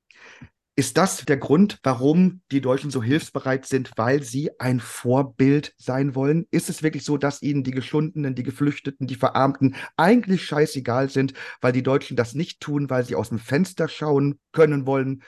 Ist 0.76 0.97
das 0.97 1.24
der 1.24 1.38
Grund, 1.38 1.78
warum 1.84 2.41
die 2.51 2.59
Deutschen 2.59 2.89
so 2.89 3.03
hilfsbereit 3.03 3.67
sind, 3.67 3.91
weil 3.95 4.24
sie 4.24 4.49
ein 4.59 4.80
Vorbild 4.80 5.76
sein 5.78 6.15
wollen? 6.15 6.47
Ist 6.49 6.67
es 6.67 6.82
wirklich 6.82 7.05
so, 7.05 7.17
dass 7.17 7.43
ihnen 7.43 7.63
die 7.63 7.71
Geschundenen, 7.71 8.34
die 8.34 8.41
Geflüchteten, 8.41 9.05
die 9.05 9.15
Verarmten 9.15 9.76
eigentlich 9.97 10.43
scheißegal 10.43 11.09
sind, 11.09 11.34
weil 11.61 11.74
die 11.74 11.84
Deutschen 11.84 12.17
das 12.17 12.34
nicht 12.34 12.59
tun, 12.59 12.89
weil 12.89 13.05
sie 13.05 13.13
aus 13.13 13.30
dem 13.30 13.38
Fenster 13.38 13.88
schauen 13.88 14.39
können 14.51 14.88
wollen, 14.88 15.21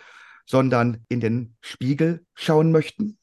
sondern 0.47 1.05
in 1.09 1.19
den 1.19 1.55
Spiegel 1.61 2.25
schauen 2.33 2.71
möchten? 2.71 3.19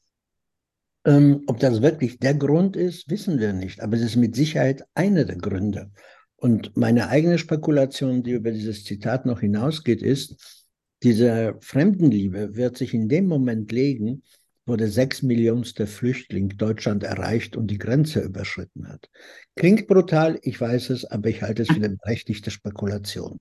Ähm, 1.05 1.43
ob 1.47 1.59
das 1.59 1.81
wirklich 1.81 2.19
der 2.19 2.35
Grund 2.35 2.77
ist, 2.77 3.09
wissen 3.09 3.37
wir 3.37 3.51
nicht. 3.51 3.81
Aber 3.81 3.97
es 3.97 4.01
ist 4.01 4.15
mit 4.15 4.33
Sicherheit 4.33 4.85
einer 4.93 5.25
der 5.25 5.35
Gründe. 5.35 5.91
Und 6.37 6.77
meine 6.77 7.09
eigene 7.09 7.37
Spekulation, 7.37 8.23
die 8.23 8.31
über 8.31 8.51
dieses 8.51 8.85
Zitat 8.85 9.25
noch 9.25 9.41
hinausgeht, 9.41 10.01
ist, 10.01 10.62
diese 11.03 11.55
Fremdenliebe 11.59 12.55
wird 12.55 12.77
sich 12.77 12.93
in 12.93 13.09
dem 13.09 13.27
Moment 13.27 13.71
legen, 13.71 14.23
wo 14.65 14.75
der 14.77 14.89
sechs 14.89 15.21
Millionste 15.21 15.87
Flüchtling 15.87 16.49
Deutschland 16.57 17.03
erreicht 17.03 17.57
und 17.57 17.67
die 17.67 17.77
Grenze 17.77 18.21
überschritten 18.21 18.87
hat. 18.87 19.09
Klingt 19.55 19.87
brutal, 19.87 20.39
ich 20.41 20.59
weiß 20.59 20.89
es, 20.91 21.03
aber 21.05 21.29
ich 21.29 21.41
halte 21.41 21.63
es 21.63 21.67
für 21.67 21.75
eine 21.75 21.89
berechtigte 21.89 22.49
Spekulation. 22.49 23.37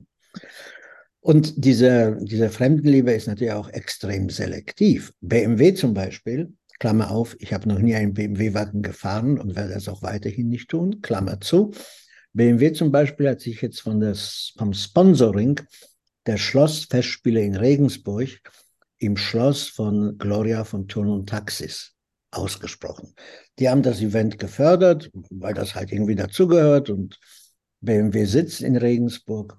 Und 1.20 1.64
diese, 1.64 2.18
diese 2.20 2.50
Fremdenliebe 2.50 3.12
ist 3.12 3.28
natürlich 3.28 3.52
auch 3.52 3.68
extrem 3.68 4.28
selektiv. 4.28 5.12
BMW 5.20 5.74
zum 5.74 5.94
Beispiel, 5.94 6.52
Klammer 6.80 7.12
auf, 7.12 7.36
ich 7.38 7.52
habe 7.52 7.68
noch 7.68 7.78
nie 7.78 7.94
einen 7.94 8.14
BMW-Wagen 8.14 8.82
gefahren 8.82 9.38
und 9.38 9.54
werde 9.54 9.74
das 9.74 9.88
auch 9.88 10.02
weiterhin 10.02 10.48
nicht 10.48 10.68
tun, 10.68 11.00
Klammer 11.00 11.40
zu. 11.40 11.70
BMW 12.32 12.72
zum 12.72 12.90
Beispiel 12.90 13.28
hat 13.28 13.40
sich 13.40 13.62
jetzt 13.62 13.80
von 13.80 14.00
das, 14.00 14.52
vom 14.56 14.72
Sponsoring 14.72 15.60
der 16.26 16.36
Schlossfestspiele 16.36 17.42
in 17.42 17.56
Regensburg 17.56 18.30
im 18.98 19.16
Schloss 19.16 19.66
von 19.68 20.16
Gloria 20.18 20.64
von 20.64 20.86
Turn 20.86 21.08
und 21.08 21.28
Taxis 21.28 21.94
ausgesprochen. 22.30 23.14
Die 23.58 23.68
haben 23.68 23.82
das 23.82 24.00
Event 24.00 24.38
gefördert, 24.38 25.10
weil 25.30 25.54
das 25.54 25.74
halt 25.74 25.92
irgendwie 25.92 26.14
dazugehört 26.14 26.88
und 26.88 27.18
BMW 27.80 28.24
sitzt 28.24 28.62
in 28.62 28.76
Regensburg. 28.76 29.58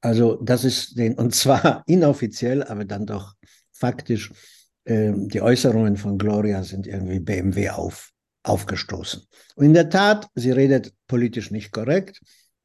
Also 0.00 0.36
das 0.42 0.64
ist 0.64 0.98
den, 0.98 1.14
und 1.14 1.34
zwar 1.34 1.82
inoffiziell, 1.86 2.62
aber 2.62 2.84
dann 2.84 3.06
doch 3.06 3.34
faktisch, 3.72 4.32
äh, 4.84 5.12
die 5.14 5.40
Äußerungen 5.40 5.96
von 5.96 6.18
Gloria 6.18 6.62
sind 6.62 6.86
irgendwie 6.86 7.20
BMW 7.20 7.70
auf, 7.70 8.10
aufgestoßen. 8.42 9.22
Und 9.54 9.64
in 9.64 9.74
der 9.74 9.88
Tat, 9.88 10.28
sie 10.34 10.50
redet 10.50 10.92
politisch 11.06 11.50
nicht 11.50 11.72
korrekt. 11.72 12.20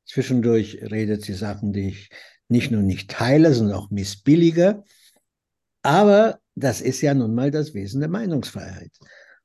Zwischendurch 0.06 0.80
redet 0.82 1.24
sie 1.24 1.34
Sachen, 1.34 1.72
die 1.72 1.90
ich 1.90 2.10
nicht 2.50 2.72
nur 2.72 2.82
nicht 2.82 3.10
teile, 3.10 3.54
sondern 3.54 3.78
auch 3.78 3.90
missbillige. 3.90 4.84
Aber 5.82 6.40
das 6.56 6.82
ist 6.82 7.02
ja 7.02 7.14
nun 7.14 7.34
mal 7.34 7.52
das 7.52 7.74
Wesen 7.74 8.02
der 8.02 8.10
Meinungsfreiheit. 8.10 8.92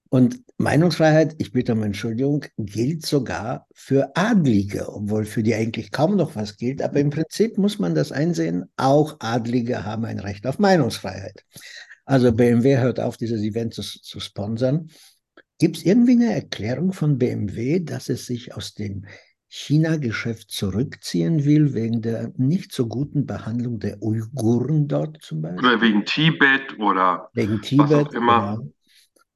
Und 0.08 0.42
Meinungsfreiheit, 0.58 1.34
ich 1.38 1.50
bitte 1.50 1.72
um 1.72 1.82
Entschuldigung, 1.82 2.44
gilt 2.56 3.04
sogar 3.04 3.66
für 3.74 4.12
Adlige, 4.16 4.88
obwohl 4.88 5.24
für 5.24 5.42
die 5.42 5.54
eigentlich 5.54 5.90
kaum 5.90 6.16
noch 6.16 6.36
was 6.36 6.56
gilt. 6.56 6.82
Aber 6.82 7.00
im 7.00 7.10
Prinzip 7.10 7.58
muss 7.58 7.78
man 7.78 7.94
das 7.94 8.12
einsehen, 8.12 8.64
auch 8.76 9.16
Adlige 9.18 9.84
haben 9.84 10.04
ein 10.04 10.20
Recht 10.20 10.46
auf 10.46 10.58
Meinungsfreiheit. 10.58 11.44
Also 12.04 12.32
BMW 12.32 12.78
hört 12.78 13.00
auf, 13.00 13.16
dieses 13.16 13.42
Event 13.42 13.74
zu, 13.74 13.82
zu 13.82 14.20
sponsern. 14.20 14.88
Gibt 15.58 15.78
es 15.78 15.84
irgendwie 15.84 16.12
eine 16.12 16.32
Erklärung 16.32 16.92
von 16.92 17.18
BMW, 17.18 17.80
dass 17.80 18.08
es 18.08 18.26
sich 18.26 18.54
aus 18.54 18.74
dem 18.74 19.06
China-Geschäft 19.56 20.50
zurückziehen 20.50 21.44
will, 21.44 21.74
wegen 21.74 22.02
der 22.02 22.32
nicht 22.36 22.72
so 22.72 22.88
guten 22.88 23.24
Behandlung 23.24 23.78
der 23.78 24.02
Uiguren 24.02 24.88
dort 24.88 25.22
zum 25.22 25.42
Beispiel. 25.42 25.60
Oder 25.60 25.80
wegen 25.80 26.04
Tibet 26.04 26.76
oder 26.80 27.30
wegen 27.34 27.62
Tibet, 27.62 27.88
was 27.88 28.06
auch 28.06 28.12
immer. 28.12 28.56
Genau. 28.56 28.72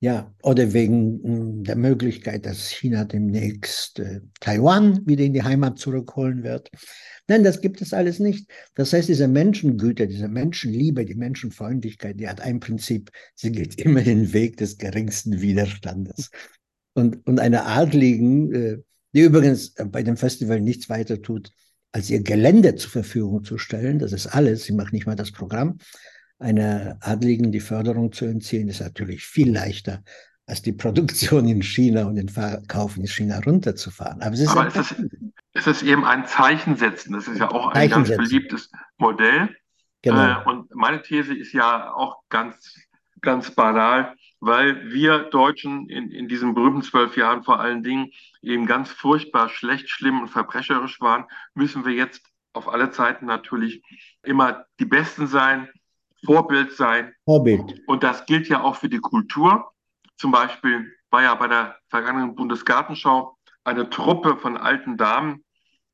Ja, 0.01 0.35
oder 0.43 0.73
wegen 0.73 1.23
hm, 1.23 1.65
der 1.65 1.77
Möglichkeit, 1.77 2.47
dass 2.47 2.69
China 2.69 3.05
demnächst 3.05 4.01
äh, 4.01 4.21
Taiwan 4.41 5.07
wieder 5.07 5.25
in 5.25 5.35
die 5.35 5.43
Heimat 5.45 5.79
zurückholen 5.79 6.43
wird. 6.43 6.69
Nein, 7.29 7.45
das 7.45 7.61
gibt 7.61 7.81
es 7.81 7.93
alles 7.93 8.19
nicht. 8.19 8.51
Das 8.75 8.93
heißt, 8.93 9.09
diese 9.09 9.29
Menschengüte, 9.29 10.09
diese 10.09 10.29
Menschenliebe, 10.29 11.05
die 11.05 11.15
Menschenfreundlichkeit, 11.15 12.19
die 12.19 12.29
hat 12.29 12.41
ein 12.41 12.59
Prinzip. 12.59 13.13
Sie 13.37 13.53
geht 13.53 13.81
immer 13.81 14.03
den 14.03 14.33
Weg 14.33 14.57
des 14.57 14.79
geringsten 14.79 15.41
Widerstandes. 15.41 16.31
Und, 16.95 17.25
und 17.27 17.39
eine 17.39 17.67
Adligen, 17.67 18.53
äh, 18.53 18.79
die 19.13 19.23
übrigens 19.23 19.75
äh, 19.77 19.85
bei 19.85 20.03
dem 20.03 20.17
Festival 20.17 20.61
nichts 20.61 20.89
weiter 20.89 21.21
tut, 21.21 21.53
als 21.93 22.11
ihr 22.11 22.23
Gelände 22.23 22.75
zur 22.77 22.91
Verfügung 22.91 23.45
zu 23.45 23.59
stellen. 23.59 23.99
Das 23.99 24.13
ist 24.13 24.27
alles. 24.27 24.65
Sie 24.65 24.73
macht 24.73 24.93
nicht 24.93 25.07
mal 25.07 25.17
das 25.17 25.33
Programm. 25.33 25.79
Einer 26.39 26.99
Adligen 27.01 27.51
die 27.51 27.61
Förderung 27.61 28.13
zu 28.13 28.27
entziehen, 28.27 28.69
ist 28.69 28.81
natürlich 28.81 29.25
viel 29.25 29.53
leichter, 29.53 30.03
als 30.47 30.63
die 30.63 30.73
Produktion 30.73 31.49
in 31.49 31.63
China 31.63 32.05
und 32.05 32.17
den 32.17 32.29
Verkauf 32.29 32.97
in 32.97 33.07
China 33.07 33.41
runterzufahren. 33.41 34.23
Aber, 34.23 34.35
es 34.35 34.41
ist, 34.41 34.49
Aber 34.49 34.67
es, 34.67 34.77
ist, 34.77 34.95
es 35.55 35.67
ist 35.67 35.83
eben 35.83 36.05
ein 36.05 36.27
Zeichen 36.27 36.77
setzen. 36.77 37.15
Das 37.15 37.27
ist 37.27 37.39
ja 37.39 37.51
auch 37.51 37.73
ein 37.73 37.91
ganz 37.91 38.09
beliebtes 38.09 38.71
Modell. 38.99 39.49
Genau. 40.03 40.43
Äh, 40.43 40.45
und 40.49 40.73
meine 40.75 41.03
These 41.03 41.35
ist 41.35 41.53
ja 41.53 41.93
auch 41.93 42.23
ganz, 42.29 42.75
ganz 43.21 43.51
banal 43.55 44.15
weil 44.41 44.93
wir 44.93 45.19
Deutschen 45.19 45.89
in, 45.89 46.11
in 46.11 46.29
diesen 46.29 46.55
berühmten 46.55 46.83
zwölf 46.83 47.17
Jahren 47.17 47.43
vor 47.43 47.61
allen 47.61 47.83
Dingen 47.83 48.13
eben 48.41 48.67
ganz 48.67 48.91
furchtbar 48.91 49.49
schlecht, 49.49 49.89
schlimm 49.89 50.21
und 50.21 50.29
verbrecherisch 50.29 51.01
waren, 51.01 51.25
müssen 51.55 51.85
wir 51.85 51.93
jetzt 51.93 52.23
auf 52.53 52.69
alle 52.69 52.91
Zeiten 52.91 53.27
natürlich 53.27 53.83
immer 54.23 54.65
die 54.79 54.85
Besten 54.85 55.27
sein, 55.27 55.69
Vorbild 56.25 56.73
sein. 56.73 57.15
Vorbild. 57.25 57.81
Und 57.87 58.03
das 58.03 58.27
gilt 58.27 58.49
ja 58.49 58.63
auch 58.63 58.77
für 58.77 58.89
die 58.89 58.99
Kultur. 58.99 59.71
Zum 60.17 60.33
Beispiel 60.33 60.93
war 61.11 61.23
ja 61.23 61.35
bei 61.35 61.47
der 61.47 61.77
vergangenen 61.89 62.35
Bundesgartenschau 62.35 63.37
eine 63.65 63.89
Truppe 63.89 64.37
von 64.37 64.57
alten 64.57 64.97
Damen 64.97 65.45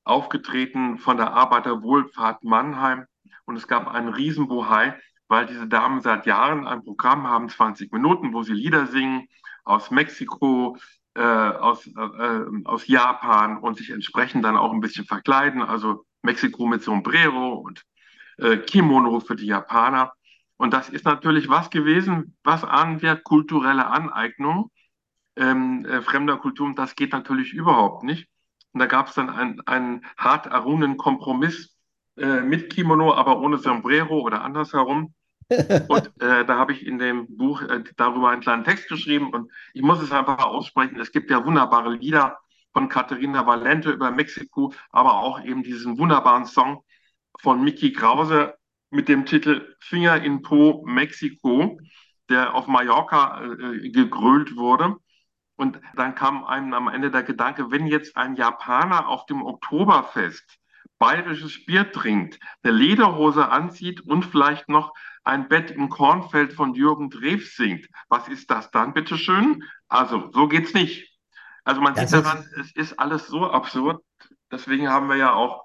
aufgetreten 0.04 0.98
von 0.98 1.16
der 1.16 1.32
Arbeiterwohlfahrt 1.32 2.42
Mannheim. 2.44 3.06
Und 3.44 3.56
es 3.56 3.68
gab 3.68 3.88
einen 3.88 4.08
Riesenbohai, 4.08 4.94
weil 5.34 5.46
diese 5.46 5.66
Damen 5.66 6.00
seit 6.00 6.26
Jahren 6.26 6.64
ein 6.64 6.84
Programm 6.84 7.26
haben, 7.26 7.48
20 7.48 7.92
Minuten, 7.92 8.32
wo 8.32 8.44
sie 8.44 8.52
Lieder 8.52 8.86
singen 8.86 9.26
aus 9.64 9.90
Mexiko, 9.90 10.76
äh, 11.16 11.22
aus, 11.22 11.88
äh, 11.88 12.44
aus 12.64 12.86
Japan 12.86 13.58
und 13.58 13.76
sich 13.76 13.90
entsprechend 13.90 14.44
dann 14.44 14.56
auch 14.56 14.72
ein 14.72 14.80
bisschen 14.80 15.06
verkleiden. 15.06 15.60
Also 15.60 16.06
Mexiko 16.22 16.66
mit 16.66 16.84
Sombrero 16.84 17.54
und 17.54 17.82
äh, 18.38 18.58
Kimono 18.58 19.18
für 19.18 19.34
die 19.34 19.46
Japaner. 19.46 20.12
Und 20.56 20.72
das 20.72 20.88
ist 20.88 21.04
natürlich 21.04 21.48
was 21.48 21.68
gewesen, 21.68 22.36
was 22.44 22.62
anwirkt, 22.62 23.24
kulturelle 23.24 23.88
Aneignung 23.88 24.70
ähm, 25.34 25.84
äh, 25.84 26.00
fremder 26.02 26.36
Kultur. 26.36 26.66
Und 26.66 26.78
das 26.78 26.94
geht 26.94 27.10
natürlich 27.10 27.52
überhaupt 27.52 28.04
nicht. 28.04 28.28
Und 28.70 28.78
da 28.78 28.86
gab 28.86 29.08
es 29.08 29.14
dann 29.14 29.30
einen, 29.30 29.60
einen 29.62 30.06
hart 30.16 30.46
errungenen 30.46 30.96
Kompromiss 30.96 31.76
äh, 32.16 32.42
mit 32.42 32.72
Kimono, 32.72 33.12
aber 33.12 33.40
ohne 33.40 33.58
Sombrero 33.58 34.20
oder 34.20 34.42
andersherum. 34.42 35.12
Und 35.88 36.06
äh, 36.22 36.44
da 36.44 36.56
habe 36.56 36.72
ich 36.72 36.86
in 36.86 36.98
dem 36.98 37.36
Buch 37.36 37.62
äh, 37.62 37.82
darüber 37.96 38.30
einen 38.30 38.40
kleinen 38.40 38.64
Text 38.64 38.88
geschrieben 38.88 39.32
und 39.32 39.50
ich 39.72 39.82
muss 39.82 40.02
es 40.02 40.12
einfach 40.12 40.44
aussprechen. 40.44 40.98
Es 41.00 41.12
gibt 41.12 41.30
ja 41.30 41.44
wunderbare 41.44 41.94
Lieder 41.94 42.38
von 42.72 42.88
Katharina 42.88 43.46
Valente 43.46 43.90
über 43.90 44.10
Mexiko, 44.10 44.72
aber 44.90 45.20
auch 45.20 45.42
eben 45.44 45.62
diesen 45.62 45.98
wunderbaren 45.98 46.46
Song 46.46 46.82
von 47.40 47.62
Mickey 47.62 47.92
Krause 47.92 48.54
mit 48.90 49.08
dem 49.08 49.26
Titel 49.26 49.76
Finger 49.80 50.22
in 50.22 50.42
Po 50.42 50.82
Mexiko, 50.86 51.78
der 52.28 52.54
auf 52.54 52.66
Mallorca 52.66 53.42
äh, 53.42 53.90
gegrölt 53.90 54.56
wurde. 54.56 54.96
Und 55.56 55.80
dann 55.94 56.14
kam 56.14 56.44
einem 56.44 56.74
am 56.74 56.88
Ende 56.88 57.10
der 57.10 57.22
Gedanke, 57.22 57.70
wenn 57.70 57.86
jetzt 57.86 58.16
ein 58.16 58.34
Japaner 58.34 59.08
auf 59.08 59.26
dem 59.26 59.42
Oktoberfest 59.42 60.58
bayerisches 60.98 61.64
Bier 61.66 61.90
trinkt, 61.92 62.38
eine 62.62 62.72
Lederhose 62.72 63.48
anzieht 63.48 64.00
und 64.00 64.24
vielleicht 64.24 64.68
noch 64.68 64.92
ein 65.24 65.48
Bett 65.48 65.70
im 65.70 65.88
Kornfeld 65.88 66.52
von 66.52 66.74
Jürgen 66.74 67.10
Drews 67.10 67.56
singt, 67.56 67.88
was 68.08 68.28
ist 68.28 68.50
das 68.50 68.70
dann, 68.70 68.92
bitteschön? 68.92 69.64
Also, 69.88 70.30
so 70.32 70.48
geht's 70.48 70.74
nicht. 70.74 71.10
Also 71.64 71.80
man 71.80 71.94
das 71.94 72.10
sieht 72.10 72.24
daran, 72.24 72.46
es 72.60 72.76
ist 72.76 72.98
alles 72.98 73.26
so 73.26 73.50
absurd. 73.50 74.02
Deswegen 74.52 74.90
haben 74.90 75.08
wir 75.08 75.16
ja 75.16 75.32
auch 75.32 75.64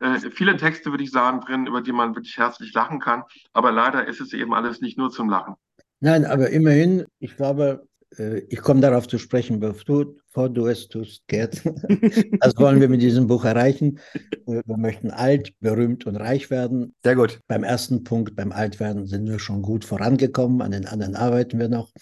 äh, 0.00 0.18
viele 0.30 0.56
Texte, 0.56 0.90
würde 0.90 1.04
ich 1.04 1.12
sagen, 1.12 1.40
drin, 1.40 1.66
über 1.66 1.80
die 1.80 1.92
man 1.92 2.14
wirklich 2.14 2.36
herzlich 2.36 2.74
lachen 2.74 3.00
kann. 3.00 3.22
Aber 3.52 3.70
leider 3.70 4.06
ist 4.06 4.20
es 4.20 4.32
eben 4.32 4.52
alles 4.52 4.80
nicht 4.80 4.98
nur 4.98 5.10
zum 5.10 5.30
Lachen. 5.30 5.54
Nein, 6.00 6.24
aber 6.24 6.50
immerhin, 6.50 7.06
ich 7.20 7.36
glaube, 7.36 7.86
ich 8.18 8.60
komme 8.60 8.80
darauf 8.80 9.06
zu 9.08 9.18
sprechen, 9.18 9.60
bevor 9.60 10.14
du 10.48 10.66
es 10.66 10.88
tust, 10.88 11.26
Gerd. 11.26 11.62
Das 12.40 12.56
wollen 12.56 12.80
wir 12.80 12.88
mit 12.88 13.02
diesem 13.02 13.26
Buch 13.26 13.44
erreichen. 13.44 13.98
Wir 14.46 14.76
möchten 14.76 15.10
alt, 15.10 15.52
berühmt 15.60 16.06
und 16.06 16.16
reich 16.16 16.50
werden. 16.50 16.94
Sehr 17.02 17.16
gut. 17.16 17.40
Beim 17.46 17.64
ersten 17.64 18.04
Punkt, 18.04 18.36
beim 18.36 18.52
Altwerden, 18.52 19.06
sind 19.06 19.28
wir 19.28 19.38
schon 19.38 19.62
gut 19.62 19.84
vorangekommen. 19.84 20.62
An 20.62 20.70
den 20.70 20.86
anderen 20.86 21.16
arbeiten 21.16 21.58
wir 21.58 21.68
noch. 21.68 21.92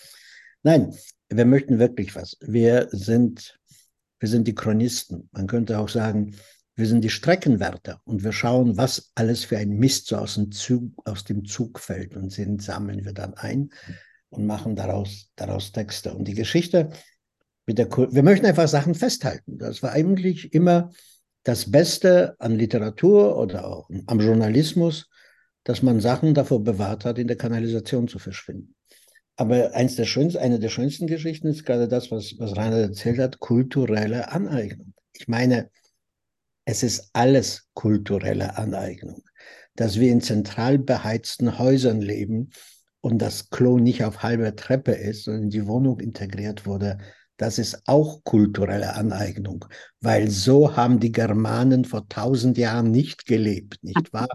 Nein, 0.62 0.94
wir 1.28 1.44
möchten 1.44 1.78
wirklich 1.78 2.14
was. 2.14 2.36
Wir 2.40 2.88
sind, 2.90 3.58
wir 4.20 4.28
sind 4.28 4.46
die 4.46 4.54
Chronisten. 4.54 5.28
Man 5.32 5.46
könnte 5.46 5.78
auch 5.78 5.88
sagen, 5.88 6.36
wir 6.76 6.86
sind 6.86 7.02
die 7.02 7.10
Streckenwärter 7.10 8.00
und 8.04 8.24
wir 8.24 8.32
schauen, 8.32 8.76
was 8.76 9.12
alles 9.14 9.44
für 9.44 9.58
ein 9.58 9.70
Mist 9.70 10.08
so 10.08 10.16
aus 10.16 10.34
dem 10.34 10.50
Zug, 10.50 10.90
aus 11.04 11.24
dem 11.24 11.44
Zug 11.44 11.78
fällt 11.78 12.16
und 12.16 12.36
den 12.36 12.58
sammeln 12.58 13.04
wir 13.04 13.12
dann 13.12 13.34
ein 13.34 13.70
und 14.36 14.46
machen 14.46 14.76
daraus, 14.76 15.30
daraus 15.36 15.72
Texte. 15.72 16.14
Und 16.14 16.26
die 16.28 16.34
Geschichte 16.34 16.90
mit 17.66 17.78
der, 17.78 17.90
wir 17.90 18.22
möchten 18.22 18.46
einfach 18.46 18.68
Sachen 18.68 18.94
festhalten. 18.94 19.58
Das 19.58 19.82
war 19.82 19.92
eigentlich 19.92 20.52
immer 20.52 20.90
das 21.44 21.70
Beste 21.70 22.36
an 22.38 22.56
Literatur 22.56 23.36
oder 23.36 23.66
auch 23.66 23.88
am 24.06 24.20
Journalismus, 24.20 25.08
dass 25.62 25.82
man 25.82 26.00
Sachen 26.00 26.34
davor 26.34 26.62
bewahrt 26.62 27.04
hat, 27.04 27.18
in 27.18 27.26
der 27.26 27.36
Kanalisation 27.36 28.08
zu 28.08 28.18
verschwinden. 28.18 28.74
Aber 29.36 29.74
eins 29.74 29.96
der 29.96 30.04
schönsten, 30.04 30.38
eine 30.38 30.58
der 30.58 30.68
schönsten 30.68 31.06
Geschichten 31.06 31.48
ist 31.48 31.64
gerade 31.64 31.88
das, 31.88 32.10
was, 32.10 32.34
was 32.38 32.56
Rainer 32.56 32.78
erzählt 32.78 33.18
hat, 33.18 33.40
kulturelle 33.40 34.30
Aneignung. 34.30 34.94
Ich 35.12 35.26
meine, 35.26 35.70
es 36.64 36.82
ist 36.82 37.10
alles 37.12 37.68
kulturelle 37.74 38.56
Aneignung. 38.56 39.22
Dass 39.74 39.98
wir 39.98 40.12
in 40.12 40.20
zentral 40.20 40.78
beheizten 40.78 41.58
Häusern 41.58 42.00
leben, 42.00 42.50
und 43.04 43.18
das 43.18 43.50
Klo 43.50 43.78
nicht 43.78 44.02
auf 44.02 44.22
halber 44.22 44.56
Treppe 44.56 44.92
ist 44.92 45.28
und 45.28 45.42
in 45.42 45.50
die 45.50 45.66
Wohnung 45.66 46.00
integriert 46.00 46.64
wurde, 46.64 46.96
das 47.36 47.58
ist 47.58 47.82
auch 47.86 48.24
kulturelle 48.24 48.94
Aneignung, 48.94 49.66
weil 50.00 50.30
so 50.30 50.74
haben 50.74 51.00
die 51.00 51.12
Germanen 51.12 51.84
vor 51.84 52.08
tausend 52.08 52.56
Jahren 52.56 52.90
nicht 52.90 53.26
gelebt, 53.26 53.76
nicht 53.82 54.14
wahr? 54.14 54.28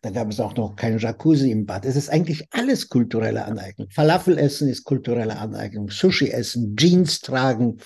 Da 0.00 0.10
gab 0.10 0.30
es 0.30 0.38
auch 0.38 0.54
noch 0.54 0.76
kein 0.76 0.98
Jacuzzi 0.98 1.50
im 1.50 1.66
Bad. 1.66 1.86
Es 1.86 1.96
ist 1.96 2.08
eigentlich 2.08 2.46
alles 2.52 2.88
kulturelle 2.88 3.44
Aneignung. 3.44 3.90
Falafel 3.90 4.38
essen 4.38 4.68
ist 4.68 4.84
kulturelle 4.84 5.36
Aneignung. 5.36 5.90
Sushi 5.90 6.30
essen, 6.30 6.76
Jeans 6.76 7.20
tragen, 7.20 7.80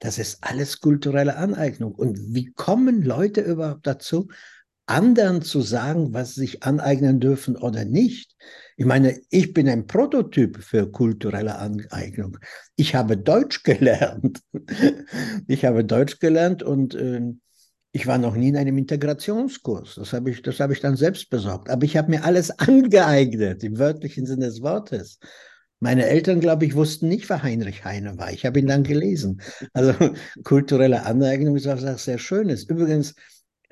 das 0.00 0.18
ist 0.18 0.38
alles 0.40 0.80
kulturelle 0.80 1.36
Aneignung. 1.36 1.94
Und 1.94 2.18
wie 2.34 2.46
kommen 2.46 3.02
Leute 3.02 3.40
überhaupt 3.42 3.86
dazu, 3.86 4.26
anderen 4.92 5.42
zu 5.42 5.60
sagen, 5.60 6.14
was 6.14 6.34
sie 6.34 6.42
sich 6.42 6.62
aneignen 6.62 7.18
dürfen 7.18 7.56
oder 7.56 7.84
nicht? 7.84 8.36
Ich 8.76 8.86
meine, 8.86 9.18
ich 9.30 9.52
bin 9.52 9.68
ein 9.68 9.86
Prototyp 9.86 10.62
für 10.62 10.90
kulturelle 10.90 11.56
Aneignung. 11.56 12.38
Ich 12.76 12.94
habe 12.94 13.16
Deutsch 13.16 13.62
gelernt. 13.64 14.40
Ich 15.46 15.64
habe 15.64 15.84
Deutsch 15.84 16.18
gelernt 16.20 16.62
und 16.62 16.94
äh, 16.94 17.20
ich 17.92 18.06
war 18.06 18.18
noch 18.18 18.34
nie 18.34 18.48
in 18.48 18.56
einem 18.56 18.78
Integrationskurs. 18.78 19.96
Das 19.96 20.12
habe 20.12 20.30
ich, 20.30 20.42
das 20.42 20.58
ich 20.58 20.80
dann 20.80 20.96
selbst 20.96 21.28
besorgt. 21.28 21.68
Aber 21.68 21.84
ich 21.84 21.96
habe 21.96 22.10
mir 22.10 22.24
alles 22.24 22.50
angeeignet, 22.58 23.62
im 23.64 23.78
wörtlichen 23.78 24.26
Sinne 24.26 24.46
des 24.46 24.62
Wortes. 24.62 25.18
Meine 25.80 26.06
Eltern, 26.06 26.40
glaube 26.40 26.64
ich, 26.64 26.76
wussten 26.76 27.08
nicht, 27.08 27.28
wer 27.28 27.42
Heinrich 27.42 27.84
Heine 27.84 28.16
war. 28.16 28.32
Ich 28.32 28.46
habe 28.46 28.60
ihn 28.60 28.68
dann 28.68 28.84
gelesen. 28.84 29.42
Also 29.72 29.94
kulturelle 30.44 31.04
Aneignung 31.04 31.56
ist 31.56 31.66
auch 31.66 31.98
sehr 31.98 32.18
Schönes. 32.18 32.64
Übrigens, 32.64 33.14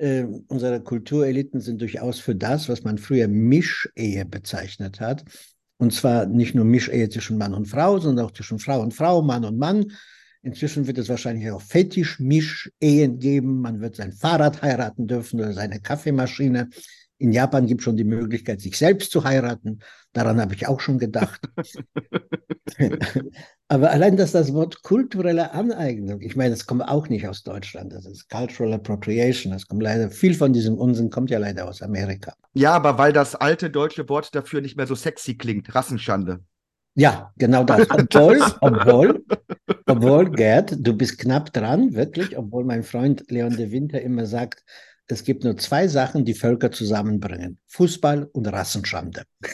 äh, 0.01 0.25
unsere 0.47 0.81
Kultureliten 0.81 1.61
sind 1.61 1.79
durchaus 1.79 2.19
für 2.19 2.35
das, 2.35 2.67
was 2.69 2.83
man 2.83 2.97
früher 2.97 3.27
Mischehe 3.27 4.25
bezeichnet 4.25 4.99
hat. 4.99 5.23
Und 5.77 5.93
zwar 5.93 6.25
nicht 6.25 6.55
nur 6.55 6.65
Mischehe 6.65 7.09
zwischen 7.09 7.37
Mann 7.37 7.53
und 7.53 7.67
Frau, 7.67 7.99
sondern 7.99 8.25
auch 8.25 8.31
zwischen 8.31 8.59
Frau 8.59 8.81
und 8.81 8.93
Frau, 8.93 9.21
Mann 9.21 9.45
und 9.45 9.57
Mann. 9.57 9.91
Inzwischen 10.41 10.87
wird 10.87 10.97
es 10.97 11.09
wahrscheinlich 11.09 11.51
auch 11.51 11.61
Fetisch-Mischehen 11.61 13.19
geben. 13.19 13.61
Man 13.61 13.79
wird 13.79 13.95
sein 13.95 14.11
Fahrrad 14.11 14.63
heiraten 14.63 15.07
dürfen 15.07 15.39
oder 15.39 15.53
seine 15.53 15.79
Kaffeemaschine. 15.79 16.69
In 17.19 17.31
Japan 17.31 17.67
gibt 17.67 17.81
es 17.81 17.85
schon 17.85 17.97
die 17.97 18.03
Möglichkeit, 18.03 18.59
sich 18.59 18.75
selbst 18.75 19.11
zu 19.11 19.23
heiraten. 19.23 19.79
Daran 20.13 20.41
habe 20.41 20.55
ich 20.55 20.67
auch 20.67 20.79
schon 20.79 20.97
gedacht. 20.97 21.41
Aber 23.71 23.89
allein, 23.89 24.17
dass 24.17 24.33
das 24.33 24.53
Wort 24.53 24.83
kulturelle 24.83 25.53
Aneignung, 25.53 26.19
ich 26.19 26.35
meine, 26.35 26.49
das 26.49 26.65
kommt 26.65 26.81
auch 26.81 27.07
nicht 27.07 27.25
aus 27.25 27.41
Deutschland, 27.41 27.93
das 27.93 28.05
ist 28.05 28.29
Cultural 28.29 28.73
Appropriation, 28.73 29.53
das 29.53 29.65
kommt 29.65 29.81
leider, 29.81 30.11
viel 30.11 30.33
von 30.33 30.51
diesem 30.51 30.77
Unsinn 30.77 31.09
kommt 31.09 31.29
ja 31.29 31.39
leider 31.39 31.69
aus 31.69 31.81
Amerika. 31.81 32.33
Ja, 32.53 32.73
aber 32.73 32.97
weil 32.97 33.13
das 33.13 33.33
alte 33.33 33.69
deutsche 33.69 34.09
Wort 34.09 34.35
dafür 34.35 34.59
nicht 34.59 34.75
mehr 34.75 34.87
so 34.87 34.95
sexy 34.95 35.37
klingt, 35.37 35.73
Rassenschande. 35.73 36.41
Ja, 36.95 37.31
genau 37.37 37.63
das. 37.63 37.89
Obwohl, 37.89 38.41
obwohl, 38.59 39.23
obwohl, 39.85 40.29
Gerd, 40.31 40.75
du 40.77 40.93
bist 40.93 41.19
knapp 41.19 41.53
dran, 41.53 41.93
wirklich, 41.93 42.37
obwohl 42.37 42.65
mein 42.65 42.83
Freund 42.83 43.23
Leon 43.31 43.55
de 43.55 43.71
Winter 43.71 44.01
immer 44.01 44.25
sagt, 44.25 44.65
es 45.07 45.23
gibt 45.23 45.45
nur 45.45 45.55
zwei 45.55 45.87
Sachen, 45.87 46.25
die 46.25 46.33
Völker 46.33 46.71
zusammenbringen. 46.71 47.57
Fußball 47.67 48.29
und 48.33 48.51
Rassenschande. 48.51 49.23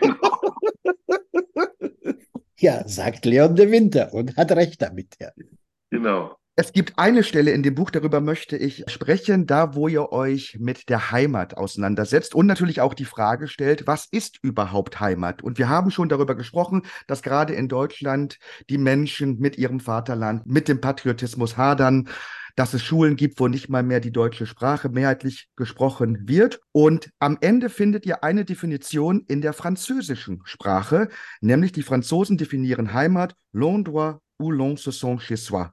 genau. 0.00 0.29
Ja, 2.60 2.86
sagt 2.86 3.24
Leon 3.24 3.56
de 3.56 3.70
Winter 3.70 4.12
und 4.12 4.36
hat 4.36 4.52
recht 4.52 4.82
damit. 4.82 5.16
Ja. 5.18 5.30
Genau. 5.90 6.36
Es 6.56 6.74
gibt 6.74 6.98
eine 6.98 7.24
Stelle 7.24 7.52
in 7.52 7.62
dem 7.62 7.74
Buch, 7.74 7.90
darüber 7.90 8.20
möchte 8.20 8.54
ich 8.58 8.84
sprechen, 8.88 9.46
da 9.46 9.74
wo 9.74 9.88
ihr 9.88 10.12
euch 10.12 10.58
mit 10.60 10.90
der 10.90 11.10
Heimat 11.10 11.56
auseinandersetzt 11.56 12.34
und 12.34 12.46
natürlich 12.46 12.82
auch 12.82 12.92
die 12.92 13.06
Frage 13.06 13.48
stellt, 13.48 13.86
was 13.86 14.06
ist 14.10 14.38
überhaupt 14.42 15.00
Heimat? 15.00 15.42
Und 15.42 15.56
wir 15.56 15.70
haben 15.70 15.90
schon 15.90 16.10
darüber 16.10 16.34
gesprochen, 16.34 16.82
dass 17.06 17.22
gerade 17.22 17.54
in 17.54 17.68
Deutschland 17.68 18.36
die 18.68 18.76
Menschen 18.76 19.38
mit 19.38 19.56
ihrem 19.56 19.80
Vaterland, 19.80 20.44
mit 20.44 20.68
dem 20.68 20.82
Patriotismus 20.82 21.56
hadern, 21.56 22.10
dass 22.60 22.74
es 22.74 22.82
Schulen 22.82 23.16
gibt, 23.16 23.40
wo 23.40 23.48
nicht 23.48 23.70
mal 23.70 23.82
mehr 23.82 24.00
die 24.00 24.12
deutsche 24.12 24.44
Sprache 24.44 24.90
mehrheitlich 24.90 25.48
gesprochen 25.56 26.28
wird. 26.28 26.60
Und 26.72 27.08
am 27.18 27.38
Ende 27.40 27.70
findet 27.70 28.04
ihr 28.04 28.22
eine 28.22 28.44
Definition 28.44 29.24
in 29.28 29.40
der 29.40 29.54
französischen 29.54 30.42
Sprache, 30.44 31.08
nämlich 31.40 31.72
die 31.72 31.82
Franzosen 31.82 32.36
definieren 32.36 32.92
Heimat 32.92 33.34
l'endroit 33.54 34.18
où 34.38 34.52
l'on 34.52 34.76
se 34.76 34.92
sent 34.92 35.22
chez 35.22 35.42
soi. 35.42 35.70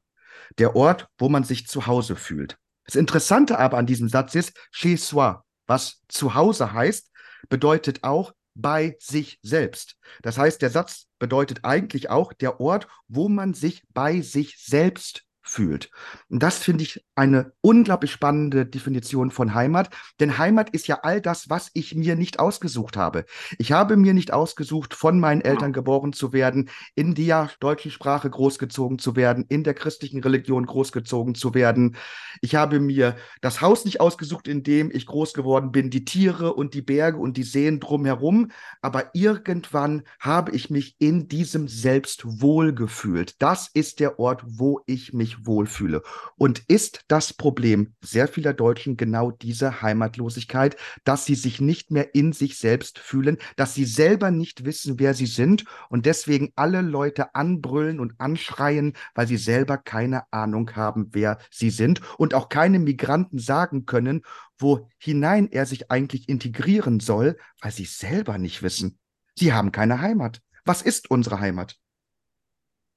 Der 0.59 0.77
Ort, 0.77 1.09
wo 1.17 1.27
man 1.27 1.43
sich 1.43 1.67
zu 1.67 1.87
Hause 1.87 2.15
fühlt. 2.15 2.57
Das 2.85 2.95
Interessante 2.95 3.59
aber 3.59 3.77
an 3.77 3.85
diesem 3.85 4.07
Satz 4.07 4.33
ist 4.35 4.53
chez 4.71 5.09
soi, 5.09 5.33
was 5.65 6.03
zu 6.07 6.35
Hause 6.35 6.71
heißt, 6.71 7.11
bedeutet 7.49 8.05
auch 8.05 8.31
bei 8.55 8.95
sich 9.01 9.39
selbst. 9.41 9.97
Das 10.21 10.37
heißt, 10.37 10.61
der 10.61 10.69
Satz 10.69 11.07
bedeutet 11.19 11.65
eigentlich 11.65 12.09
auch 12.09 12.31
der 12.31 12.61
Ort, 12.61 12.87
wo 13.09 13.27
man 13.27 13.53
sich 13.53 13.83
bei 13.93 14.21
sich 14.21 14.55
selbst 14.63 15.26
fühlt. 15.49 15.89
Und 16.29 16.43
das 16.43 16.57
finde 16.57 16.83
ich 16.83 17.05
eine 17.15 17.53
unglaublich 17.61 18.11
spannende 18.11 18.65
Definition 18.65 19.31
von 19.31 19.53
Heimat, 19.53 19.89
denn 20.19 20.37
Heimat 20.37 20.69
ist 20.71 20.87
ja 20.87 20.99
all 21.03 21.21
das, 21.21 21.49
was 21.49 21.69
ich 21.73 21.95
mir 21.95 22.15
nicht 22.15 22.39
ausgesucht 22.39 22.97
habe. 22.97 23.25
Ich 23.57 23.71
habe 23.71 23.97
mir 23.97 24.13
nicht 24.13 24.33
ausgesucht, 24.33 24.93
von 24.93 25.19
meinen 25.19 25.41
Eltern 25.41 25.73
geboren 25.73 26.13
zu 26.13 26.33
werden, 26.33 26.69
in 26.95 27.15
der 27.15 27.49
deutschen 27.59 27.91
Sprache 27.91 28.29
großgezogen 28.29 28.99
zu 28.99 29.15
werden, 29.15 29.45
in 29.49 29.63
der 29.63 29.73
christlichen 29.73 30.21
Religion 30.21 30.65
großgezogen 30.65 31.35
zu 31.35 31.53
werden. 31.53 31.95
Ich 32.41 32.55
habe 32.55 32.79
mir 32.79 33.15
das 33.41 33.61
Haus 33.61 33.85
nicht 33.85 34.01
ausgesucht, 34.01 34.47
in 34.47 34.63
dem 34.63 34.91
ich 34.91 35.05
groß 35.05 35.33
geworden 35.33 35.71
bin, 35.71 35.89
die 35.89 36.05
Tiere 36.05 36.53
und 36.53 36.73
die 36.73 36.81
Berge 36.81 37.17
und 37.17 37.37
die 37.37 37.43
Seen 37.43 37.79
drumherum, 37.79 38.51
aber 38.81 39.11
irgendwann 39.13 40.03
habe 40.19 40.51
ich 40.51 40.69
mich 40.69 40.95
in 40.99 41.27
diesem 41.27 41.67
Selbst 41.67 42.23
wohlgefühlt. 42.25 43.41
Das 43.41 43.69
ist 43.73 43.99
der 43.99 44.19
Ort, 44.19 44.43
wo 44.45 44.81
ich 44.85 45.13
mich 45.13 45.36
wohlfühle. 45.45 46.01
Und 46.35 46.63
ist 46.67 47.01
das 47.07 47.33
Problem 47.33 47.93
sehr 48.01 48.27
vieler 48.27 48.53
Deutschen 48.53 48.97
genau 48.97 49.31
diese 49.31 49.81
Heimatlosigkeit, 49.81 50.77
dass 51.03 51.25
sie 51.25 51.35
sich 51.35 51.61
nicht 51.61 51.91
mehr 51.91 52.15
in 52.15 52.33
sich 52.33 52.57
selbst 52.57 52.99
fühlen, 52.99 53.37
dass 53.55 53.73
sie 53.73 53.85
selber 53.85 54.31
nicht 54.31 54.65
wissen, 54.65 54.99
wer 54.99 55.13
sie 55.13 55.25
sind 55.25 55.65
und 55.89 56.05
deswegen 56.05 56.51
alle 56.55 56.81
Leute 56.81 57.35
anbrüllen 57.35 57.99
und 57.99 58.13
anschreien, 58.19 58.93
weil 59.15 59.27
sie 59.27 59.37
selber 59.37 59.77
keine 59.77 60.23
Ahnung 60.31 60.75
haben, 60.75 61.09
wer 61.11 61.37
sie 61.51 61.69
sind 61.69 62.01
und 62.17 62.33
auch 62.33 62.49
keine 62.49 62.79
Migranten 62.79 63.39
sagen 63.39 63.85
können, 63.85 64.21
wo 64.57 64.89
hinein 64.97 65.49
er 65.51 65.65
sich 65.65 65.91
eigentlich 65.91 66.29
integrieren 66.29 66.99
soll, 66.99 67.37
weil 67.61 67.71
sie 67.71 67.85
selber 67.85 68.37
nicht 68.37 68.63
wissen. 68.63 68.99
Sie 69.35 69.53
haben 69.53 69.71
keine 69.71 70.01
Heimat. 70.01 70.41
Was 70.65 70.81
ist 70.81 71.11
unsere 71.11 71.39
Heimat? 71.39 71.77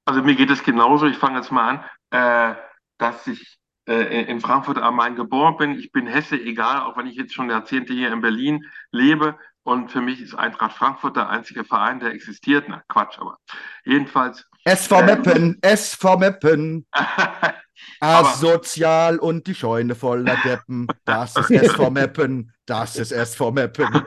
Also 0.05 0.21
mir 0.23 0.35
geht 0.35 0.49
es 0.49 0.63
genauso. 0.63 1.05
Ich 1.05 1.17
fange 1.17 1.37
jetzt 1.37 1.51
mal 1.51 1.69
an, 1.69 2.53
äh, 2.53 2.55
dass 2.97 3.27
ich 3.27 3.59
äh, 3.87 4.23
in 4.23 4.41
Frankfurt 4.41 4.77
am 4.77 4.95
Main 4.95 5.15
geboren 5.15 5.57
bin. 5.57 5.77
Ich 5.77 5.91
bin 5.91 6.07
Hesse, 6.07 6.35
egal, 6.35 6.81
auch 6.81 6.97
wenn 6.97 7.07
ich 7.07 7.15
jetzt 7.15 7.33
schon 7.33 7.49
Jahrzehnte 7.49 7.93
hier 7.93 8.11
in 8.11 8.21
Berlin 8.21 8.65
lebe. 8.91 9.37
Und 9.63 9.91
für 9.91 10.01
mich 10.01 10.19
ist 10.21 10.33
Eintracht 10.33 10.73
Frankfurt 10.73 11.15
der 11.15 11.29
einzige 11.29 11.63
Verein, 11.63 11.99
der 11.99 12.11
existiert. 12.11 12.65
Na, 12.67 12.81
Quatsch, 12.87 13.19
aber 13.19 13.37
jedenfalls. 13.85 14.47
SV 14.65 14.99
äh, 14.99 15.05
Meppen, 15.05 15.57
SV 15.61 16.17
Meppen. 16.17 16.87
Asozial 17.99 19.17
und 19.17 19.47
die 19.47 19.55
Scheune 19.55 19.95
voller 19.95 20.35
Deppen. 20.43 20.87
Das 21.05 21.35
ist 21.35 21.51
SV 21.51 21.89
Meppen. 21.91 22.53
Das 22.65 22.95
ist 22.95 23.11
SV 23.11 23.51
Meppen. 23.51 24.03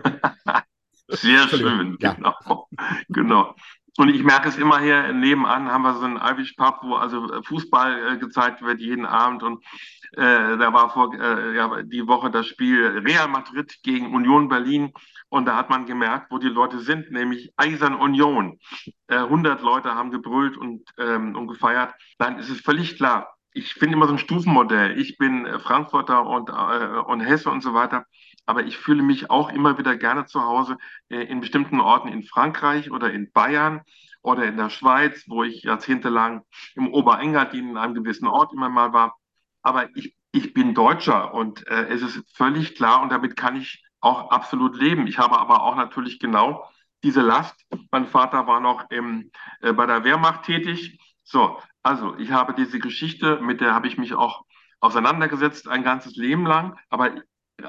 Sehr 1.08 1.48
schön, 1.48 1.96
ja. 2.00 2.14
genau. 2.14 2.68
genau. 3.08 3.54
Und 3.96 4.08
ich 4.08 4.24
merke 4.24 4.48
es 4.48 4.58
immer 4.58 4.80
hier 4.80 5.12
nebenan, 5.12 5.70
haben 5.70 5.82
wir 5.82 5.94
so 5.94 6.04
einen 6.04 6.16
Irish 6.16 6.54
Pub, 6.54 6.80
wo 6.82 6.96
also 6.96 7.28
Fußball 7.42 8.14
äh, 8.14 8.18
gezeigt 8.18 8.60
wird 8.62 8.80
jeden 8.80 9.06
Abend. 9.06 9.44
Und 9.44 9.64
äh, 10.12 10.58
da 10.58 10.72
war 10.72 10.90
vor 10.90 11.14
äh, 11.14 11.54
ja, 11.54 11.82
die 11.82 12.06
Woche 12.08 12.30
das 12.30 12.48
Spiel 12.48 13.02
Real 13.04 13.28
Madrid 13.28 13.78
gegen 13.84 14.12
Union 14.12 14.48
Berlin. 14.48 14.92
Und 15.28 15.46
da 15.46 15.56
hat 15.56 15.70
man 15.70 15.86
gemerkt, 15.86 16.32
wo 16.32 16.38
die 16.38 16.48
Leute 16.48 16.80
sind, 16.80 17.12
nämlich 17.12 17.52
Eisern 17.56 17.94
Union. 17.94 18.58
Äh, 19.06 19.16
100 19.16 19.62
Leute 19.62 19.94
haben 19.94 20.10
gebrüllt 20.10 20.56
und, 20.56 20.82
ähm, 20.98 21.36
und 21.36 21.46
gefeiert. 21.46 21.94
Ist 22.38 22.50
es 22.50 22.60
völlig 22.60 22.96
klar. 22.96 23.36
Ich 23.52 23.74
finde 23.74 23.94
immer 23.94 24.06
so 24.06 24.14
ein 24.14 24.18
Stufenmodell. 24.18 24.98
Ich 24.98 25.18
bin 25.18 25.46
äh, 25.46 25.60
Frankfurter 25.60 26.26
und, 26.26 26.48
äh, 26.50 26.98
und 27.06 27.20
Hesse 27.20 27.50
und 27.50 27.62
so 27.62 27.74
weiter 27.74 28.06
aber 28.46 28.64
ich 28.64 28.78
fühle 28.78 29.02
mich 29.02 29.30
auch 29.30 29.50
immer 29.50 29.78
wieder 29.78 29.96
gerne 29.96 30.26
zu 30.26 30.42
Hause 30.42 30.76
äh, 31.08 31.22
in 31.22 31.40
bestimmten 31.40 31.80
Orten 31.80 32.08
in 32.08 32.22
Frankreich 32.22 32.90
oder 32.90 33.12
in 33.12 33.30
Bayern 33.32 33.82
oder 34.22 34.44
in 34.44 34.56
der 34.56 34.70
Schweiz, 34.70 35.24
wo 35.28 35.44
ich 35.44 35.62
jahrzehntelang 35.62 36.42
im 36.74 36.92
Oberengadin 36.92 37.70
in 37.70 37.76
einem 37.76 37.94
gewissen 37.94 38.26
Ort 38.26 38.52
immer 38.52 38.68
mal 38.68 38.92
war. 38.92 39.16
Aber 39.62 39.88
ich, 39.96 40.16
ich 40.32 40.54
bin 40.54 40.74
Deutscher 40.74 41.34
und 41.34 41.66
äh, 41.68 41.88
es 41.88 42.02
ist 42.02 42.22
völlig 42.36 42.74
klar 42.74 43.02
und 43.02 43.10
damit 43.12 43.36
kann 43.36 43.56
ich 43.56 43.84
auch 44.00 44.30
absolut 44.30 44.76
leben. 44.76 45.06
Ich 45.06 45.18
habe 45.18 45.38
aber 45.38 45.62
auch 45.62 45.76
natürlich 45.76 46.18
genau 46.18 46.68
diese 47.02 47.20
Last. 47.20 47.54
Mein 47.90 48.06
Vater 48.06 48.46
war 48.46 48.60
noch 48.60 48.90
im, 48.90 49.30
äh, 49.60 49.72
bei 49.72 49.86
der 49.86 50.04
Wehrmacht 50.04 50.44
tätig. 50.44 50.98
So, 51.22 51.58
also 51.82 52.16
ich 52.18 52.30
habe 52.30 52.54
diese 52.54 52.78
Geschichte, 52.78 53.40
mit 53.40 53.60
der 53.60 53.74
habe 53.74 53.86
ich 53.86 53.98
mich 53.98 54.14
auch 54.14 54.44
auseinandergesetzt 54.80 55.68
ein 55.68 55.84
ganzes 55.84 56.16
Leben 56.16 56.46
lang. 56.46 56.78
Aber 56.88 57.12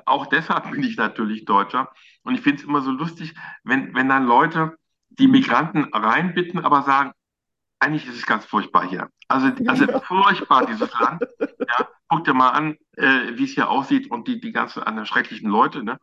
auch 0.05 0.27
deshalb 0.27 0.71
bin 0.71 0.83
ich 0.83 0.97
natürlich 0.97 1.45
Deutscher. 1.45 1.91
Und 2.23 2.35
ich 2.35 2.41
finde 2.41 2.61
es 2.61 2.67
immer 2.67 2.81
so 2.81 2.91
lustig, 2.91 3.33
wenn, 3.63 3.93
wenn 3.93 4.09
dann 4.09 4.25
Leute 4.25 4.77
die 5.09 5.27
Migranten 5.27 5.85
reinbitten, 5.93 6.63
aber 6.65 6.83
sagen, 6.83 7.11
eigentlich 7.79 8.07
ist 8.07 8.17
es 8.17 8.25
ganz 8.25 8.45
furchtbar 8.45 8.87
hier. 8.87 9.09
Also, 9.27 9.51
also 9.67 9.85
furchtbar, 10.01 10.65
dieses 10.65 10.91
Land. 10.99 11.23
Ja, 11.39 11.87
guck 12.07 12.23
dir 12.23 12.33
mal 12.33 12.49
an, 12.49 12.77
äh, 12.93 13.37
wie 13.37 13.43
es 13.43 13.51
hier 13.51 13.69
aussieht 13.69 14.09
und 14.09 14.27
die, 14.27 14.39
die 14.39 14.51
ganzen 14.51 14.83
anderen 14.83 15.05
schrecklichen 15.05 15.49
Leute. 15.49 15.83
Ne? 15.83 15.99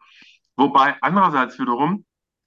Wobei 0.57 0.97
andererseits 1.01 1.59
wiederum, 1.59 2.05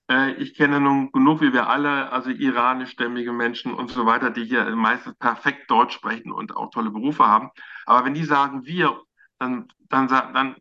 äh, 0.09 0.33
ich 0.33 0.55
kenne 0.55 0.79
nun 0.79 1.11
genug 1.11 1.41
wie 1.41 1.53
wir 1.53 1.67
alle, 1.69 2.11
also 2.11 2.29
iranischstämmige 2.29 3.33
Menschen 3.33 3.73
und 3.73 3.89
so 3.89 4.05
weiter, 4.05 4.29
die 4.29 4.45
hier 4.45 4.63
meistens 4.75 5.15
perfekt 5.15 5.69
Deutsch 5.71 5.95
sprechen 5.95 6.31
und 6.31 6.55
auch 6.55 6.69
tolle 6.69 6.91
Berufe 6.91 7.25
haben. 7.25 7.49
Aber 7.85 8.05
wenn 8.05 8.13
die 8.13 8.25
sagen 8.25 8.65
wir, 8.65 9.01
dann, 9.39 9.67
dann, 9.89 10.07
dann 10.07 10.55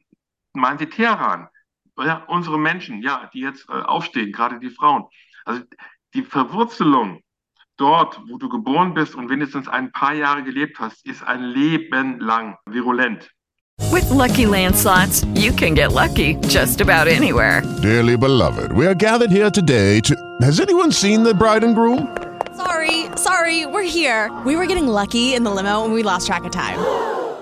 meinen 0.54 0.78
Sie 0.78 0.86
Teheran? 0.86 1.48
Ja, 1.98 2.24
unsere 2.26 2.58
Menschen, 2.58 3.02
ja, 3.02 3.30
die 3.32 3.40
jetzt 3.40 3.68
äh, 3.68 3.72
aufstehen, 3.72 4.32
gerade 4.32 4.58
die 4.58 4.70
Frauen. 4.70 5.04
Also 5.44 5.62
die 6.14 6.22
Verwurzelung 6.22 7.20
dort, 7.76 8.20
wo 8.28 8.38
du 8.38 8.48
geboren 8.48 8.94
bist 8.94 9.14
und 9.14 9.28
wenigstens 9.28 9.68
ein 9.68 9.92
paar 9.92 10.14
Jahre 10.14 10.42
gelebt 10.42 10.78
hast, 10.78 11.06
ist 11.06 11.22
ein 11.22 11.42
Leben 11.42 12.20
lang 12.20 12.56
virulent. 12.66 13.30
With 13.90 14.08
lucky 14.10 14.46
landslots, 14.46 15.26
you 15.34 15.52
can 15.52 15.74
get 15.74 15.92
lucky 15.92 16.36
just 16.48 16.80
about 16.80 17.08
anywhere. 17.08 17.62
Dearly 17.82 18.16
beloved, 18.16 18.72
we 18.72 18.86
are 18.86 18.94
gathered 18.94 19.30
here 19.30 19.50
today 19.50 20.00
to. 20.00 20.14
Has 20.42 20.60
anyone 20.60 20.92
seen 20.92 21.24
the 21.24 21.34
bride 21.34 21.64
and 21.64 21.74
groom? 21.74 22.16
Sorry, 22.56 23.06
sorry, 23.16 23.66
we're 23.66 23.82
here. 23.82 24.30
We 24.44 24.54
were 24.56 24.66
getting 24.66 24.86
lucky 24.86 25.34
in 25.34 25.42
the 25.42 25.50
limo 25.50 25.84
and 25.84 25.92
we 25.92 26.04
lost 26.04 26.26
track 26.28 26.44
of 26.44 26.52
time. 26.52 26.78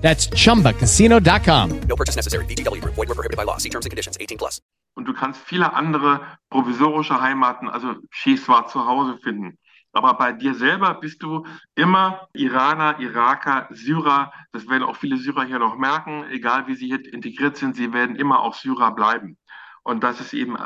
That's 0.00 0.30
chumbacasino.com. 0.30 1.80
No 1.86 1.96
purchase 1.96 2.16
necessary. 2.16 2.46
BGW. 2.46 2.80
Void 2.82 2.96
were 2.96 3.14
prohibited 3.14 3.36
by 3.36 3.44
law. 3.44 3.58
See 3.58 3.68
terms 3.68 3.84
and 3.84 3.90
conditions 3.90 4.16
18 4.18 4.38
plus. 4.38 4.62
Und 4.94 5.06
du 5.06 5.12
kannst 5.12 5.40
viele 5.44 5.74
andere 5.74 6.20
provisorische 6.50 7.20
Heimaten, 7.20 7.68
also 7.68 7.94
Schießwar 8.10 8.66
zu 8.66 8.84
Hause 8.84 9.18
finden. 9.22 9.56
Aber 9.92 10.14
bei 10.14 10.32
dir 10.32 10.54
selber 10.54 10.94
bist 10.94 11.22
du 11.22 11.46
immer 11.74 12.28
Iraner, 12.32 12.98
Iraker, 12.98 13.68
Syrer. 13.70 14.32
Das 14.52 14.68
werden 14.68 14.82
auch 14.82 14.96
viele 14.96 15.16
Syrer 15.16 15.44
hier 15.44 15.58
noch 15.58 15.76
merken. 15.76 16.24
Egal 16.30 16.66
wie 16.66 16.74
sie 16.74 16.86
hier 16.86 17.12
integriert 17.12 17.56
sind, 17.56 17.76
sie 17.76 17.92
werden 17.92 18.16
immer 18.16 18.40
auch 18.40 18.54
Syrer 18.54 18.92
bleiben. 18.92 19.38
Und 19.82 20.04
das 20.04 20.20
ist 20.20 20.34
eben 20.34 20.56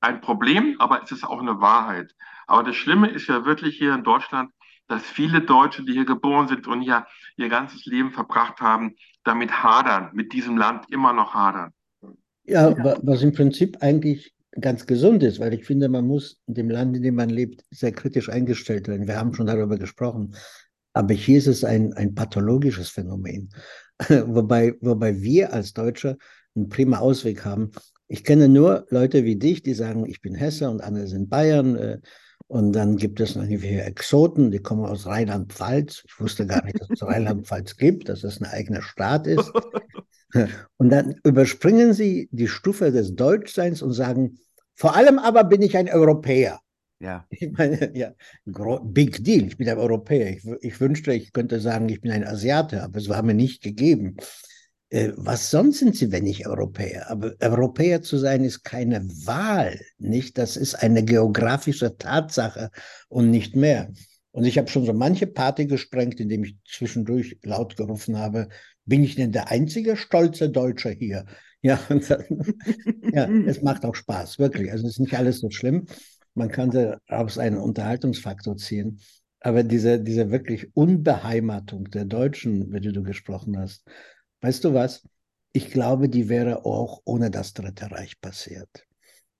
ein 0.00 0.20
Problem, 0.20 0.76
aber 0.78 1.02
es 1.02 1.10
ist 1.10 1.24
auch 1.24 1.40
eine 1.40 1.60
Wahrheit. 1.60 2.14
Aber 2.46 2.62
das 2.62 2.76
Schlimme 2.76 3.08
ist 3.10 3.28
ja 3.28 3.44
wirklich 3.44 3.76
hier 3.76 3.94
in 3.94 4.04
Deutschland, 4.04 4.50
dass 4.90 5.02
viele 5.04 5.40
Deutsche, 5.40 5.84
die 5.84 5.92
hier 5.92 6.04
geboren 6.04 6.48
sind 6.48 6.66
und 6.66 6.82
hier 6.82 7.06
ihr 7.36 7.48
ganzes 7.48 7.86
Leben 7.86 8.10
verbracht 8.10 8.60
haben, 8.60 8.96
damit 9.22 9.62
hadern, 9.62 10.10
mit 10.14 10.32
diesem 10.32 10.56
Land 10.56 10.86
immer 10.90 11.12
noch 11.12 11.32
hadern. 11.32 11.70
Ja, 12.44 12.74
was 13.02 13.22
im 13.22 13.32
Prinzip 13.32 13.76
eigentlich 13.80 14.34
ganz 14.60 14.86
gesund 14.86 15.22
ist, 15.22 15.38
weil 15.38 15.54
ich 15.54 15.64
finde, 15.64 15.88
man 15.88 16.08
muss 16.08 16.40
dem 16.46 16.68
Land, 16.68 16.96
in 16.96 17.04
dem 17.04 17.14
man 17.14 17.30
lebt, 17.30 17.64
sehr 17.70 17.92
kritisch 17.92 18.28
eingestellt 18.28 18.88
werden. 18.88 19.06
Wir 19.06 19.16
haben 19.16 19.32
schon 19.32 19.46
darüber 19.46 19.78
gesprochen. 19.78 20.34
Aber 20.92 21.14
hier 21.14 21.38
ist 21.38 21.46
es 21.46 21.62
ein, 21.62 21.92
ein 21.92 22.16
pathologisches 22.16 22.90
Phänomen. 22.90 23.50
wobei, 24.08 24.74
wobei 24.80 25.20
wir 25.20 25.52
als 25.52 25.72
Deutsche 25.72 26.18
einen 26.56 26.68
prima 26.68 26.98
Ausweg 26.98 27.44
haben. 27.44 27.70
Ich 28.08 28.24
kenne 28.24 28.48
nur 28.48 28.86
Leute 28.90 29.24
wie 29.24 29.36
dich, 29.36 29.62
die 29.62 29.74
sagen, 29.74 30.04
ich 30.06 30.20
bin 30.20 30.34
Hesse 30.34 30.68
und 30.68 30.82
andere 30.82 31.06
sind 31.06 31.30
Bayern. 31.30 32.02
Und 32.50 32.72
dann 32.72 32.96
gibt 32.96 33.20
es 33.20 33.36
noch 33.36 33.44
irgendwelche 33.44 33.84
Exoten, 33.84 34.50
die 34.50 34.58
kommen 34.58 34.84
aus 34.84 35.06
Rheinland-Pfalz. 35.06 36.02
Ich 36.04 36.18
wusste 36.18 36.48
gar 36.48 36.64
nicht, 36.64 36.80
dass 36.80 36.90
es 36.90 37.00
Rheinland-Pfalz 37.00 37.76
gibt, 37.76 38.08
dass 38.08 38.24
es 38.24 38.40
ein 38.40 38.46
eigener 38.46 38.82
Staat 38.82 39.28
ist. 39.28 39.52
Und 40.76 40.90
dann 40.90 41.14
überspringen 41.22 41.92
sie 41.92 42.28
die 42.32 42.48
Stufe 42.48 42.90
des 42.90 43.14
Deutschseins 43.14 43.82
und 43.82 43.92
sagen, 43.92 44.38
vor 44.74 44.96
allem 44.96 45.20
aber 45.20 45.44
bin 45.44 45.62
ich 45.62 45.76
ein 45.76 45.88
Europäer. 45.88 46.60
Ja. 46.98 47.24
Ich 47.30 47.52
meine, 47.52 47.96
ja, 47.96 48.14
big 48.82 49.22
deal, 49.22 49.46
ich 49.46 49.56
bin 49.56 49.68
ein 49.68 49.78
Europäer. 49.78 50.30
Ich, 50.30 50.44
ich, 50.60 50.80
wünschte, 50.80 51.12
ich 51.12 51.32
könnte 51.32 51.60
sagen, 51.60 51.88
ich 51.88 52.00
bin 52.00 52.10
ein 52.10 52.26
Asiate, 52.26 52.82
aber 52.82 52.98
es 52.98 53.08
war 53.08 53.22
mir 53.22 53.34
nicht 53.34 53.62
gegeben. 53.62 54.16
Äh, 54.90 55.12
was 55.16 55.50
sonst 55.50 55.78
sind 55.78 55.96
sie, 55.96 56.12
wenn 56.12 56.24
nicht 56.24 56.46
Europäer? 56.46 57.10
Aber 57.10 57.34
Europäer 57.40 58.02
zu 58.02 58.18
sein 58.18 58.44
ist 58.44 58.64
keine 58.64 59.06
Wahl, 59.24 59.80
nicht? 59.98 60.36
Das 60.36 60.56
ist 60.56 60.74
eine 60.74 61.04
geografische 61.04 61.96
Tatsache 61.96 62.70
und 63.08 63.30
nicht 63.30 63.56
mehr. 63.56 63.90
Und 64.32 64.44
ich 64.44 64.58
habe 64.58 64.68
schon 64.68 64.84
so 64.84 64.92
manche 64.92 65.26
Party 65.26 65.66
gesprengt, 65.66 66.20
indem 66.20 66.44
ich 66.44 66.56
zwischendurch 66.68 67.38
laut 67.42 67.76
gerufen 67.76 68.18
habe, 68.18 68.48
bin 68.84 69.02
ich 69.02 69.14
denn 69.14 69.32
der 69.32 69.50
einzige 69.50 69.96
stolze 69.96 70.50
Deutsche 70.50 70.90
hier? 70.90 71.24
Ja, 71.62 71.78
dann, 71.88 72.24
ja, 73.12 73.28
es 73.46 73.60
macht 73.60 73.84
auch 73.84 73.94
Spaß, 73.94 74.38
wirklich. 74.38 74.72
Also 74.72 74.86
es 74.86 74.94
ist 74.94 74.98
nicht 74.98 75.12
alles 75.18 75.40
so 75.40 75.50
schlimm. 75.50 75.84
Man 76.32 76.48
kann 76.48 76.70
daraus 76.70 77.36
einen 77.36 77.58
Unterhaltungsfaktor 77.58 78.56
ziehen. 78.56 78.98
Aber 79.40 79.62
diese, 79.62 80.00
diese 80.00 80.30
wirklich 80.30 80.74
Unbeheimatung 80.74 81.90
der 81.90 82.06
Deutschen, 82.06 82.62
über 82.62 82.80
die 82.80 82.92
du 82.92 83.02
gesprochen 83.02 83.58
hast, 83.58 83.84
weißt 84.40 84.64
du 84.64 84.74
was? 84.74 85.02
Ich 85.52 85.70
glaube, 85.70 86.08
die 86.08 86.28
wäre 86.28 86.64
auch 86.64 87.00
ohne 87.04 87.30
das 87.30 87.54
Dritte 87.54 87.90
Reich 87.90 88.20
passiert. 88.20 88.86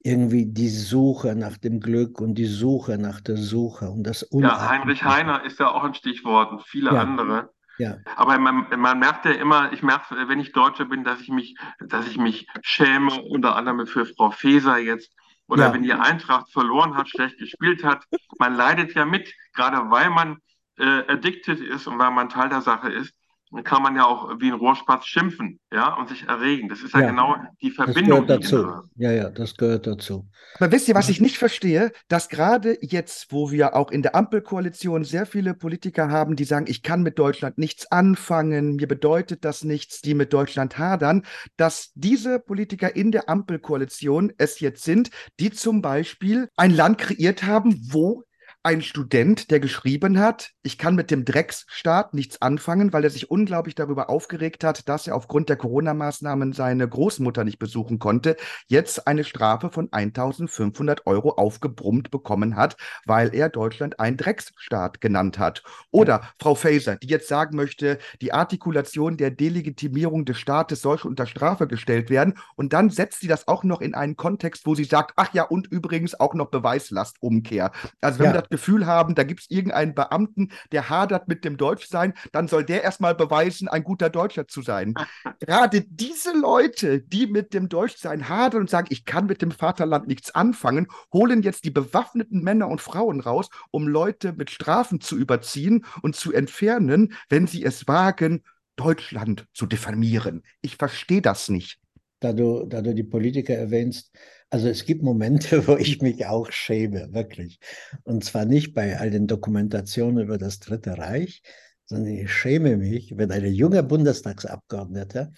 Irgendwie 0.03 0.47
die 0.47 0.69
Suche 0.71 1.37
nach 1.37 1.59
dem 1.59 1.81
Glück 1.81 2.21
und 2.21 2.35
die 2.37 2.47
Suche 2.47 2.99
nach 2.99 3.21
der 3.21 3.37
Suche 3.37 3.91
und 3.91 4.05
das 4.05 4.23
Ja, 4.31 4.69
Heinrich 4.69 5.05
Heiner 5.05 5.45
ist 5.45 5.59
ja 5.61 5.71
auch 5.71 5.85
ein 5.85 5.95
Stichwort 5.95 6.53
und 6.53 6.63
viele 6.67 6.93
Ja. 6.93 7.01
andere. 7.03 7.51
Ja. 7.79 7.99
Aber 8.17 8.39
man, 8.39 8.67
man 8.81 8.99
merkt 8.99 9.25
ja 9.25 9.33
immer, 9.33 9.73
ich 9.73 9.83
merke, 9.83 10.29
wenn 10.29 10.41
ich 10.41 10.53
Deutscher 10.53 10.85
bin, 10.87 11.05
dass 11.05 11.21
ich 11.21 11.29
mich, 11.29 11.57
dass 11.81 12.07
ich 12.09 12.17
mich 12.19 12.47
schäme, 12.63 13.13
unter 13.23 13.57
anderem 13.57 13.87
für 13.87 14.07
Frau 14.07 14.31
Faeser 14.31 14.79
jetzt. 14.79 15.13
Oder 15.49 15.65
Ja. 15.65 15.73
wenn 15.73 15.83
die 15.83 15.93
Eintracht 15.95 16.53
verloren 16.53 16.97
hat, 16.97 17.09
schlecht 17.09 17.39
gespielt 17.39 17.85
hat. 17.85 18.05
Man 18.39 18.55
leidet 18.55 18.95
ja 18.95 19.05
mit, 19.05 19.33
gerade 19.55 19.91
weil 19.91 20.11
man 20.11 20.39
äh, 20.79 21.05
addicted 21.09 21.61
ist 21.61 21.87
und 21.87 21.99
weil 21.99 22.11
man 22.13 22.29
Teil 22.29 22.49
der 22.49 22.63
Sache 22.63 22.91
ist. 22.93 23.15
Dann 23.53 23.65
kann 23.65 23.83
man 23.83 23.97
ja 23.97 24.07
auch 24.07 24.31
wie 24.39 24.47
ein 24.53 24.59
Rohrspatz 24.59 25.07
schimpfen, 25.07 25.59
ja, 25.73 25.95
und 25.95 26.09
sich 26.09 26.29
erregen. 26.29 26.69
Das 26.69 26.83
ist 26.83 26.95
ja, 26.95 27.01
Ja. 27.01 27.07
genau 27.09 27.37
die 27.61 27.75
Das 27.75 27.75
Verbindung, 27.75 28.27
gehört 28.27 28.45
die 28.45 28.49
dazu. 28.49 28.67
Ja, 28.95 29.11
ja, 29.11 29.29
das 29.31 29.57
gehört 29.57 29.89
dazu. 29.89 30.29
Aber 30.55 30.71
wisst 30.71 30.87
ihr, 30.87 30.95
was 30.95 31.09
ich 31.09 31.21
nicht 31.21 31.37
verstehe? 31.37 31.91
Dass 32.09 32.29
gerade 32.29 32.79
jetzt, 32.81 33.33
wo 33.33 33.51
wir 33.51 33.75
auch 33.75 33.91
in 33.91 34.03
der 34.03 34.15
Ampelkoalition 34.15 35.03
sehr 35.03 35.27
viele 35.27 35.55
Politiker 35.55 36.11
haben, 36.11 36.37
die 36.37 36.45
sagen, 36.45 36.67
ich 36.69 36.83
kann 36.83 37.03
mit 37.03 37.19
Deutschland 37.19 37.59
nichts 37.59 37.91
anfangen, 37.91 38.77
mir 38.77 38.87
bedeutet 38.87 39.45
das 39.45 39.65
nichts, 39.65 40.01
die 40.01 40.15
mit 40.15 40.33
Deutschland 40.33 40.79
hadern, 40.79 41.25
dass 41.57 41.91
diese 41.95 42.39
Politiker 42.39 42.95
in 42.95 43.11
der 43.11 43.29
Ampelkoalition 43.29 44.33
es 44.39 44.61
jetzt 44.61 44.85
sind, 44.85 45.11
die 45.41 45.51
zum 45.51 45.83
Beispiel 45.83 46.49
ein 46.57 46.71
Land 46.71 46.99
kreiert 46.99 47.43
haben, 47.43 47.81
wo 47.91 48.23
ein 48.63 48.83
Student, 48.83 49.51
der 49.51 49.59
geschrieben 49.59 50.19
hat, 50.19 50.51
ich 50.63 50.77
kann 50.77 50.95
mit 50.95 51.11
dem 51.11 51.25
Drecksstaat 51.25 52.13
nichts 52.13 52.43
anfangen, 52.43 52.93
weil 52.93 53.05
er 53.05 53.11
sich 53.11 53.31
unglaublich 53.31 53.75
darüber 53.75 54.11
aufgeregt 54.11 54.65
hat, 54.65 54.87
dass 54.87 55.07
er 55.07 55.17
aufgrund 55.17 55.49
der 55.49 55.57
Corona-Maßnahmen 55.57 56.53
seine 56.53 56.87
Großmutter 56.87 57.45
nicht 57.45 57.59
besuchen 57.59 57.99
konnte, 57.99 58.37
jetzt 58.69 59.07
eine 59.07 59.25
Strafe 59.25 59.71
von 59.71 59.89
1500 59.91 61.07
Euro 61.07 61.31
aufgebrummt 61.31 62.11
bekommen 62.11 62.55
hat, 62.57 62.77
weil 63.07 63.35
er 63.35 63.49
Deutschland 63.49 63.99
einen 63.99 64.19
Drecksstaat 64.19 65.01
genannt 65.01 65.39
hat. 65.39 65.63
Oder 65.91 66.21
Frau 66.39 66.55
Faeser, 66.55 66.97
die 66.97 67.09
jetzt 67.09 67.29
sagen 67.29 67.57
möchte, 67.57 67.99
die 68.21 68.33
Artikulation 68.35 69.17
der 69.17 69.31
Delegitimierung 69.31 70.27
des 70.27 70.39
Staates 70.39 70.83
soll 70.83 70.99
schon 70.99 71.13
unter 71.13 71.27
Strafe 71.27 71.67
gestellt 71.67 72.11
werden. 72.11 72.35
Und 72.57 72.75
dann 72.75 72.91
setzt 72.91 73.21
sie 73.21 73.29
das 73.29 73.49
auch 73.49 73.65
noch 73.65 73.81
in 73.81 73.95
einen 73.95 74.17
Kontext, 74.17 74.67
wo 74.67 74.75
sie 74.75 74.85
sagt, 74.85 75.13
ach 75.17 75.33
ja, 75.33 75.45
und 75.45 75.67
übrigens 75.67 76.19
auch 76.19 76.35
noch 76.35 76.51
Beweislastumkehr. 76.51 77.73
Also 78.01 78.19
wenn 78.19 78.27
Ja. 78.27 78.33
wir 78.33 78.41
das 78.43 78.49
Gefühl 78.51 78.87
haben, 78.87 79.15
da 79.15 79.23
gibt 79.23 79.41
es 79.41 79.51
irgendeinen 79.51 79.95
Beamten, 79.95 80.51
der 80.73 80.91
hadert 80.91 81.29
mit 81.29 81.45
dem 81.45 81.57
Deutschsein, 81.57 82.15
dann 82.33 82.49
soll 82.49 82.65
der 82.65 82.83
erstmal 82.83 83.15
beweisen, 83.15 83.69
ein 83.69 83.85
guter 83.85 84.11
Deutscher 84.11 84.47
zu 84.47 84.63
sein. 84.63 84.95
Gerade 85.41 85.83
diese 85.89 86.33
Leute, 86.37 87.01
die 87.01 87.27
mit 87.27 87.55
dem 87.55 87.69
Deutschsein 87.69 88.29
hadern 88.29 88.63
und 88.63 88.71
sagen, 88.71 88.89
ich 88.91 89.05
kann 89.05 89.27
mit 89.27 89.43
dem 89.43 89.51
Vaterland 89.51 90.07
nichts 90.07 90.35
anfangen, 90.35 90.89
holen 91.13 91.43
jetzt 91.43 91.65
die 91.65 91.71
bewaffneten 91.71 92.43
Männer 92.43 92.69
und 92.69 92.81
Frauen 92.81 93.21
raus, 93.21 93.49
um 93.71 93.89
Leute 93.89 94.33
mit 94.33 94.51
Strafen 94.51 95.01
zu 95.01 95.17
überziehen 95.17 95.85
und 96.03 96.17
zu 96.17 96.33
entfernen, 96.33 97.15
wenn 97.29 97.47
sie 97.47 97.65
es 97.65 97.89
wagen, 97.89 98.43
Deutschland 98.77 99.47
zu 99.53 99.67
diffamieren. 99.67 100.43
Ich 100.63 100.77
verstehe 100.77 101.23
das 101.23 101.49
nicht. 101.49 101.79
da 102.21 102.33
du, 102.33 102.67
da 102.67 102.83
du 102.83 102.95
die 102.95 103.03
Politiker 103.03 103.55
erwähnst, 103.55 104.11
also 104.51 104.69
es 104.69 104.85
gibt 104.85 105.03
Momente, 105.03 105.67
wo 105.69 105.77
ich 105.77 106.03
mich 106.03 106.27
auch 106.27 106.51
schäme, 106.51 107.13
wirklich. 107.13 107.61
Und 108.03 108.25
zwar 108.25 108.45
nicht 108.45 108.75
bei 108.75 108.99
all 108.99 109.11
den 109.11 109.27
Dokumentationen 109.27 110.25
über 110.25 110.39
das 110.39 110.59
Dritte 110.59 110.99
Reich, 110.99 111.43
sondern 111.87 112.13
ich 112.13 112.33
schäme 112.33 112.77
mich, 112.77 113.17
wenn 113.17 113.31
eine 113.31 113.49
junge 113.49 113.83
Bundestagsabgeordnete, 113.83 115.33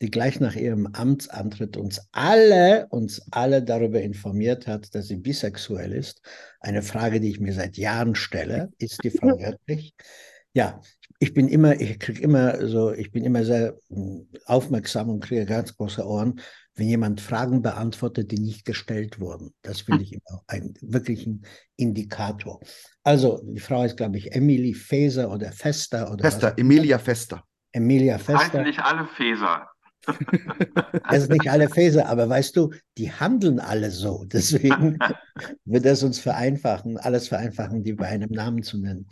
die 0.00 0.10
gleich 0.10 0.38
nach 0.38 0.54
ihrem 0.54 0.86
Amtsantritt 0.86 1.76
uns 1.76 2.08
alle, 2.12 2.86
uns 2.90 3.22
alle 3.30 3.62
darüber 3.62 4.00
informiert 4.00 4.66
hat, 4.66 4.94
dass 4.94 5.08
sie 5.08 5.16
bisexuell 5.16 5.92
ist. 5.92 6.22
Eine 6.60 6.82
Frage, 6.82 7.20
die 7.20 7.30
ich 7.30 7.40
mir 7.40 7.52
seit 7.52 7.76
Jahren 7.76 8.14
stelle, 8.14 8.70
ist 8.78 9.02
die 9.02 9.10
Frau 9.10 9.28
wirklich? 9.38 9.94
Ja, 10.52 10.80
ich 11.18 11.34
bin 11.34 11.48
immer, 11.48 11.80
ich 11.80 11.98
kriege 11.98 12.22
immer 12.22 12.66
so, 12.68 12.92
ich 12.92 13.10
bin 13.10 13.24
immer 13.24 13.44
sehr 13.44 13.76
mm, 13.88 14.20
aufmerksam 14.46 15.10
und 15.10 15.20
kriege 15.20 15.46
ganz 15.46 15.76
große 15.76 16.06
Ohren, 16.06 16.40
wenn 16.78 16.88
jemand 16.88 17.20
Fragen 17.20 17.60
beantwortet, 17.60 18.30
die 18.30 18.38
nicht 18.38 18.64
gestellt 18.64 19.18
wurden. 19.18 19.52
Das 19.62 19.80
finde 19.80 20.04
ich 20.04 20.12
immer 20.12 20.42
ein 20.46 20.74
wirklichen 20.80 21.44
Indikator. 21.76 22.60
Also, 23.02 23.42
die 23.44 23.58
Frau 23.58 23.82
ist, 23.82 23.96
glaube 23.96 24.16
ich, 24.16 24.32
Emily 24.32 24.74
Feser 24.74 25.30
oder 25.30 25.50
Fester 25.50 26.12
oder 26.12 26.22
Fester, 26.22 26.52
was? 26.52 26.58
Emilia 26.58 26.98
Fester. 26.98 27.42
Emilia 27.72 28.14
Heißen 28.14 28.36
Fester. 28.36 28.62
nicht 28.62 28.78
alle 28.78 29.06
Feser. 29.06 29.66
Es 31.10 31.22
sind 31.22 31.32
nicht 31.32 31.50
alle 31.50 31.68
Feser, 31.68 32.06
aber 32.06 32.28
weißt 32.28 32.56
du, 32.56 32.72
die 32.96 33.10
handeln 33.10 33.58
alle 33.58 33.90
so. 33.90 34.24
Deswegen 34.32 34.98
wird 35.64 35.84
es 35.84 36.04
uns 36.04 36.20
vereinfachen, 36.20 36.96
alles 36.96 37.26
vereinfachen, 37.26 37.82
die 37.82 37.94
bei 37.94 38.06
einem 38.06 38.30
Namen 38.30 38.62
zu 38.62 38.78
nennen. 38.78 39.08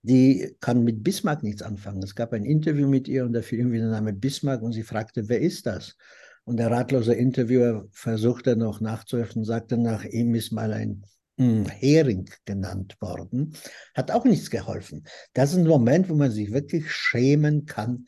Die 0.00 0.56
kann 0.60 0.82
mit 0.82 1.04
Bismarck 1.04 1.42
nichts 1.42 1.62
anfangen. 1.62 2.02
Es 2.02 2.14
gab 2.14 2.32
ein 2.32 2.44
Interview 2.44 2.88
mit 2.88 3.06
ihr 3.06 3.24
und 3.24 3.34
da 3.34 3.42
fiel 3.42 3.60
irgendwie 3.60 3.78
der 3.78 3.90
Name 3.90 4.14
Bismarck 4.14 4.62
und 4.62 4.72
sie 4.72 4.82
fragte, 4.82 5.28
wer 5.28 5.40
ist 5.40 5.66
das? 5.66 5.96
Und 6.44 6.56
der 6.56 6.70
ratlose 6.70 7.14
Interviewer 7.14 7.86
versuchte 7.92 8.56
noch 8.56 8.80
nachzuhelfen 8.80 9.44
sagte, 9.44 9.76
nach 9.76 10.04
ihm 10.04 10.34
ist 10.34 10.50
mal 10.50 10.72
ein 10.72 11.04
hm, 11.38 11.66
Hering 11.66 12.28
genannt 12.44 12.96
worden. 13.00 13.56
Hat 13.94 14.10
auch 14.10 14.24
nichts 14.24 14.50
geholfen. 14.50 15.04
Das 15.34 15.52
ist 15.52 15.58
ein 15.58 15.66
Moment, 15.66 16.08
wo 16.08 16.14
man 16.14 16.30
sich 16.30 16.52
wirklich 16.52 16.90
schämen 16.90 17.66
kann, 17.66 18.06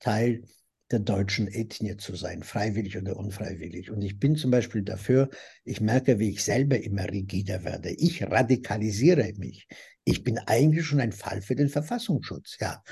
Teil 0.00 0.42
der 0.90 1.00
deutschen 1.00 1.48
Ethnie 1.48 1.96
zu 1.96 2.14
sein, 2.14 2.42
freiwillig 2.42 2.96
oder 2.96 3.16
unfreiwillig. 3.16 3.90
Und 3.90 4.02
ich 4.02 4.18
bin 4.18 4.36
zum 4.36 4.50
Beispiel 4.50 4.82
dafür, 4.82 5.30
ich 5.64 5.80
merke, 5.80 6.18
wie 6.18 6.30
ich 6.30 6.44
selber 6.44 6.80
immer 6.80 7.10
rigider 7.10 7.64
werde. 7.64 7.90
Ich 7.90 8.22
radikalisiere 8.22 9.32
mich. 9.36 9.66
Ich 10.04 10.22
bin 10.22 10.38
eigentlich 10.38 10.86
schon 10.86 11.00
ein 11.00 11.10
Fall 11.10 11.42
für 11.42 11.56
den 11.56 11.68
Verfassungsschutz. 11.68 12.58
Ja, 12.60 12.84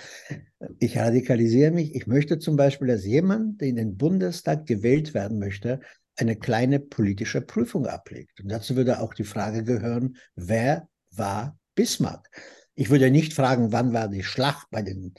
ich 0.80 0.98
radikalisiere 0.98 1.70
mich. 1.70 1.94
Ich 1.94 2.08
möchte 2.08 2.40
zum 2.40 2.56
Beispiel, 2.56 2.88
dass 2.88 3.04
jemand, 3.04 3.60
der 3.60 3.68
in 3.68 3.76
den 3.76 3.96
Bundestag 3.96 4.66
gewählt 4.66 5.14
werden 5.14 5.38
möchte, 5.38 5.80
eine 6.16 6.36
kleine 6.36 6.80
politische 6.80 7.40
Prüfung 7.40 7.86
ablegt. 7.86 8.40
Und 8.40 8.50
dazu 8.50 8.74
würde 8.76 9.00
auch 9.00 9.14
die 9.14 9.24
Frage 9.24 9.62
gehören, 9.62 10.16
wer 10.34 10.88
war 11.10 11.58
Bismarck? 11.76 12.28
Ich 12.74 12.90
würde 12.90 13.10
nicht 13.10 13.34
fragen, 13.34 13.70
wann 13.70 13.92
war 13.92 14.08
die 14.08 14.24
Schlacht 14.24 14.66
bei 14.70 14.82
den 14.82 15.14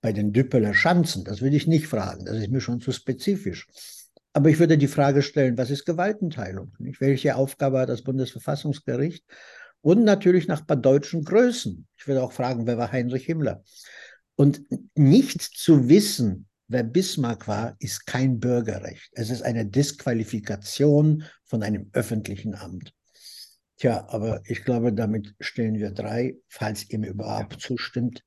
bei 0.00 0.12
den 0.12 0.32
Düppeler 0.32 0.74
Schanzen. 0.74 1.24
Das 1.24 1.42
würde 1.42 1.56
ich 1.56 1.66
nicht 1.66 1.86
fragen. 1.86 2.24
Das 2.24 2.36
ist 2.36 2.50
mir 2.50 2.60
schon 2.60 2.80
zu 2.80 2.92
spezifisch. 2.92 3.66
Aber 4.32 4.48
ich 4.48 4.58
würde 4.58 4.78
die 4.78 4.88
Frage 4.88 5.22
stellen, 5.22 5.58
was 5.58 5.70
ist 5.70 5.84
Gewaltenteilung? 5.84 6.74
Nicht? 6.78 7.00
Welche 7.00 7.36
Aufgabe 7.36 7.80
hat 7.80 7.88
das 7.88 8.02
Bundesverfassungsgericht? 8.02 9.24
Und 9.82 10.04
natürlich 10.04 10.46
nach 10.46 10.66
paar 10.66 10.76
deutschen 10.76 11.24
Größen. 11.24 11.86
Ich 11.96 12.06
würde 12.06 12.22
auch 12.22 12.32
fragen, 12.32 12.66
wer 12.66 12.78
war 12.78 12.92
Heinrich 12.92 13.24
Himmler? 13.24 13.64
Und 14.36 14.62
nicht 14.94 15.42
zu 15.42 15.88
wissen, 15.88 16.46
wer 16.68 16.84
Bismarck 16.84 17.48
war, 17.48 17.76
ist 17.78 18.06
kein 18.06 18.38
Bürgerrecht. 18.38 19.10
Es 19.12 19.30
ist 19.30 19.42
eine 19.42 19.66
Disqualifikation 19.66 21.24
von 21.44 21.62
einem 21.62 21.90
öffentlichen 21.92 22.54
Amt. 22.54 22.94
Tja, 23.78 24.06
aber 24.08 24.42
ich 24.44 24.64
glaube, 24.64 24.92
damit 24.92 25.34
stellen 25.40 25.74
wir 25.74 25.90
drei, 25.90 26.36
falls 26.48 26.88
ihr 26.90 26.98
mir 26.98 27.10
überhaupt 27.10 27.60
zustimmt, 27.60 28.24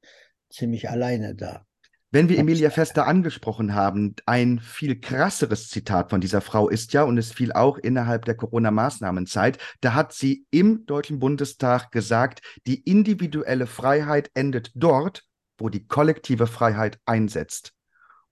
ziemlich 0.54 0.90
alleine 0.90 1.36
da. 1.36 1.66
Wenn 2.14 2.30
wir 2.30 2.38
Emilia 2.38 2.70
Fester 2.70 3.08
angesprochen 3.08 3.74
haben, 3.74 4.16
ein 4.28 4.60
viel 4.60 5.00
krasseres 5.00 5.70
Zitat 5.70 6.12
von 6.12 6.22
dieser 6.22 6.42
Frau 6.42 6.70
ist 6.70 6.94
ja, 6.94 7.02
und 7.02 7.18
es 7.18 7.32
fiel 7.32 7.52
auch 7.52 7.80
innerhalb 7.80 8.26
der 8.26 8.36
Corona-Maßnahmenzeit, 8.36 9.58
da 9.82 9.96
hat 9.96 10.14
sie 10.14 10.46
im 10.52 10.86
Deutschen 10.86 11.18
Bundestag 11.18 11.92
gesagt, 11.92 12.44
die 12.68 12.82
individuelle 12.82 13.66
Freiheit 13.66 14.30
endet 14.36 14.70
dort, 14.76 15.24
wo 15.58 15.70
die 15.70 15.88
kollektive 15.88 16.46
Freiheit 16.46 17.00
einsetzt. 17.06 17.74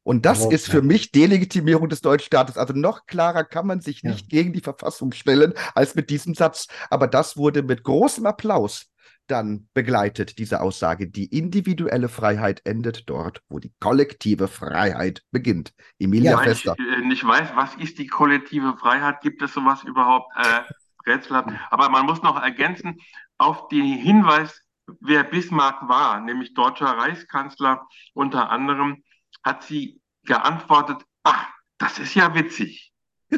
Und 0.03 0.27
das 0.27 0.45
ist 0.45 0.67
für 0.69 0.83
mich 0.83 1.11
Delegitimierung 1.11 1.89
des 1.89 2.01
deutschen 2.01 2.25
Staates. 2.27 2.57
Also 2.57 2.73
noch 2.73 3.07
klarer 3.07 3.43
kann 3.43 3.65
man 3.65 3.81
sich 3.81 4.03
nicht 4.03 4.31
ja. 4.31 4.41
gegen 4.41 4.53
die 4.53 4.61
Verfassung 4.61 5.11
stellen 5.11 5.53
als 5.73 5.95
mit 5.95 6.11
diesem 6.11 6.35
Satz. 6.35 6.67
Aber 6.91 7.07
das 7.07 7.37
wurde 7.37 7.63
mit 7.63 7.83
großem 7.83 8.25
Applaus 8.27 8.90
dann 9.27 9.67
begleitet, 9.73 10.37
diese 10.37 10.61
Aussage. 10.61 11.07
Die 11.07 11.25
individuelle 11.25 12.09
Freiheit 12.09 12.61
endet 12.65 13.09
dort, 13.09 13.41
wo 13.49 13.59
die 13.59 13.73
kollektive 13.79 14.47
Freiheit 14.47 15.23
beginnt. 15.31 15.73
Emilia 15.99 16.31
ja, 16.31 16.37
Fester. 16.39 16.75
Ich 16.77 16.97
äh, 16.97 17.05
nicht 17.07 17.25
weiß, 17.25 17.55
was 17.55 17.75
ist 17.75 17.97
die 17.97 18.07
kollektive 18.07 18.75
Freiheit? 18.77 19.21
Gibt 19.21 19.41
es 19.41 19.53
sowas 19.53 19.83
überhaupt? 19.83 20.27
Äh, 20.37 20.61
rätselhaft. 21.05 21.49
Aber 21.69 21.89
man 21.89 22.05
muss 22.05 22.21
noch 22.21 22.41
ergänzen 22.41 22.97
auf 23.37 23.67
den 23.69 23.85
Hinweis, 23.85 24.61
wer 24.99 25.23
Bismarck 25.23 25.87
war, 25.87 26.19
nämlich 26.19 26.53
deutscher 26.53 26.97
Reichskanzler 26.97 27.87
unter 28.13 28.49
anderem, 28.49 29.03
hat 29.43 29.63
sie 29.63 30.01
geantwortet, 30.23 31.03
ach, 31.23 31.47
das 31.77 31.99
ist 31.99 32.15
ja 32.15 32.33
witzig. 32.35 32.91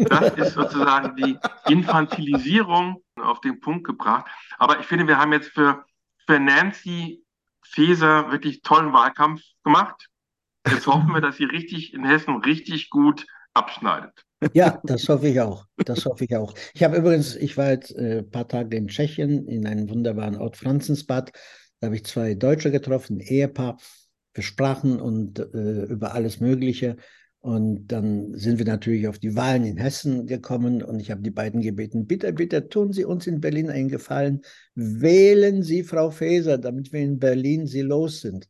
Das 0.00 0.32
ist 0.34 0.54
sozusagen 0.54 1.16
die 1.16 1.36
Infantilisierung 1.66 3.02
auf 3.20 3.40
den 3.40 3.60
Punkt 3.60 3.84
gebracht. 3.84 4.26
Aber 4.58 4.80
ich 4.80 4.86
finde, 4.86 5.06
wir 5.06 5.18
haben 5.18 5.32
jetzt 5.32 5.50
für, 5.50 5.84
für 6.26 6.38
Nancy 6.38 7.24
Faeser 7.62 8.30
wirklich 8.30 8.62
tollen 8.62 8.92
Wahlkampf 8.92 9.42
gemacht. 9.64 10.08
Jetzt 10.66 10.86
hoffen 10.86 11.12
wir, 11.12 11.20
dass 11.20 11.36
sie 11.36 11.44
richtig 11.44 11.94
in 11.94 12.04
Hessen 12.04 12.36
richtig 12.36 12.90
gut 12.90 13.26
abschneidet. 13.54 14.24
Ja, 14.52 14.80
das 14.84 15.08
hoffe 15.08 15.28
ich 15.28 15.40
auch. 15.40 15.66
Das 15.76 16.04
hoffe 16.06 16.24
ich 16.24 16.36
auch. 16.36 16.54
Ich 16.72 16.84
habe 16.84 16.96
übrigens, 16.96 17.34
ich 17.34 17.56
war 17.56 17.70
jetzt 17.70 17.94
äh, 17.96 18.18
ein 18.18 18.30
paar 18.30 18.46
Tage 18.46 18.76
in 18.76 18.86
Tschechien, 18.86 19.48
in 19.48 19.66
einem 19.66 19.90
wunderbaren 19.90 20.36
Ort 20.36 20.56
Franzensbad. 20.56 21.32
Da 21.80 21.86
habe 21.86 21.96
ich 21.96 22.04
zwei 22.04 22.34
Deutsche 22.34 22.70
getroffen, 22.70 23.16
ein 23.16 23.20
Ehepaar. 23.20 23.78
Wir 24.34 24.44
sprachen 24.44 25.00
und 25.00 25.40
äh, 25.40 25.84
über 25.84 26.14
alles 26.14 26.38
Mögliche. 26.38 26.96
Und 27.40 27.86
dann 27.86 28.34
sind 28.34 28.58
wir 28.58 28.66
natürlich 28.66 29.06
auf 29.06 29.20
die 29.20 29.36
Wahlen 29.36 29.64
in 29.64 29.76
Hessen 29.76 30.26
gekommen 30.26 30.82
und 30.82 30.98
ich 30.98 31.12
habe 31.12 31.22
die 31.22 31.30
beiden 31.30 31.60
gebeten, 31.60 32.06
bitte, 32.06 32.32
bitte 32.32 32.68
tun 32.68 32.92
Sie 32.92 33.04
uns 33.04 33.28
in 33.28 33.40
Berlin 33.40 33.70
einen 33.70 33.88
Gefallen, 33.88 34.42
wählen 34.74 35.62
Sie 35.62 35.84
Frau 35.84 36.10
Faeser, 36.10 36.58
damit 36.58 36.92
wir 36.92 37.00
in 37.00 37.20
Berlin 37.20 37.66
Sie 37.66 37.82
los 37.82 38.22
sind. 38.22 38.48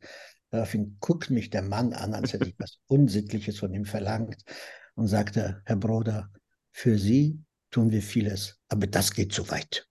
Daraufhin 0.49 0.97
guckt 0.99 1.29
mich 1.29 1.51
der 1.51 1.61
Mann 1.61 1.93
an, 1.93 2.15
als 2.15 2.33
hätte 2.33 2.49
ich 2.49 2.55
was 2.57 2.79
Unsittliches 2.87 3.59
von 3.59 3.71
ihm 3.73 3.85
verlangt 3.85 4.43
und 4.95 5.07
sagte, 5.07 5.61
Herr 5.65 5.75
Broder, 5.75 6.31
für 6.71 6.97
Sie 6.97 7.39
tun 7.69 7.91
wir 7.91 8.01
vieles, 8.01 8.57
aber 8.69 8.87
das 8.87 9.13
geht 9.13 9.33
zu 9.33 9.51
weit. 9.51 9.87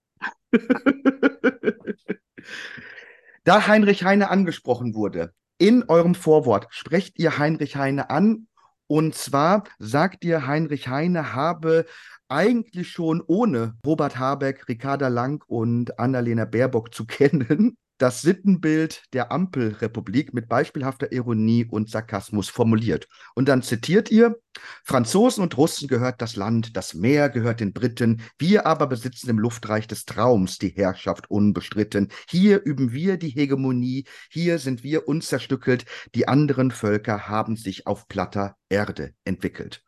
da 3.45 3.69
Heinrich 3.69 4.03
Heine 4.03 4.31
angesprochen 4.31 4.95
wurde, 4.95 5.33
in 5.59 5.85
eurem 5.85 6.17
Vorwort 6.17 6.67
sprecht 6.71 7.17
ihr 7.21 7.39
Heinrich 7.39 7.77
Heine 7.77 8.11
an 8.11 8.48
und 8.89 9.15
zwar 9.15 9.65
sagt 9.79 10.25
dir 10.25 10.47
Heinrich 10.47 10.89
Heine 10.89 11.35
habe 11.35 11.85
eigentlich 12.29 12.91
schon 12.91 13.23
ohne 13.27 13.75
Robert 13.87 14.19
Habeck, 14.19 14.69
Ricarda 14.69 15.09
Lang 15.09 15.45
und 15.47 15.99
Annalena 15.99 16.45
Baerbock 16.45 16.93
zu 16.95 17.07
kennen, 17.07 17.77
das 17.99 18.23
Sittenbild 18.23 19.03
der 19.13 19.31
Ampelrepublik 19.33 20.33
mit 20.33 20.49
beispielhafter 20.49 21.13
Ironie 21.13 21.67
und 21.69 21.91
Sarkasmus 21.91 22.49
formuliert. 22.49 23.09
Und 23.35 23.49
dann 23.49 23.63
zitiert 23.63 24.11
ihr, 24.11 24.37
Franzosen 24.85 25.43
und 25.43 25.57
Russen 25.57 25.89
gehört 25.89 26.23
das 26.23 26.37
Land, 26.37 26.77
das 26.77 26.95
Meer 26.95 27.29
gehört 27.29 27.61
den 27.61 27.73
Briten, 27.73 28.23
wir 28.39 28.67
aber 28.67 28.87
besitzen 28.87 29.31
im 29.31 29.39
Luftreich 29.39 29.87
des 29.87 30.05
Traums 30.05 30.59
die 30.59 30.71
Herrschaft 30.71 31.31
unbestritten. 31.31 32.09
Hier 32.29 32.63
üben 32.65 32.93
wir 32.93 33.19
die 33.19 33.31
Hegemonie, 33.31 34.05
hier 34.31 34.59
sind 34.59 34.83
wir 34.83 35.07
unzerstückelt, 35.09 35.85
die 36.15 36.29
anderen 36.29 36.71
Völker 36.71 37.29
haben 37.29 37.57
sich 37.57 37.87
auf 37.87 38.09
platter 38.09 38.57
Erde 38.69 39.15
entwickelt. 39.25 39.83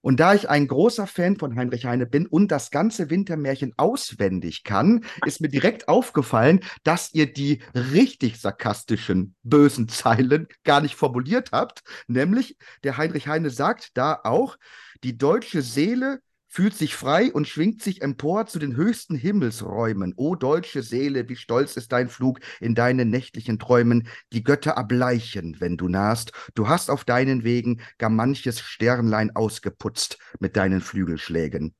Und 0.00 0.20
da 0.20 0.34
ich 0.34 0.48
ein 0.48 0.68
großer 0.68 1.06
Fan 1.06 1.36
von 1.36 1.56
Heinrich 1.56 1.86
Heine 1.86 2.06
bin 2.06 2.26
und 2.26 2.52
das 2.52 2.70
ganze 2.70 3.10
Wintermärchen 3.10 3.72
auswendig 3.76 4.62
kann, 4.62 5.04
ist 5.24 5.40
mir 5.40 5.48
direkt 5.48 5.88
aufgefallen, 5.88 6.60
dass 6.84 7.12
ihr 7.12 7.32
die 7.32 7.60
richtig 7.74 8.40
sarkastischen, 8.40 9.34
bösen 9.42 9.88
Zeilen 9.88 10.46
gar 10.64 10.80
nicht 10.80 10.94
formuliert 10.94 11.50
habt. 11.52 11.82
Nämlich, 12.06 12.56
der 12.84 12.96
Heinrich 12.98 13.26
Heine 13.26 13.50
sagt 13.50 13.96
da 13.96 14.20
auch, 14.22 14.56
die 15.02 15.18
deutsche 15.18 15.62
Seele 15.62 16.20
fühlt 16.56 16.74
sich 16.74 16.96
frei 16.96 17.30
und 17.34 17.46
schwingt 17.46 17.82
sich 17.82 18.00
empor 18.00 18.46
zu 18.46 18.58
den 18.58 18.76
höchsten 18.76 19.14
Himmelsräumen. 19.14 20.14
O 20.16 20.36
deutsche 20.36 20.82
Seele, 20.82 21.28
wie 21.28 21.36
stolz 21.36 21.76
ist 21.76 21.92
dein 21.92 22.08
Flug 22.08 22.40
in 22.60 22.74
deinen 22.74 23.10
nächtlichen 23.10 23.58
Träumen. 23.58 24.08
Die 24.32 24.42
Götter 24.42 24.70
erbleichen, 24.70 25.60
wenn 25.60 25.76
du 25.76 25.88
nahst. 25.88 26.32
Du 26.54 26.66
hast 26.66 26.90
auf 26.90 27.04
deinen 27.04 27.44
Wegen 27.44 27.82
gar 27.98 28.08
manches 28.08 28.58
Sternlein 28.58 29.36
ausgeputzt 29.36 30.16
mit 30.40 30.56
deinen 30.56 30.80
Flügelschlägen. 30.80 31.74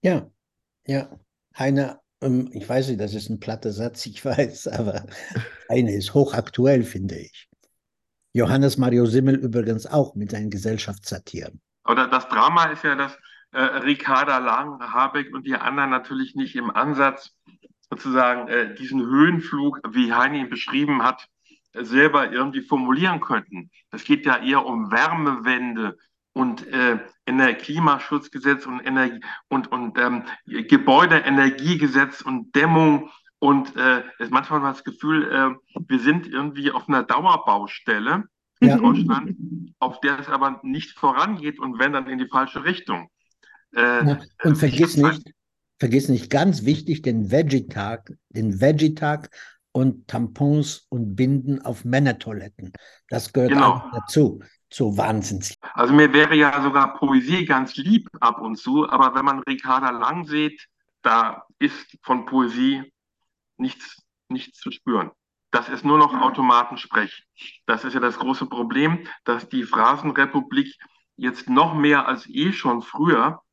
Ja, 0.00 0.30
ja. 0.86 1.10
Heine, 1.58 1.98
ähm, 2.20 2.50
ich 2.52 2.68
weiß 2.68 2.90
nicht, 2.90 3.00
das 3.00 3.14
ist 3.14 3.30
ein 3.30 3.40
platter 3.40 3.72
Satz, 3.72 4.06
ich 4.06 4.24
weiß, 4.24 4.68
aber 4.68 5.06
Heine 5.68 5.92
ist 5.92 6.14
hochaktuell, 6.14 6.84
finde 6.84 7.16
ich. 7.16 7.48
Johannes 8.32 8.78
Mario 8.78 9.06
Simmel 9.06 9.34
übrigens 9.34 9.86
auch 9.86 10.14
mit 10.14 10.30
seinen 10.30 10.50
Gesellschaftssatiren. 10.50 11.60
Oder 11.84 12.06
das 12.06 12.28
Drama 12.28 12.66
ist 12.66 12.84
ja, 12.84 12.94
dass 12.94 13.18
äh, 13.54 13.78
Ricarda 13.78 14.38
Lang, 14.38 14.80
Habeck 14.80 15.32
und 15.32 15.46
die 15.46 15.54
anderen 15.54 15.90
natürlich 15.90 16.34
nicht 16.34 16.56
im 16.56 16.70
Ansatz 16.70 17.34
sozusagen 17.88 18.48
äh, 18.48 18.74
diesen 18.74 19.00
Höhenflug, 19.00 19.80
wie 19.90 20.12
Heini 20.12 20.40
ihn 20.40 20.50
beschrieben 20.50 21.02
hat, 21.02 21.28
äh, 21.72 21.84
selber 21.84 22.32
irgendwie 22.32 22.62
formulieren 22.62 23.20
könnten. 23.20 23.70
Es 23.92 24.04
geht 24.04 24.26
ja 24.26 24.38
eher 24.38 24.66
um 24.66 24.90
Wärmewende 24.90 25.96
und 26.32 26.66
äh, 26.66 26.98
Klimaschutzgesetz 27.54 28.66
und, 28.66 28.80
Energie 28.80 29.20
und, 29.48 29.70
und 29.70 29.98
ähm, 29.98 30.24
Gebäudeenergiegesetz 30.46 32.22
und 32.22 32.54
Dämmung. 32.56 33.10
Und 33.38 33.76
äh, 33.76 34.02
ist 34.18 34.32
manchmal 34.32 34.62
das 34.62 34.82
Gefühl, 34.84 35.30
äh, 35.30 35.80
wir 35.86 35.98
sind 36.00 36.26
irgendwie 36.26 36.72
auf 36.72 36.88
einer 36.88 37.02
Dauerbaustelle 37.02 38.24
in 38.60 38.68
ja. 38.68 38.76
Deutschland, 38.78 39.36
auf 39.78 40.00
der 40.00 40.18
es 40.18 40.28
aber 40.28 40.60
nicht 40.62 40.98
vorangeht 40.98 41.60
und 41.60 41.78
wenn 41.78 41.92
dann 41.92 42.08
in 42.08 42.18
die 42.18 42.28
falsche 42.28 42.64
Richtung. 42.64 43.10
Äh, 43.74 44.06
ja, 44.06 44.20
und 44.42 44.56
vergiss 44.56 44.96
nicht, 44.96 45.32
vergiss 45.78 46.08
nicht, 46.08 46.30
ganz 46.30 46.64
wichtig, 46.64 47.02
den 47.02 47.30
Veggie-Tag, 47.30 48.12
den 48.28 48.60
Veggie-Tag 48.60 49.30
und 49.72 50.06
Tampons 50.06 50.86
und 50.88 51.16
Binden 51.16 51.60
auf 51.62 51.84
Männertoiletten. 51.84 52.72
Das 53.08 53.32
gehört 53.32 53.52
genau. 53.52 53.72
auch 53.72 53.90
dazu. 53.92 54.40
So 54.72 54.96
Wahnsinns. 54.96 55.56
Also 55.74 55.94
mir 55.94 56.12
wäre 56.12 56.34
ja 56.34 56.60
sogar 56.60 56.96
Poesie 56.96 57.44
ganz 57.44 57.76
lieb 57.76 58.08
ab 58.20 58.40
und 58.40 58.56
zu, 58.56 58.88
aber 58.88 59.14
wenn 59.14 59.24
man 59.24 59.38
Ricarda 59.40 59.90
Lang 59.90 60.26
sieht, 60.26 60.66
da 61.02 61.44
ist 61.60 61.96
von 62.02 62.24
Poesie 62.24 62.92
nichts, 63.56 64.02
nichts 64.28 64.58
zu 64.58 64.72
spüren. 64.72 65.10
Das 65.52 65.68
ist 65.68 65.84
nur 65.84 65.98
noch 65.98 66.12
Automatensprech. 66.12 67.24
Das 67.66 67.84
ist 67.84 67.94
ja 67.94 68.00
das 68.00 68.18
große 68.18 68.46
Problem, 68.46 69.06
dass 69.22 69.48
die 69.48 69.62
Phrasenrepublik 69.62 70.74
jetzt 71.16 71.48
noch 71.48 71.74
mehr 71.74 72.08
als 72.08 72.28
eh 72.28 72.52
schon 72.52 72.82
früher 72.82 73.43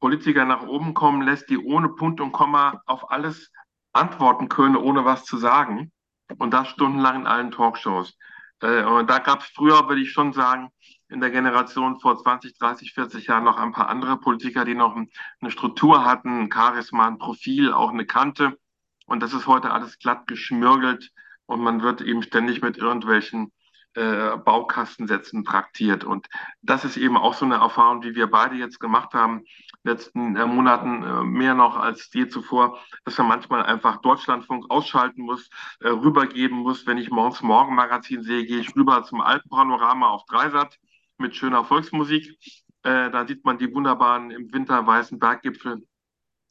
Politiker 0.00 0.44
nach 0.44 0.62
oben 0.62 0.94
kommen 0.94 1.22
lässt, 1.22 1.50
die 1.50 1.58
ohne 1.58 1.88
Punkt 1.88 2.20
und 2.20 2.32
Komma 2.32 2.82
auf 2.86 3.10
alles 3.10 3.50
antworten 3.92 4.48
können, 4.48 4.76
ohne 4.76 5.04
was 5.04 5.24
zu 5.24 5.36
sagen. 5.36 5.92
Und 6.38 6.52
das 6.52 6.68
stundenlang 6.68 7.22
in 7.22 7.26
allen 7.26 7.50
Talkshows. 7.50 8.16
Äh, 8.60 8.84
und 8.84 9.08
da 9.08 9.18
gab 9.18 9.40
es 9.40 9.46
früher, 9.46 9.88
würde 9.88 10.02
ich 10.02 10.12
schon 10.12 10.32
sagen, 10.32 10.70
in 11.08 11.20
der 11.20 11.30
Generation 11.30 12.00
vor 12.00 12.18
20, 12.18 12.58
30, 12.58 12.92
40 12.92 13.26
Jahren 13.26 13.44
noch 13.44 13.56
ein 13.56 13.72
paar 13.72 13.88
andere 13.88 14.18
Politiker, 14.18 14.64
die 14.64 14.74
noch 14.74 14.94
eine 14.94 15.50
Struktur 15.50 16.04
hatten, 16.04 16.42
ein 16.42 16.52
Charisma, 16.52 17.06
ein 17.06 17.18
Profil, 17.18 17.72
auch 17.72 17.90
eine 17.90 18.04
Kante. 18.04 18.58
Und 19.06 19.22
das 19.22 19.32
ist 19.32 19.46
heute 19.46 19.70
alles 19.70 19.98
glatt 19.98 20.26
geschmürgelt 20.26 21.10
und 21.46 21.62
man 21.62 21.82
wird 21.82 22.02
eben 22.02 22.22
ständig 22.22 22.60
mit 22.60 22.76
irgendwelchen 22.76 23.52
äh, 23.94 24.36
Baukastensätzen 24.36 25.44
traktiert. 25.44 26.04
Und 26.04 26.28
das 26.60 26.84
ist 26.84 26.98
eben 26.98 27.16
auch 27.16 27.32
so 27.32 27.46
eine 27.46 27.56
Erfahrung, 27.56 28.02
die 28.02 28.14
wir 28.14 28.26
beide 28.26 28.56
jetzt 28.56 28.78
gemacht 28.80 29.14
haben, 29.14 29.44
letzten 29.84 30.36
äh, 30.36 30.46
Monaten 30.46 31.02
äh, 31.02 31.24
mehr 31.24 31.54
noch 31.54 31.76
als 31.76 32.10
je 32.12 32.28
zuvor, 32.28 32.78
dass 33.04 33.18
man 33.18 33.28
manchmal 33.28 33.62
einfach 33.64 34.00
Deutschlandfunk 34.00 34.70
ausschalten 34.70 35.22
muss, 35.22 35.48
äh, 35.80 35.88
rübergeben 35.88 36.58
muss. 36.58 36.86
Wenn 36.86 36.98
ich 36.98 37.10
morgens 37.10 37.42
Morgenmagazin 37.42 38.22
sehe, 38.22 38.44
gehe 38.44 38.60
ich 38.60 38.74
rüber 38.76 39.04
zum 39.04 39.20
Alpenpanorama 39.20 40.08
auf 40.08 40.24
Dreisat 40.26 40.78
mit 41.18 41.36
schöner 41.36 41.64
Volksmusik. 41.64 42.38
Äh, 42.82 43.10
da 43.10 43.26
sieht 43.26 43.44
man 43.44 43.58
die 43.58 43.72
wunderbaren 43.72 44.30
im 44.30 44.52
Winter 44.52 44.86
weißen 44.86 45.18
Berggipfel 45.18 45.82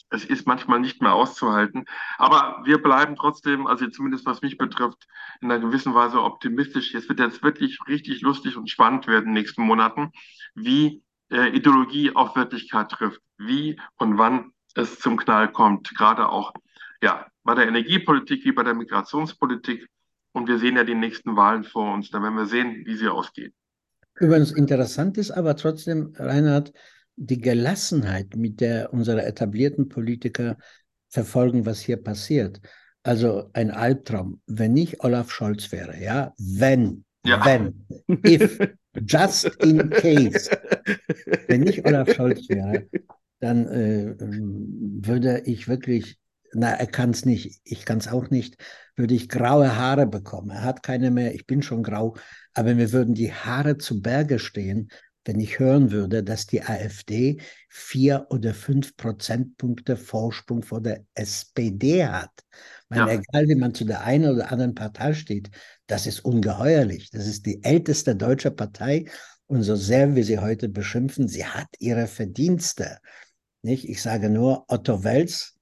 es 0.10 0.26
ist 0.26 0.48
manchmal 0.48 0.80
nicht 0.80 1.02
mehr 1.02 1.14
auszuhalten. 1.14 1.86
Aber 2.18 2.62
wir 2.64 2.82
bleiben 2.82 3.16
trotzdem, 3.16 3.68
also 3.68 3.88
zumindest 3.88 4.26
was 4.26 4.42
mich 4.42 4.58
betrifft, 4.58 5.08
in 5.42 5.52
einer 5.52 5.60
gewissen 5.60 5.94
Weise 5.94 6.22
optimistisch. 6.24 6.94
Es 6.94 7.10
wird 7.10 7.20
jetzt 7.20 7.44
wirklich 7.44 7.80
richtig 7.88 8.22
lustig 8.22 8.58
und 8.58 8.70
spannend 8.70 9.08
werden 9.08 9.28
in 9.28 9.34
den 9.34 9.42
nächsten 9.42 9.64
Monaten, 9.64 10.12
wie 10.56 11.04
äh, 11.32 11.50
Ideologie 11.50 12.16
auf 12.16 12.36
Wirklichkeit 12.36 12.90
trifft, 12.90 13.22
wie 13.38 13.80
und 13.98 14.18
wann 14.18 14.52
es 14.76 15.00
zum 15.00 15.18
Knall 15.18 15.52
kommt, 15.52 15.96
gerade 15.96 16.30
auch 16.30 16.54
ja, 17.02 17.28
bei 17.44 17.56
der 17.56 17.68
Energiepolitik 17.68 18.44
wie 18.46 18.52
bei 18.52 18.64
der 18.64 18.74
Migrationspolitik. 18.74 19.88
Und 20.34 20.48
wir 20.48 20.60
sehen 20.60 20.76
ja 20.76 20.84
die 20.84 20.96
nächsten 20.96 21.36
Wahlen 21.36 21.64
vor 21.64 21.94
uns. 21.94 22.12
Da 22.12 22.22
werden 22.22 22.36
wir 22.36 22.46
sehen, 22.46 22.84
wie 22.86 22.96
sie 22.96 23.08
ausgehen. 23.08 23.54
Übrigens 24.20 24.52
interessant 24.52 25.18
ist 25.18 25.32
aber 25.32 25.56
trotzdem, 25.56 26.14
Reinhard, 26.16 26.74
die 27.16 27.40
Gelassenheit, 27.40 28.36
mit 28.36 28.62
der 28.62 28.94
unsere 28.94 29.26
etablierten 29.26 29.90
Politiker 29.90 30.58
verfolgen, 31.10 31.66
was 31.66 31.80
hier 31.80 31.98
passiert. 31.98 32.60
Also 33.04 33.50
ein 33.54 33.72
Albtraum, 33.72 34.42
wenn 34.46 34.74
nicht 34.74 35.04
Olaf 35.04 35.32
Scholz 35.32 35.72
wäre, 35.72 36.02
ja, 36.02 36.34
wenn, 36.38 37.06
ja. 37.28 37.46
wenn, 37.46 37.86
if, 38.26 38.60
just 39.06 39.46
in 39.64 39.90
case, 39.90 40.50
wenn 41.48 41.62
nicht 41.62 41.86
Olaf 41.86 42.14
Scholz 42.14 42.50
wäre, 42.50 42.88
dann 43.40 43.68
äh, 43.68 44.16
würde 44.20 45.42
ich 45.46 45.68
wirklich, 45.68 46.18
na, 46.54 46.72
er 46.72 46.88
kann 46.88 47.12
es 47.12 47.26
nicht, 47.26 47.60
ich 47.64 47.86
kann 47.86 48.00
es 48.00 48.08
auch 48.08 48.30
nicht, 48.30 48.58
würde 48.96 49.14
ich 49.14 49.30
graue 49.30 49.76
Haare 49.76 50.08
bekommen. 50.08 50.50
Er 50.50 50.64
hat 50.64 50.82
keine 50.82 51.12
mehr, 51.12 51.36
ich 51.36 51.46
bin 51.46 51.62
schon 51.62 51.84
grau, 51.84 52.16
aber 52.54 52.74
mir 52.74 52.92
würden 52.92 53.14
die 53.14 53.32
Haare 53.32 53.78
zu 53.78 54.02
Berge 54.02 54.40
stehen, 54.40 54.90
wenn 55.28 55.40
ich 55.40 55.60
hören 55.60 55.92
würde, 55.92 56.24
dass 56.24 56.48
die 56.48 56.64
AfD 56.64 57.38
vier 57.70 58.28
oder 58.30 58.54
fünf 58.54 58.96
Prozentpunkte 58.96 59.98
Vorsprung 59.98 60.64
vor 60.64 60.82
der 60.82 61.04
SPD 61.14 62.06
hat. 62.06 62.32
Meine, 62.90 63.14
ja. 63.14 63.20
egal 63.20 63.48
wie 63.50 63.56
man 63.56 63.74
zu 63.74 63.84
der 63.84 64.04
einen 64.04 64.34
oder 64.34 64.52
anderen 64.52 64.74
Partei 64.74 65.14
steht, 65.14 65.50
das 65.86 66.08
ist 66.08 66.24
ungeheuerlich. 66.24 67.10
Das 67.12 67.28
ist 67.28 67.46
die 67.46 67.64
älteste 67.64 68.16
deutsche 68.16 68.52
Partei 68.52 69.06
und 69.48 69.64
so 69.64 69.76
sehr 69.76 70.16
wir 70.16 70.24
sie 70.24 70.40
heute 70.40 70.70
beschimpfen, 70.70 71.28
sie 71.28 71.46
hat 71.46 71.68
ihre 71.80 72.08
Verdienste. 72.08 73.00
Nicht? 73.62 73.88
Ich 73.88 74.02
sage 74.02 74.30
nur 74.30 74.66
Otto 74.70 75.04
Wels, 75.04 75.58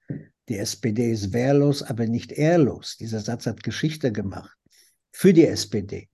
die 0.48 0.58
SPD 0.58 1.12
ist 1.12 1.34
wehrlos, 1.34 1.82
aber 1.82 2.06
nicht 2.06 2.32
ehrlos. 2.32 2.98
Dieser 2.98 3.20
Satz 3.20 3.48
hat 3.48 3.64
Geschichte 3.64 4.12
gemacht 4.12 4.56
für 5.12 5.34
die 5.34 5.48
SPD. 5.48 6.10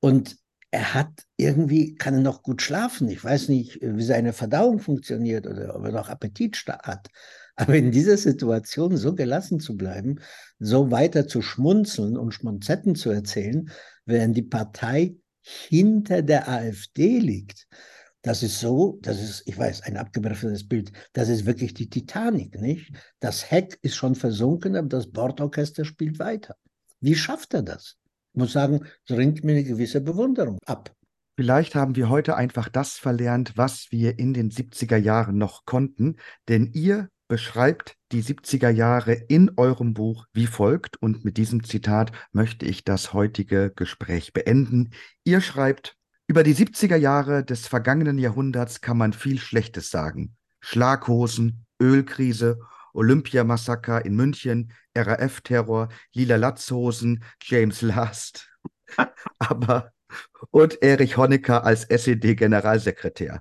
Und 0.00 0.36
er 0.70 0.94
hat 0.94 1.24
irgendwie, 1.36 1.94
kann 1.94 2.14
er 2.14 2.20
noch 2.20 2.42
gut 2.42 2.60
schlafen. 2.60 3.08
Ich 3.08 3.22
weiß 3.24 3.48
nicht, 3.48 3.78
wie 3.80 4.02
seine 4.02 4.32
Verdauung 4.32 4.80
funktioniert 4.80 5.46
oder 5.46 5.74
ob 5.74 5.84
er 5.84 5.92
noch 5.92 6.08
Appetit 6.08 6.62
hat. 6.66 7.08
Aber 7.56 7.74
in 7.74 7.90
dieser 7.90 8.16
Situation 8.16 8.96
so 8.96 9.14
gelassen 9.14 9.60
zu 9.60 9.76
bleiben, 9.76 10.20
so 10.58 10.90
weiter 10.90 11.26
zu 11.26 11.42
schmunzeln 11.42 12.16
und 12.16 12.32
Schmonzetten 12.32 12.94
zu 12.94 13.10
erzählen, 13.10 13.70
während 14.04 14.36
die 14.36 14.42
Partei 14.42 15.16
hinter 15.40 16.22
der 16.22 16.48
AfD 16.48 17.18
liegt, 17.18 17.66
das 18.22 18.42
ist 18.42 18.60
so, 18.60 18.98
das 19.00 19.22
ist, 19.22 19.42
ich 19.46 19.56
weiß, 19.56 19.82
ein 19.82 19.96
abgebrechtes 19.96 20.68
Bild, 20.68 20.92
das 21.14 21.28
ist 21.28 21.46
wirklich 21.46 21.72
die 21.72 21.88
Titanic, 21.88 22.60
nicht? 22.60 22.92
Das 23.20 23.50
Heck 23.50 23.78
ist 23.80 23.96
schon 23.96 24.14
versunken, 24.14 24.76
aber 24.76 24.88
das 24.88 25.10
Bordorchester 25.10 25.84
spielt 25.84 26.18
weiter. 26.18 26.56
Wie 27.00 27.14
schafft 27.14 27.54
er 27.54 27.62
das? 27.62 27.96
Muss 28.38 28.52
sagen, 28.52 28.86
es 29.04 29.16
ringt 29.16 29.42
mir 29.42 29.50
eine 29.50 29.64
gewisse 29.64 30.00
Bewunderung 30.00 30.60
ab. 30.64 30.94
Vielleicht 31.36 31.74
haben 31.74 31.96
wir 31.96 32.08
heute 32.08 32.36
einfach 32.36 32.68
das 32.68 32.92
verlernt, 32.92 33.54
was 33.56 33.88
wir 33.90 34.20
in 34.20 34.32
den 34.32 34.52
70er 34.52 34.96
Jahren 34.96 35.38
noch 35.38 35.64
konnten, 35.64 36.18
denn 36.46 36.70
ihr 36.72 37.08
beschreibt 37.26 37.96
die 38.12 38.22
70er 38.22 38.70
Jahre 38.70 39.12
in 39.12 39.50
eurem 39.56 39.92
Buch 39.92 40.24
wie 40.32 40.46
folgt 40.46 41.02
und 41.02 41.24
mit 41.24 41.36
diesem 41.36 41.64
Zitat 41.64 42.12
möchte 42.30 42.64
ich 42.64 42.84
das 42.84 43.12
heutige 43.12 43.72
Gespräch 43.74 44.32
beenden. 44.32 44.90
Ihr 45.24 45.40
schreibt, 45.40 45.96
über 46.28 46.44
die 46.44 46.54
70er 46.54 46.96
Jahre 46.96 47.44
des 47.44 47.66
vergangenen 47.66 48.18
Jahrhunderts 48.18 48.80
kann 48.80 48.98
man 48.98 49.12
viel 49.12 49.40
Schlechtes 49.40 49.90
sagen. 49.90 50.36
Schlaghosen, 50.60 51.66
Ölkrise, 51.82 52.60
Olympiamassaker 52.98 54.04
in 54.04 54.16
München, 54.16 54.72
RAF-Terror, 54.96 55.88
lila 56.12 56.36
Latzhosen, 56.36 57.22
James 57.40 57.80
Last, 57.80 58.50
aber 59.38 59.92
und 60.50 60.82
Erich 60.82 61.16
Honecker 61.16 61.64
als 61.64 61.84
SED-Generalsekretär. 61.84 63.40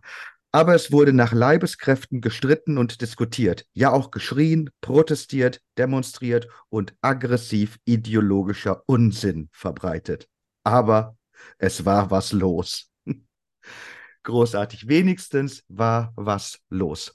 Aber 0.52 0.76
es 0.76 0.92
wurde 0.92 1.14
nach 1.14 1.34
Leibeskräften 1.34 2.22
gestritten 2.22 2.78
und 2.78 3.02
diskutiert, 3.02 3.66
ja 3.74 3.92
auch 3.92 4.12
geschrien, 4.12 4.70
protestiert, 4.82 5.62
demonstriert 5.78 6.48
und 6.70 6.96
aggressiv 7.02 7.78
ideologischer 7.86 8.84
Unsinn 8.86 9.50
verbreitet. 9.52 10.30
Aber 10.64 11.18
es 11.58 11.86
war 11.86 12.12
was 12.12 12.32
los. 12.32 12.90
Großartig. 14.24 14.88
Wenigstens 14.88 15.64
war 15.68 16.14
was 16.16 16.60
los. 16.70 17.14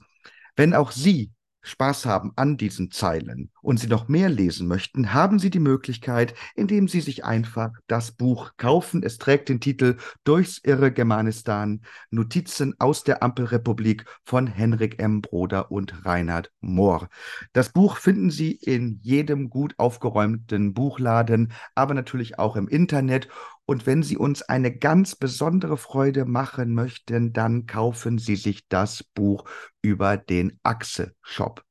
Wenn 0.55 0.73
auch 0.73 0.91
Sie 0.91 1.31
Spaß 1.63 2.05
haben 2.05 2.33
an 2.35 2.57
diesen 2.57 2.91
Zeilen 2.91 3.49
und 3.61 3.79
Sie 3.79 3.87
noch 3.87 4.07
mehr 4.07 4.29
lesen 4.29 4.67
möchten, 4.67 5.13
haben 5.13 5.39
Sie 5.39 5.49
die 5.49 5.59
Möglichkeit, 5.59 6.35
indem 6.55 6.87
Sie 6.87 7.01
sich 7.01 7.23
einfach 7.23 7.71
das 7.87 8.11
Buch 8.11 8.51
kaufen. 8.57 9.01
Es 9.01 9.17
trägt 9.17 9.49
den 9.49 9.61
Titel 9.61 9.97
Durchs 10.25 10.59
irre 10.63 10.91
Germanistan, 10.91 11.81
Notizen 12.11 12.75
aus 12.79 13.03
der 13.03 13.23
Ampelrepublik 13.23 14.05
von 14.23 14.45
Henrik 14.45 15.01
M. 15.01 15.21
Broder 15.21 15.71
und 15.71 16.05
Reinhard 16.05 16.51
Mohr. 16.59 17.07
Das 17.53 17.69
Buch 17.69 17.97
finden 17.97 18.29
Sie 18.29 18.51
in 18.51 18.99
jedem 19.01 19.49
gut 19.49 19.75
aufgeräumten 19.77 20.73
Buchladen, 20.73 21.53
aber 21.75 21.93
natürlich 21.93 22.39
auch 22.39 22.55
im 22.57 22.67
Internet 22.67 23.29
und 23.65 23.85
wenn 23.85 24.03
Sie 24.03 24.17
uns 24.17 24.41
eine 24.41 24.75
ganz 24.75 25.15
besondere 25.15 25.77
Freude 25.77 26.25
machen 26.25 26.73
möchten, 26.73 27.31
dann 27.33 27.65
kaufen 27.65 28.17
Sie 28.17 28.35
sich 28.35 28.67
das 28.67 29.03
Buch 29.03 29.45
über 29.81 30.17
den 30.17 30.59
Achse 30.63 31.13
Shop. 31.21 31.63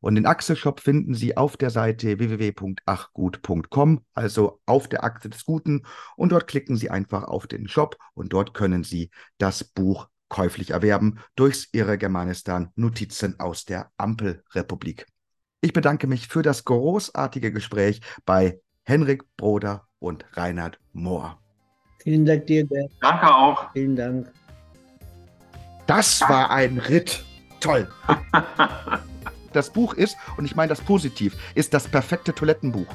Und 0.00 0.14
den 0.14 0.26
Achse 0.26 0.56
Shop 0.56 0.80
finden 0.80 1.14
Sie 1.14 1.36
auf 1.36 1.56
der 1.56 1.70
Seite 1.70 2.18
www.achgut.com, 2.18 4.04
also 4.14 4.60
auf 4.64 4.88
der 4.88 5.04
Achse 5.04 5.28
des 5.28 5.44
Guten. 5.44 5.82
Und 6.16 6.32
dort 6.32 6.46
klicken 6.46 6.76
Sie 6.76 6.90
einfach 6.90 7.24
auf 7.24 7.46
den 7.46 7.68
Shop 7.68 7.96
und 8.14 8.32
dort 8.32 8.54
können 8.54 8.84
Sie 8.84 9.10
das 9.38 9.64
Buch 9.64 10.08
käuflich 10.28 10.70
erwerben 10.70 11.18
durchs 11.34 11.68
Irre 11.72 11.98
Germanistan 11.98 12.70
Notizen 12.76 13.38
aus 13.40 13.64
der 13.64 13.90
Ampelrepublik. 13.98 15.06
Ich 15.60 15.72
bedanke 15.72 16.06
mich 16.06 16.28
für 16.28 16.42
das 16.42 16.64
großartige 16.64 17.52
Gespräch 17.52 18.00
bei 18.24 18.60
Henrik 18.84 19.24
Broder 19.36 19.86
und 19.98 20.24
Reinhard 20.32 20.80
Mohr. 20.92 21.39
Vielen 22.02 22.24
Dank 22.24 22.46
dir, 22.46 22.66
Bert. 22.66 22.90
Danke 23.00 23.34
auch. 23.34 23.72
Vielen 23.72 23.96
Dank. 23.96 24.32
Das 25.86 26.20
war 26.22 26.50
ein 26.50 26.78
Ritt. 26.78 27.24
Toll. 27.60 27.88
das 29.52 29.70
Buch 29.70 29.94
ist, 29.94 30.16
und 30.36 30.44
ich 30.44 30.56
meine 30.56 30.70
das 30.70 30.80
positiv, 30.80 31.36
ist 31.54 31.74
das 31.74 31.88
perfekte 31.88 32.34
Toilettenbuch. 32.34 32.86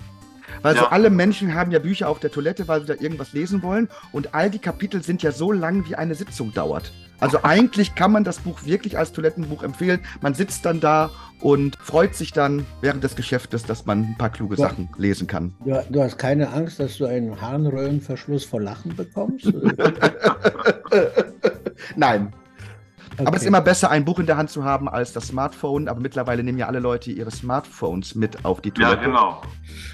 Weil 0.62 0.76
ja. 0.76 0.82
so 0.82 0.88
alle 0.88 1.10
Menschen 1.12 1.53
haben 1.53 1.72
ja 1.72 1.80
Bücher 1.80 2.10
auf 2.10 2.20
der 2.20 2.32
Toilette, 2.32 2.68
weil 2.68 2.82
sie 2.82 2.88
da 2.88 2.95
irgendwas 2.95 3.34
lesen 3.34 3.62
wollen. 3.62 3.89
Und 4.12 4.34
all 4.34 4.49
die 4.49 4.60
Kapitel 4.60 5.03
sind 5.03 5.22
ja 5.22 5.32
so 5.32 5.51
lang, 5.51 5.88
wie 5.88 5.95
eine 5.95 6.16
Sitzung 6.16 6.53
dauert. 6.53 6.91
Also 7.20 7.39
eigentlich 7.43 7.95
kann 7.95 8.11
man 8.11 8.24
das 8.24 8.39
Buch 8.39 8.66
wirklich 8.66 8.97
als 8.97 9.11
Toilettenbuch 9.11 9.63
empfehlen. 9.63 10.01
Man 10.22 10.34
sitzt 10.34 10.66
dann 10.66 10.80
da 10.80 11.11
und 11.41 11.78
freut 11.78 12.16
sich 12.16 12.34
dann 12.34 12.66
während 12.82 13.03
des 13.03 13.16
Geschäftes, 13.16 13.63
dass 13.63 13.86
man 13.86 13.99
ein 13.99 14.16
paar 14.18 14.30
kluge 14.30 14.55
du, 14.55 14.61
Sachen 14.61 14.89
lesen 14.97 15.28
kann. 15.28 15.53
Du, 15.63 15.82
du, 15.89 16.01
hast 16.01 16.18
keine 16.18 16.51
Angst, 16.51 16.80
dass 16.80 16.97
du 16.97 17.05
einen 17.05 17.39
Harnröhrenverschluss 17.39 18.45
vor 18.45 18.61
Lachen 18.61 18.95
bekommst? 18.95 19.45
Nein, 21.95 22.34
Okay. 23.18 23.28
Aber 23.28 23.38
es 23.38 23.43
ist 23.43 23.47
immer 23.47 23.61
besser, 23.61 23.89
ein 23.91 24.03
Buch 24.03 24.20
in 24.20 24.26
der 24.26 24.36
Hand 24.36 24.49
zu 24.49 24.66
haben 24.66 24.89
als 24.89 25.13
das 25.13 25.28
Smartphone. 25.28 25.88
Aber 25.88 26.01
mittlerweile 26.01 26.43
nehmen 26.43 26.57
ja 26.57 26.68
alle 26.68 26.80
Leute 26.80 27.11
ihre 27.11 27.32
Smartphones 27.32 28.13
mit 28.16 28.43
auf 28.43 28.59
die 28.59 28.72
Toilette. 28.72 28.95
Ja, 28.95 29.07
genau. 29.07 29.41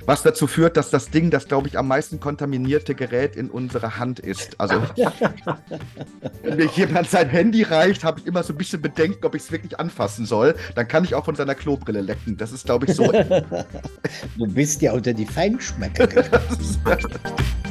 Was 0.06 0.24
dazu 0.24 0.48
führt, 0.48 0.76
dass 0.76 0.90
das 0.90 1.12
Ding 1.12 1.30
das, 1.30 1.48
glaube 1.48 1.68
ich, 1.68 1.78
am 1.78 1.88
meisten 1.88 2.20
kontaminierte 2.20 2.96
Gerät 2.96 3.36
in 3.36 3.50
unserer 3.50 4.00
Hand 4.00 4.20
ist. 4.20 4.60
Also, 4.60 4.82
wenn 6.44 6.58
mir 6.58 6.66
jemand 6.66 7.10
sein 7.10 7.30
Handy 7.30 7.64
reicht, 7.64 8.04
habe 8.04 8.20
ich 8.20 8.26
immer 8.26 8.42
so 8.44 8.54
ein 8.54 8.58
bisschen 8.58 8.82
Bedenken, 8.82 9.26
ob 9.26 9.36
ich 9.36 9.44
es 9.44 9.52
wirklich 9.52 9.80
anfassen 9.80 10.26
soll. 10.26 10.56
Dann 10.76 10.88
kann 10.88 11.04
ich 11.04 11.14
auch 11.14 11.26
von 11.26 11.36
seiner 11.36 11.56
Klobrille 11.56 12.02
lecken. 12.02 12.38
Das 12.38 12.52
ist, 12.52 12.66
glaube 12.66 12.88
ich, 12.88 12.96
so. 12.96 13.12
du 14.38 14.48
bist 14.48 14.82
ja 14.82 14.94
unter 14.94 15.14
die 15.14 15.26
Feinschmecker. 15.26 16.10